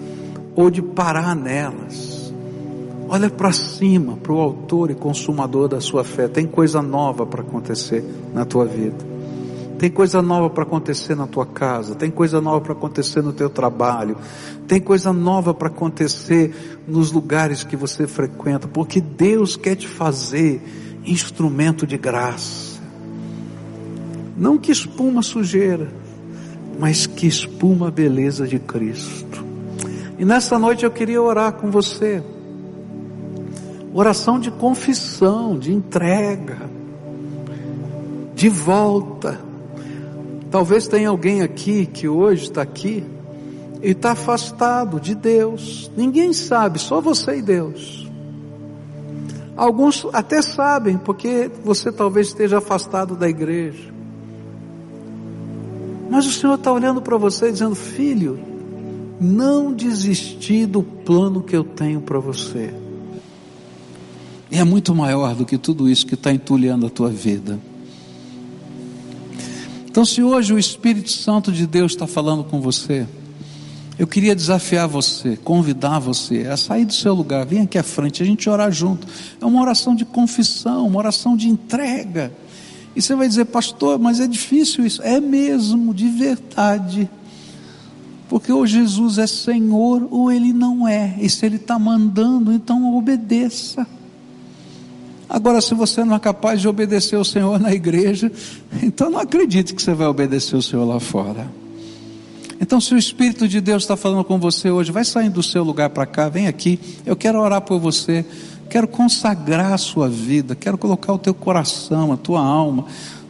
ou 0.55 0.68
de 0.70 0.82
parar 0.82 1.34
nelas. 1.34 2.30
Olha 3.09 3.30
para 3.30 3.53
cima, 3.53 4.18
para 4.18 4.34
o 4.34 4.39
autor 4.39 4.91
e 4.91 4.95
consumador 4.95 5.66
da 5.66 5.80
sua 5.80 6.05
fé. 6.05 6.28
Tem 6.28 6.47
coisa 6.47 6.82
nova 6.82 7.24
para 7.24 7.41
acontecer 7.41 8.05
na 8.34 8.45
tua 8.45 8.66
vida. 8.66 9.15
Tem 9.78 9.90
coisa 9.90 10.22
nova 10.22 10.48
para 10.48 10.62
acontecer 10.62 11.14
na 11.14 11.26
tua 11.26 11.44
casa, 11.44 11.94
tem 11.94 12.10
coisa 12.10 12.40
nova 12.40 12.60
para 12.62 12.72
acontecer 12.72 13.22
no 13.22 13.32
teu 13.32 13.50
trabalho, 13.50 14.16
tem 14.66 14.80
coisa 14.80 15.12
nova 15.12 15.52
para 15.52 15.68
acontecer 15.68 16.80
nos 16.88 17.12
lugares 17.12 17.62
que 17.62 17.76
você 17.76 18.06
frequenta, 18.06 18.66
porque 18.66 19.00
Deus 19.00 19.54
quer 19.54 19.74
te 19.74 19.86
fazer 19.86 20.62
instrumento 21.04 21.86
de 21.86 21.98
graça. 21.98 22.80
Não 24.36 24.56
que 24.58 24.72
espuma 24.72 25.22
sujeira, 25.22 25.88
mas 26.78 27.06
que 27.06 27.26
espuma 27.26 27.88
a 27.88 27.90
beleza 27.90 28.46
de 28.46 28.58
Cristo. 28.58 29.44
E 30.18 30.24
nessa 30.24 30.58
noite 30.58 30.84
eu 30.84 30.90
queria 30.90 31.20
orar 31.20 31.52
com 31.52 31.70
você. 31.70 32.22
Oração 33.92 34.38
de 34.38 34.50
confissão, 34.50 35.58
de 35.58 35.72
entrega, 35.72 36.68
de 38.34 38.48
volta. 38.48 39.40
Talvez 40.51 40.86
tenha 40.86 41.09
alguém 41.09 41.42
aqui 41.42 41.86
que 41.86 42.09
hoje 42.09 42.44
está 42.44 42.62
aqui 42.62 43.05
e 43.82 43.90
está 43.90 44.12
afastado 44.12 45.01
de 45.01 45.14
Deus. 45.14 45.90
Ninguém 45.97 46.32
sabe, 46.32 46.78
só 46.78 47.01
você 47.01 47.38
e 47.38 47.42
Deus. 47.42 48.07
Alguns 49.57 50.07
até 50.12 50.42
sabem, 50.42 50.99
porque 50.99 51.51
você 51.64 51.90
talvez 51.90 52.28
esteja 52.28 52.59
afastado 52.59 53.16
da 53.16 53.28
igreja. 53.28 53.94
Mas 56.11 56.26
o 56.26 56.32
Senhor 56.32 56.55
está 56.55 56.70
olhando 56.72 57.01
para 57.01 57.16
você 57.16 57.51
dizendo: 57.51 57.74
Filho, 57.74 58.38
não 59.20 59.72
desisti 59.72 60.66
do 60.66 60.82
plano 60.82 61.42
que 61.42 61.57
eu 61.57 61.64
tenho 61.64 62.01
para 62.01 62.18
você. 62.18 62.72
E 64.51 64.59
é 64.59 64.64
muito 64.64 64.94
maior 64.94 65.34
do 65.34 65.44
que 65.44 65.59
tudo 65.59 65.88
isso 65.88 66.07
que 66.07 66.14
está 66.14 66.32
entulhando 66.32 66.86
a 66.86 66.90
tua 66.90 67.09
vida. 67.09 67.59
Então, 69.97 70.05
se 70.05 70.22
hoje 70.22 70.53
o 70.53 70.59
Espírito 70.59 71.11
Santo 71.11 71.51
de 71.51 71.66
Deus 71.66 71.92
está 71.92 72.07
falando 72.07 72.44
com 72.44 72.61
você, 72.61 73.07
eu 73.99 74.07
queria 74.07 74.36
desafiar 74.36 74.86
você, 74.86 75.38
convidar 75.38 76.01
você 76.01 76.40
a 76.40 76.55
sair 76.59 76.84
do 76.84 76.92
seu 76.92 77.14
lugar, 77.14 77.47
vem 77.47 77.62
aqui 77.62 77.78
à 77.78 77.82
frente, 77.82 78.22
a 78.22 78.26
gente 78.26 78.47
orar 78.51 78.70
junto. 78.70 79.07
É 79.40 79.47
uma 79.47 79.59
oração 79.59 79.94
de 79.94 80.05
confissão, 80.05 80.86
uma 80.86 80.99
oração 80.99 81.34
de 81.34 81.49
entrega. 81.49 82.30
E 82.94 83.01
você 83.01 83.14
vai 83.14 83.26
dizer, 83.26 83.47
pastor, 83.47 83.99
mas 83.99 84.20
é 84.20 84.26
difícil 84.26 84.84
isso. 84.84 85.01
É 85.03 85.18
mesmo, 85.18 85.94
de 85.94 86.11
verdade. 86.11 87.09
Porque 88.28 88.53
ou 88.53 88.66
Jesus 88.66 89.16
é 89.16 89.26
Senhor 89.26 90.07
ou 90.11 90.30
Ele 90.30 90.53
não 90.53 90.86
é. 90.86 91.16
E 91.18 91.30
se 91.30 91.47
Ele 91.47 91.57
está 91.57 91.78
mandando, 91.78 92.53
então 92.53 92.94
obedeça. 92.94 93.86
Agora, 95.28 95.60
se 95.60 95.74
você 95.74 96.04
não 96.04 96.16
é 96.16 96.18
capaz 96.18 96.60
de 96.60 96.68
obedecer 96.68 97.16
o 97.16 97.24
Senhor 97.24 97.58
na 97.58 97.72
igreja, 97.72 98.30
então 98.82 99.10
não 99.10 99.18
acredite 99.18 99.74
que 99.74 99.82
você 99.82 99.94
vai 99.94 100.06
obedecer 100.06 100.56
o 100.56 100.62
Senhor 100.62 100.84
lá 100.84 101.00
fora. 101.00 101.50
Então, 102.60 102.80
se 102.80 102.94
o 102.94 102.98
Espírito 102.98 103.46
de 103.46 103.60
Deus 103.60 103.82
está 103.82 103.96
falando 103.96 104.24
com 104.24 104.38
você 104.38 104.70
hoje, 104.70 104.90
vai 104.90 105.04
saindo 105.04 105.34
do 105.34 105.42
seu 105.42 105.62
lugar 105.62 105.90
para 105.90 106.06
cá, 106.06 106.28
vem 106.28 106.46
aqui. 106.46 106.80
Eu 107.04 107.14
quero 107.14 107.38
orar 107.38 107.60
por 107.60 107.78
você, 107.78 108.24
quero 108.70 108.88
consagrar 108.88 109.72
a 109.72 109.78
sua 109.78 110.08
vida, 110.08 110.54
quero 110.54 110.78
colocar 110.78 111.12
o 111.12 111.18
teu 111.18 111.34
coração, 111.34 112.12
a 112.12 112.16
tua 112.16 112.40
alma, 112.40 112.86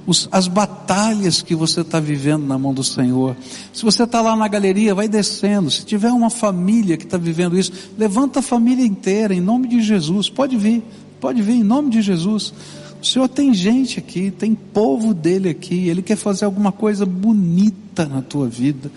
os, 0.07 0.29
as 0.31 0.47
batalhas 0.47 1.43
que 1.43 1.57
você 1.57 1.81
está 1.81 1.99
vivendo 1.99 2.47
na 2.47 2.57
mão 2.57 2.73
do 2.73 2.85
Senhor. 2.85 3.37
Se 3.73 3.85
você 3.85 4.05
está 4.05 4.21
lá 4.21 4.37
na 4.37 4.47
galeria, 4.47 4.95
vai 4.95 5.09
descendo. 5.09 5.71
Se 5.71 5.85
tiver 5.85 6.13
uma 6.13 6.31
família 6.31 6.97
que 6.97 7.05
está 7.05 7.19
vivendo 7.19 7.59
isso, 7.59 7.73
levanta 7.99 8.39
a 8.39 8.43
família 8.43 8.87
inteira, 8.87 9.35
em 9.35 9.41
nome 9.41 9.67
de 9.67 9.83
Jesus. 9.83 10.31
Pode 10.31 10.57
vir, 10.57 10.85
pode 11.21 11.43
vir, 11.43 11.55
em 11.55 11.63
nome 11.63 11.91
de 11.91 12.03
Jesus. 12.03 12.53
O 13.01 13.05
Senhor 13.05 13.29
tem 13.29 13.53
gente 13.53 13.99
aqui, 13.99 14.31
tem 14.31 14.55
povo 14.55 15.13
dele 15.15 15.49
aqui, 15.49 15.89
ele 15.89 16.03
quer 16.03 16.17
fazer 16.17 16.45
alguma 16.45 16.73
coisa 16.73 17.05
bonita 17.05 18.07
na 18.07 18.23
tua 18.23 18.49
vida, 18.49 18.91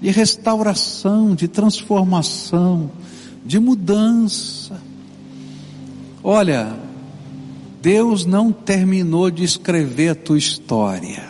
de 0.00 0.10
restauração, 0.10 1.34
de 1.34 1.46
transformação, 1.46 2.90
de 3.44 3.58
mudança. 3.60 4.80
Olha, 6.22 6.74
Deus 7.82 8.24
não 8.24 8.50
terminou 8.50 9.30
de 9.30 9.44
escrever 9.44 10.08
a 10.08 10.14
tua 10.14 10.38
história. 10.38 11.28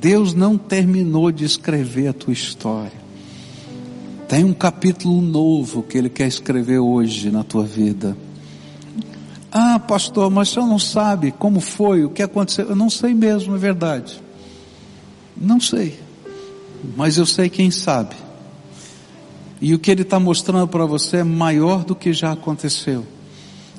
Deus 0.00 0.34
não 0.34 0.56
terminou 0.56 1.32
de 1.32 1.44
escrever 1.44 2.08
a 2.08 2.12
tua 2.12 2.32
história. 2.32 3.06
Tem 4.28 4.44
um 4.44 4.52
capítulo 4.52 5.20
novo 5.20 5.82
que 5.82 5.98
Ele 5.98 6.08
quer 6.08 6.26
escrever 6.26 6.78
hoje 6.78 7.30
na 7.30 7.42
tua 7.42 7.64
vida. 7.64 8.16
Ah, 9.50 9.78
pastor, 9.78 10.30
mas 10.30 10.50
o 10.50 10.54
senhor 10.54 10.66
não 10.66 10.78
sabe 10.78 11.32
como 11.32 11.60
foi, 11.60 12.04
o 12.04 12.10
que 12.10 12.22
aconteceu. 12.22 12.68
Eu 12.68 12.76
não 12.76 12.90
sei 12.90 13.14
mesmo, 13.14 13.54
é 13.54 13.58
verdade. 13.58 14.20
Não 15.36 15.60
sei. 15.60 15.98
Mas 16.96 17.16
eu 17.16 17.26
sei 17.26 17.48
quem 17.48 17.70
sabe. 17.70 18.14
E 19.60 19.74
o 19.74 19.78
que 19.78 19.90
ele 19.90 20.02
está 20.02 20.20
mostrando 20.20 20.68
para 20.68 20.84
você 20.84 21.18
é 21.18 21.24
maior 21.24 21.84
do 21.84 21.94
que 21.94 22.12
já 22.12 22.32
aconteceu. 22.32 23.04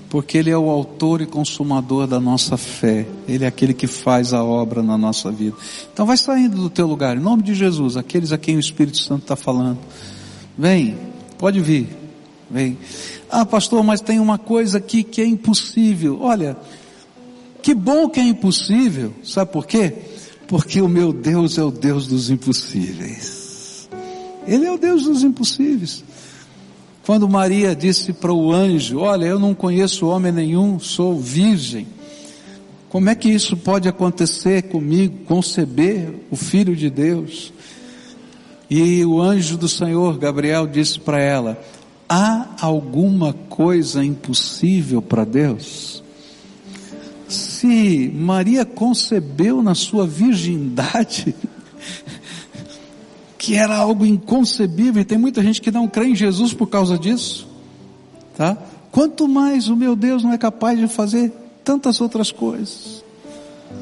Porque 0.10 0.38
ele 0.38 0.50
é 0.50 0.58
o 0.58 0.70
autor 0.70 1.22
e 1.22 1.26
consumador 1.26 2.08
da 2.08 2.20
nossa 2.20 2.56
fé. 2.56 3.06
Ele 3.28 3.44
é 3.44 3.48
aquele 3.48 3.74
que 3.74 3.88
faz 3.88 4.34
a 4.34 4.44
obra 4.44 4.82
na 4.82 4.98
nossa 4.98 5.32
vida. 5.32 5.56
Então 5.94 6.06
vai 6.06 6.18
saindo 6.18 6.56
do 6.56 6.70
teu 6.70 6.88
lugar, 6.88 7.18
em 7.18 7.20
nome 7.20 7.44
de 7.44 7.54
Jesus, 7.54 7.98
aqueles 7.98 8.32
a 8.32 8.38
quem 8.38 8.56
o 8.56 8.60
Espírito 8.60 8.98
Santo 8.98 9.24
está 9.24 9.36
falando. 9.36 9.78
Vem, 10.58 10.98
pode 11.38 11.60
vir, 11.60 11.90
vem. 12.50 12.78
Ah, 13.30 13.46
pastor, 13.46 13.84
mas 13.84 14.02
tem 14.02 14.20
uma 14.20 14.38
coisa 14.38 14.78
aqui 14.78 15.04
que 15.04 15.22
é 15.22 15.26
impossível. 15.26 16.20
Olha, 16.22 16.58
que 17.62 17.74
bom 17.74 18.10
que 18.10 18.20
é 18.20 18.24
impossível, 18.24 19.14
sabe 19.24 19.52
por 19.52 19.66
quê? 19.66 19.94
Porque 20.48 20.82
o 20.82 20.88
meu 20.88 21.12
Deus 21.12 21.58
é 21.58 21.64
o 21.64 21.72
Deus 21.72 22.08
dos 22.08 22.30
impossíveis. 22.30 23.90
Ele 24.48 24.66
é 24.66 24.72
o 24.72 24.78
Deus 24.78 25.04
dos 25.04 25.24
impossíveis. 25.24 26.04
Quando 27.06 27.28
Maria 27.28 27.76
disse 27.76 28.14
para 28.14 28.34
o 28.34 28.54
anjo: 28.54 29.00
Olha, 29.00 29.26
eu 29.26 29.40
não 29.40 29.54
conheço 29.54 30.08
homem 30.08 30.32
nenhum, 30.32 30.80
sou 30.80 31.20
virgem. 31.20 31.88
Como 32.90 33.10
é 33.10 33.16
que 33.16 33.28
isso 33.28 33.58
pode 33.58 33.90
acontecer 33.90 34.64
comigo, 34.64 35.26
conceber 35.26 36.14
o 36.32 36.38
Filho 36.38 36.76
de 36.76 36.90
Deus? 36.90 37.52
E 38.70 39.04
o 39.06 39.22
anjo 39.22 39.58
do 39.58 39.68
Senhor, 39.68 40.18
Gabriel, 40.18 40.68
disse 40.68 41.00
para 41.00 41.22
ela: 41.22 41.62
Há 42.10 42.48
alguma 42.62 43.34
coisa 43.34 44.04
impossível 44.04 45.02
para 45.02 45.26
Deus? 45.26 46.02
Se 47.28 48.10
Maria 48.16 48.64
concebeu 48.64 49.62
na 49.62 49.76
sua 49.76 50.08
virgindade, 50.08 51.36
que 53.38 53.56
era 53.56 53.76
algo 53.76 54.06
inconcebível, 54.06 55.02
e 55.02 55.06
tem 55.06 55.18
muita 55.18 55.44
gente 55.44 55.62
que 55.62 55.72
não 55.72 55.88
crê 55.88 56.08
em 56.08 56.16
Jesus 56.16 56.54
por 56.54 56.68
causa 56.68 56.98
disso, 56.98 57.48
tá? 58.38 58.58
Quanto 58.92 59.28
mais 59.28 59.68
o 59.68 59.76
meu 59.76 59.96
Deus 59.96 60.24
não 60.24 60.32
é 60.32 60.38
capaz 60.38 60.80
de 60.80 60.88
fazer 60.88 61.32
tantas 61.64 62.00
outras 62.00 62.32
coisas. 62.32 63.04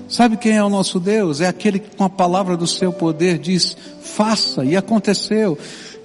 Sabe 0.10 0.38
quem 0.38 0.54
é 0.54 0.64
o 0.64 0.70
nosso 0.70 1.00
Deus? 1.00 1.42
É 1.42 1.48
aquele 1.48 1.80
que 1.80 1.96
com 1.96 2.04
a 2.04 2.10
palavra 2.10 2.58
do 2.58 2.66
seu 2.66 2.92
poder 2.92 3.38
diz, 3.38 3.78
faça, 4.02 4.66
e 4.66 4.76
aconteceu. 4.76 5.58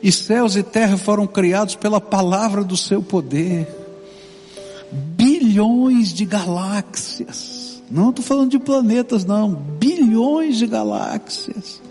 E 0.03 0.11
céus 0.11 0.57
e 0.57 0.63
terra 0.63 0.97
foram 0.97 1.27
criados 1.27 1.75
pela 1.75 2.01
palavra 2.01 2.65
do 2.65 2.77
seu 2.77 3.03
poder. 3.03 3.69
Bilhões 4.91 6.13
de 6.13 6.25
galáxias. 6.25 7.83
Não 7.91 8.11
estou 8.11 8.25
falando 8.25 8.51
de 8.51 8.59
planetas, 8.59 9.25
não. 9.25 9.53
Bilhões 9.53 10.57
de 10.57 10.67
galáxias. 10.67 11.83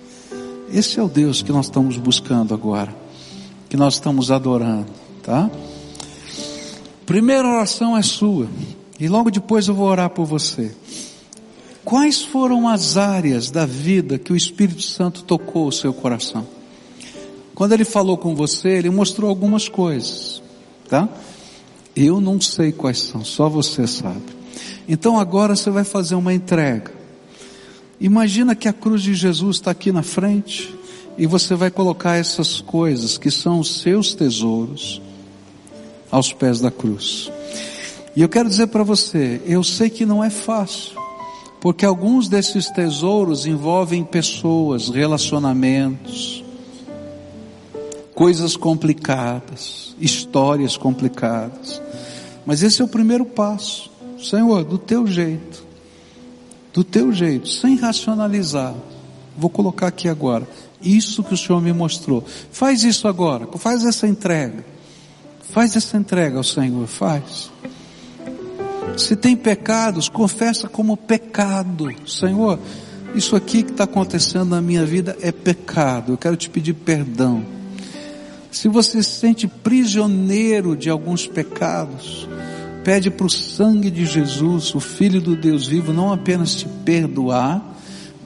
Esse 0.71 0.99
é 0.99 1.03
o 1.03 1.07
Deus 1.07 1.41
que 1.41 1.51
nós 1.51 1.65
estamos 1.65 1.97
buscando 1.97 2.53
agora. 2.53 2.93
Que 3.67 3.77
nós 3.77 3.95
estamos 3.95 4.31
adorando, 4.31 4.87
tá? 5.21 5.49
Primeira 7.05 7.47
oração 7.47 7.97
é 7.97 8.01
sua. 8.01 8.47
E 8.99 9.07
logo 9.07 9.29
depois 9.29 9.67
eu 9.67 9.75
vou 9.75 9.87
orar 9.87 10.09
por 10.09 10.25
você. 10.25 10.71
Quais 11.85 12.21
foram 12.21 12.67
as 12.67 12.97
áreas 12.97 13.49
da 13.49 13.65
vida 13.65 14.19
que 14.19 14.31
o 14.31 14.35
Espírito 14.35 14.81
Santo 14.81 15.23
tocou 15.23 15.67
o 15.67 15.71
seu 15.71 15.93
coração? 15.93 16.45
Quando 17.59 17.73
ele 17.73 17.83
falou 17.83 18.17
com 18.17 18.33
você, 18.33 18.69
ele 18.69 18.89
mostrou 18.89 19.29
algumas 19.29 19.67
coisas, 19.67 20.41
tá? 20.87 21.09
Eu 21.93 22.21
não 22.21 22.39
sei 22.39 22.71
quais 22.71 22.99
são, 22.99 23.25
só 23.25 23.49
você 23.49 23.85
sabe. 23.85 24.23
Então 24.87 25.19
agora 25.19 25.57
você 25.57 25.69
vai 25.69 25.83
fazer 25.83 26.15
uma 26.15 26.33
entrega. 26.33 26.89
Imagina 27.99 28.55
que 28.55 28.69
a 28.69 28.71
cruz 28.71 29.01
de 29.01 29.13
Jesus 29.13 29.57
está 29.57 29.71
aqui 29.71 29.91
na 29.91 30.01
frente 30.01 30.73
e 31.17 31.27
você 31.27 31.53
vai 31.53 31.69
colocar 31.69 32.15
essas 32.15 32.61
coisas 32.61 33.17
que 33.17 33.29
são 33.29 33.59
os 33.59 33.81
seus 33.81 34.13
tesouros 34.13 35.01
aos 36.09 36.31
pés 36.31 36.61
da 36.61 36.71
cruz. 36.71 37.29
E 38.15 38.21
eu 38.21 38.29
quero 38.29 38.47
dizer 38.47 38.67
para 38.67 38.83
você, 38.83 39.41
eu 39.45 39.65
sei 39.65 39.89
que 39.89 40.05
não 40.05 40.23
é 40.23 40.29
fácil. 40.29 40.93
Porque 41.59 41.85
alguns 41.85 42.29
desses 42.29 42.69
tesouros 42.69 43.45
envolvem 43.45 44.05
pessoas, 44.05 44.87
relacionamentos, 44.87 46.41
coisas 48.19 48.57
complicadas, 48.57 49.95
histórias 49.97 50.75
complicadas. 50.75 51.81
Mas 52.45 52.61
esse 52.61 52.81
é 52.81 52.83
o 52.85 52.87
primeiro 52.89 53.23
passo. 53.23 53.89
Senhor, 54.21 54.65
do 54.65 54.77
teu 54.77 55.07
jeito, 55.07 55.63
do 56.73 56.83
teu 56.83 57.13
jeito, 57.13 57.47
sem 57.47 57.77
racionalizar. 57.77 58.75
Vou 59.37 59.49
colocar 59.49 59.87
aqui 59.87 60.09
agora. 60.09 60.45
Isso 60.81 61.23
que 61.23 61.33
o 61.33 61.37
Senhor 61.37 61.61
me 61.61 61.71
mostrou. 61.71 62.21
Faz 62.51 62.83
isso 62.83 63.07
agora, 63.07 63.47
faz 63.57 63.85
essa 63.85 64.05
entrega. 64.05 64.65
Faz 65.53 65.77
essa 65.77 65.95
entrega 65.95 66.35
ao 66.35 66.43
Senhor, 66.43 66.85
faz. 66.87 67.49
Se 68.97 69.15
tem 69.15 69.33
pecados, 69.33 70.09
confessa 70.09 70.67
como 70.67 70.97
pecado. 70.97 71.87
Senhor, 72.05 72.59
isso 73.15 73.33
aqui 73.37 73.63
que 73.63 73.71
está 73.71 73.85
acontecendo 73.85 74.49
na 74.49 74.61
minha 74.61 74.85
vida 74.85 75.17
é 75.21 75.31
pecado. 75.31 76.11
Eu 76.11 76.17
quero 76.17 76.35
te 76.35 76.49
pedir 76.49 76.73
perdão. 76.73 77.58
Se 78.51 78.67
você 78.67 79.03
se 79.03 79.11
sente 79.11 79.47
prisioneiro 79.47 80.75
de 80.75 80.89
alguns 80.89 81.27
pecados, 81.27 82.27
pede 82.83 83.11
para 83.11 83.27
o 83.27 83.29
sangue 83.29 83.91
de 83.91 84.05
Jesus, 84.05 84.73
o 84.73 84.79
Filho 84.79 85.21
do 85.21 85.35
Deus 85.35 85.67
vivo, 85.67 85.93
não 85.93 86.11
apenas 86.11 86.55
te 86.55 86.67
perdoar, 86.83 87.63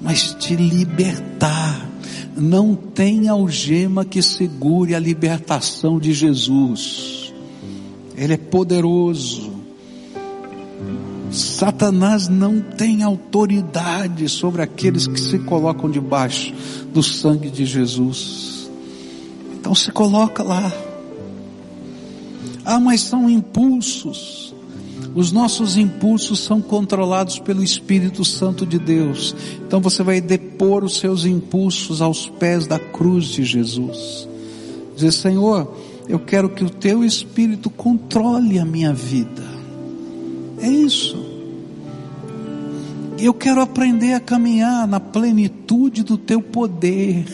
mas 0.02 0.34
te 0.40 0.56
libertar. 0.56 1.90
Não 2.36 2.74
tem 2.74 3.28
algema 3.28 4.06
que 4.06 4.22
segure 4.22 4.96
a 4.96 5.00
libertação 5.00 6.00
de 6.00 6.14
Jesus. 6.14 7.34
Ele 8.16 8.34
é 8.34 8.38
poderoso. 8.38 9.52
Satanás 11.30 12.28
não 12.28 12.62
tem 12.62 13.04
autoridade 13.04 14.30
sobre 14.30 14.62
aqueles 14.62 15.08
que 15.08 15.20
se 15.20 15.40
colocam 15.40 15.90
debaixo 15.90 16.54
do 16.94 17.04
sangue 17.04 17.50
de 17.50 17.66
Jesus. 17.66 18.53
Então 19.64 19.74
se 19.74 19.94
coloca 19.94 20.44
lá. 20.44 20.70
Ah, 22.66 22.82
mas 22.82 23.00
são 23.00 23.30
impulsos. 23.30 24.54
Os 25.16 25.32
nossos 25.32 25.78
impulsos 25.78 26.42
são 26.42 26.62
controlados 26.62 27.40
pelo 27.40 27.64
Espírito 27.64 28.26
Santo 28.26 28.66
de 28.66 28.78
Deus. 28.78 29.34
Então 29.66 29.80
você 29.80 30.04
vai 30.04 30.20
depor 30.20 30.84
os 30.84 30.98
seus 31.00 31.24
impulsos 31.24 32.02
aos 32.02 32.28
pés 32.28 32.68
da 32.68 32.78
cruz 32.78 33.28
de 33.28 33.46
Jesus. 33.46 34.28
Dizer, 34.98 35.14
Senhor, 35.14 35.74
eu 36.10 36.20
quero 36.20 36.50
que 36.50 36.66
o 36.66 36.70
teu 36.70 37.06
Espírito 37.06 37.70
controle 37.70 38.60
a 38.60 38.66
minha 38.66 38.92
vida. 38.92 39.46
É 40.60 40.68
isso. 40.68 41.16
Eu 43.18 43.34
quero 43.34 43.62
aprender 43.62 44.12
a 44.12 44.20
caminhar 44.20 44.86
na 44.86 45.00
plenitude 45.00 46.04
do 46.04 46.18
teu 46.18 46.42
poder, 46.42 47.26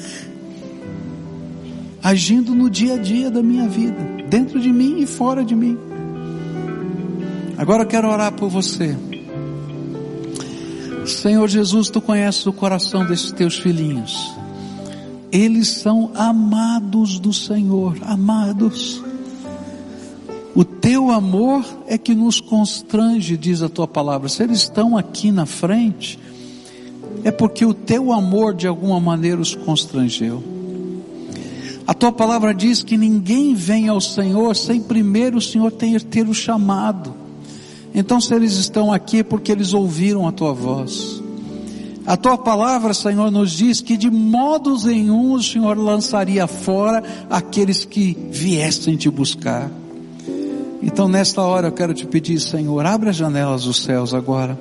agindo 2.01 2.55
no 2.55 2.69
dia 2.69 2.95
a 2.95 2.97
dia 2.97 3.29
da 3.29 3.41
minha 3.41 3.67
vida, 3.67 3.97
dentro 4.29 4.59
de 4.59 4.71
mim 4.71 4.99
e 4.99 5.05
fora 5.05 5.43
de 5.43 5.55
mim. 5.55 5.77
Agora 7.57 7.83
eu 7.83 7.87
quero 7.87 8.09
orar 8.09 8.31
por 8.33 8.49
você. 8.49 8.97
Senhor 11.05 11.47
Jesus, 11.47 11.89
tu 11.89 11.99
conheces 11.99 12.45
o 12.45 12.53
coração 12.53 13.05
desses 13.05 13.31
teus 13.31 13.57
filhinhos. 13.57 14.31
Eles 15.31 15.67
são 15.67 16.11
amados 16.15 17.19
do 17.19 17.33
Senhor, 17.33 17.97
amados. 18.03 19.03
O 20.55 20.63
teu 20.63 21.11
amor 21.11 21.63
é 21.87 21.97
que 21.97 22.15
nos 22.15 22.39
constrange, 22.39 23.37
diz 23.37 23.61
a 23.61 23.69
tua 23.69 23.87
palavra. 23.87 24.29
Se 24.29 24.43
eles 24.43 24.59
estão 24.59 24.97
aqui 24.97 25.31
na 25.31 25.45
frente, 25.45 26.19
é 27.23 27.31
porque 27.31 27.65
o 27.65 27.73
teu 27.73 28.11
amor 28.11 28.53
de 28.53 28.67
alguma 28.67 28.99
maneira 28.99 29.39
os 29.41 29.53
constrangeu. 29.53 30.43
A 31.89 31.93
tua 31.95 32.11
palavra 32.11 32.53
diz 32.53 32.83
que 32.83 32.95
ninguém 32.95 33.55
vem 33.55 33.87
ao 33.87 33.99
Senhor 33.99 34.55
sem 34.55 34.79
primeiro 34.79 35.39
o 35.39 35.41
Senhor 35.41 35.71
ter, 35.71 36.03
ter 36.03 36.29
o 36.29 36.35
chamado. 36.35 37.15
Então, 37.95 38.21
se 38.21 38.31
eles 38.31 38.53
estão 38.53 38.93
aqui 38.93 39.21
é 39.21 39.23
porque 39.23 39.51
eles 39.51 39.73
ouviram 39.73 40.27
a 40.27 40.31
tua 40.31 40.53
voz. 40.53 41.19
A 42.05 42.15
tua 42.15 42.37
palavra, 42.37 42.93
Senhor, 42.93 43.31
nos 43.31 43.53
diz 43.53 43.81
que 43.81 43.97
de 43.97 44.07
modos 44.07 44.83
nenhum 44.83 45.33
o 45.33 45.41
Senhor 45.41 45.75
lançaria 45.75 46.45
fora 46.45 47.03
aqueles 47.27 47.85
que 47.85 48.15
viessem 48.29 48.95
te 48.95 49.09
buscar. 49.09 49.71
Então, 50.83 51.07
nesta 51.07 51.41
hora, 51.41 51.69
eu 51.69 51.71
quero 51.71 51.95
te 51.95 52.05
pedir, 52.05 52.39
Senhor, 52.39 52.85
abre 52.85 53.09
as 53.09 53.15
janelas 53.15 53.63
dos 53.63 53.83
céus 53.83 54.13
agora. 54.13 54.59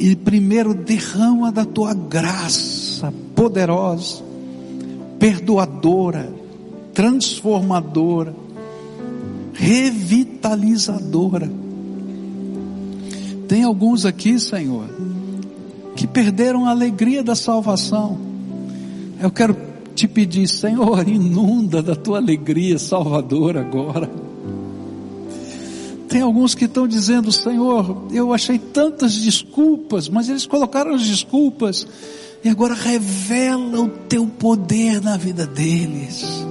E 0.00 0.16
primeiro 0.16 0.74
derrama 0.74 1.52
da 1.52 1.64
tua 1.64 1.94
graça 1.94 3.14
poderosa, 3.36 4.31
perdoadora, 5.22 6.34
transformadora, 6.92 8.34
revitalizadora. 9.54 11.48
Tem 13.46 13.62
alguns 13.62 14.04
aqui, 14.04 14.36
Senhor, 14.40 14.86
que 15.94 16.08
perderam 16.08 16.66
a 16.66 16.70
alegria 16.70 17.22
da 17.22 17.36
salvação. 17.36 18.18
Eu 19.20 19.30
quero 19.30 19.56
te 19.94 20.08
pedir, 20.08 20.48
Senhor, 20.48 21.06
inunda 21.06 21.80
da 21.80 21.94
tua 21.94 22.18
alegria 22.18 22.76
salvadora 22.76 23.60
agora. 23.60 24.10
Tem 26.08 26.20
alguns 26.20 26.52
que 26.56 26.64
estão 26.64 26.88
dizendo, 26.88 27.30
Senhor, 27.30 28.08
eu 28.10 28.32
achei 28.32 28.58
tantas 28.58 29.14
desculpas, 29.14 30.08
mas 30.08 30.28
eles 30.28 30.46
colocaram 30.46 30.96
as 30.96 31.06
desculpas 31.06 31.86
e 32.44 32.48
agora 32.48 32.74
revela 32.74 33.80
o 33.80 33.88
teu 33.88 34.26
poder 34.26 35.00
na 35.00 35.16
vida 35.16 35.46
deles. 35.46 36.44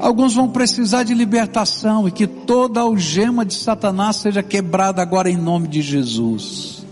Alguns 0.00 0.34
vão 0.34 0.48
precisar 0.48 1.02
de 1.02 1.12
libertação 1.12 2.08
e 2.08 2.10
que 2.10 2.26
toda 2.26 2.80
algema 2.80 3.44
de 3.44 3.54
Satanás 3.54 4.16
seja 4.16 4.42
quebrada 4.42 5.02
agora 5.02 5.30
em 5.30 5.36
nome 5.36 5.68
de 5.68 5.82
Jesus. 5.82 6.86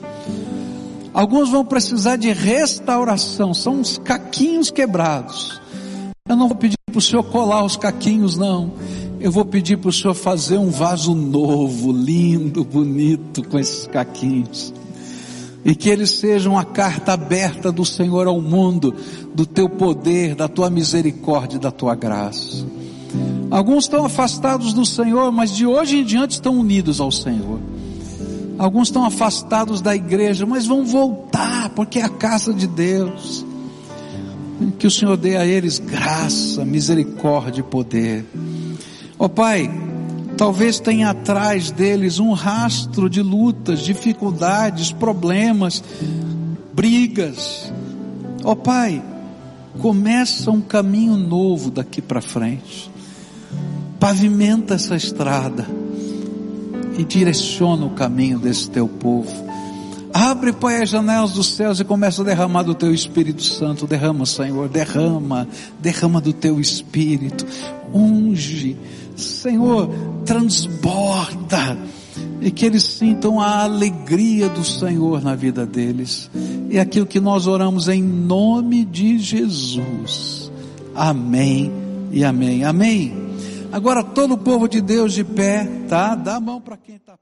Alguns 1.14 1.48
vão 1.48 1.64
precisar 1.64 2.16
de 2.16 2.30
restauração, 2.32 3.54
são 3.54 3.80
os 3.80 3.98
caquinhos 3.98 4.70
quebrados. 4.70 5.60
Eu 6.28 6.36
não 6.36 6.48
vou 6.48 6.56
pedir 6.56 6.76
para 6.86 6.98
o 6.98 7.02
Senhor 7.02 7.24
colar 7.24 7.64
os 7.64 7.76
caquinhos, 7.76 8.36
não. 8.36 8.74
Eu 9.18 9.32
vou 9.32 9.44
pedir 9.44 9.78
para 9.78 9.88
o 9.88 9.92
Senhor 9.92 10.14
fazer 10.14 10.58
um 10.58 10.70
vaso 10.70 11.14
novo, 11.14 11.90
lindo, 11.90 12.62
bonito, 12.62 13.42
com 13.42 13.58
esses 13.58 13.86
caquinhos. 13.86 14.72
E 15.68 15.74
que 15.74 15.90
eles 15.90 16.12
sejam 16.12 16.58
a 16.58 16.64
carta 16.64 17.12
aberta 17.12 17.70
do 17.70 17.84
Senhor 17.84 18.26
ao 18.26 18.40
mundo, 18.40 18.94
do 19.34 19.44
teu 19.44 19.68
poder, 19.68 20.34
da 20.34 20.48
tua 20.48 20.70
misericórdia, 20.70 21.58
da 21.58 21.70
tua 21.70 21.94
graça. 21.94 22.66
Alguns 23.50 23.84
estão 23.84 24.06
afastados 24.06 24.72
do 24.72 24.86
Senhor, 24.86 25.30
mas 25.30 25.54
de 25.54 25.66
hoje 25.66 25.98
em 25.98 26.04
diante 26.04 26.30
estão 26.30 26.58
unidos 26.58 27.02
ao 27.02 27.12
Senhor. 27.12 27.60
Alguns 28.58 28.88
estão 28.88 29.04
afastados 29.04 29.82
da 29.82 29.94
igreja, 29.94 30.46
mas 30.46 30.64
vão 30.64 30.86
voltar, 30.86 31.68
porque 31.76 31.98
é 31.98 32.04
a 32.04 32.08
casa 32.08 32.54
de 32.54 32.66
Deus. 32.66 33.44
Que 34.78 34.86
o 34.86 34.90
Senhor 34.90 35.18
dê 35.18 35.36
a 35.36 35.44
eles 35.44 35.78
graça, 35.78 36.64
misericórdia 36.64 37.60
e 37.60 37.64
poder. 37.64 38.24
Ó 39.18 39.26
oh, 39.26 39.28
Pai, 39.28 39.70
talvez 40.38 40.78
tenha 40.78 41.10
atrás 41.10 41.72
deles 41.72 42.20
um 42.20 42.32
rastro 42.32 43.10
de 43.10 43.20
lutas, 43.20 43.80
dificuldades, 43.80 44.92
problemas, 44.92 45.82
brigas. 46.72 47.72
Ó 48.44 48.52
oh, 48.52 48.56
Pai, 48.56 49.02
começa 49.80 50.50
um 50.52 50.60
caminho 50.60 51.16
novo 51.16 51.72
daqui 51.72 52.00
para 52.00 52.20
frente. 52.20 52.88
Pavimenta 53.98 54.74
essa 54.74 54.94
estrada 54.94 55.66
e 56.96 57.04
direciona 57.04 57.84
o 57.84 57.90
caminho 57.90 58.38
desse 58.38 58.70
teu 58.70 58.86
povo. 58.86 59.48
Abre, 60.14 60.52
Pai, 60.52 60.82
as 60.82 60.88
janelas 60.88 61.32
dos 61.32 61.52
céus 61.54 61.80
e 61.80 61.84
começa 61.84 62.22
a 62.22 62.24
derramar 62.24 62.62
do 62.62 62.76
teu 62.76 62.94
Espírito 62.94 63.42
Santo. 63.42 63.88
Derrama, 63.88 64.24
Senhor, 64.24 64.68
derrama, 64.68 65.48
derrama 65.80 66.20
do 66.20 66.32
teu 66.32 66.60
Espírito. 66.60 67.44
Unge, 67.92 68.76
Senhor, 69.20 69.88
transborda. 70.24 71.76
E 72.40 72.50
que 72.50 72.64
eles 72.64 72.84
sintam 72.84 73.40
a 73.40 73.64
alegria 73.64 74.48
do 74.48 74.64
Senhor 74.64 75.22
na 75.22 75.34
vida 75.34 75.66
deles. 75.66 76.30
É 76.70 76.78
aquilo 76.78 77.06
que 77.06 77.20
nós 77.20 77.46
oramos 77.46 77.88
em 77.88 78.02
nome 78.02 78.84
de 78.84 79.18
Jesus. 79.18 80.50
Amém 80.94 81.72
e 82.12 82.24
amém. 82.24 82.64
Amém. 82.64 83.12
Agora 83.70 84.02
todo 84.02 84.34
o 84.34 84.38
povo 84.38 84.68
de 84.68 84.80
Deus 84.80 85.12
de 85.12 85.24
pé, 85.24 85.64
tá? 85.88 86.14
Dá 86.14 86.36
a 86.36 86.40
mão 86.40 86.60
para 86.60 86.76
quem 86.76 86.96
está 86.96 87.16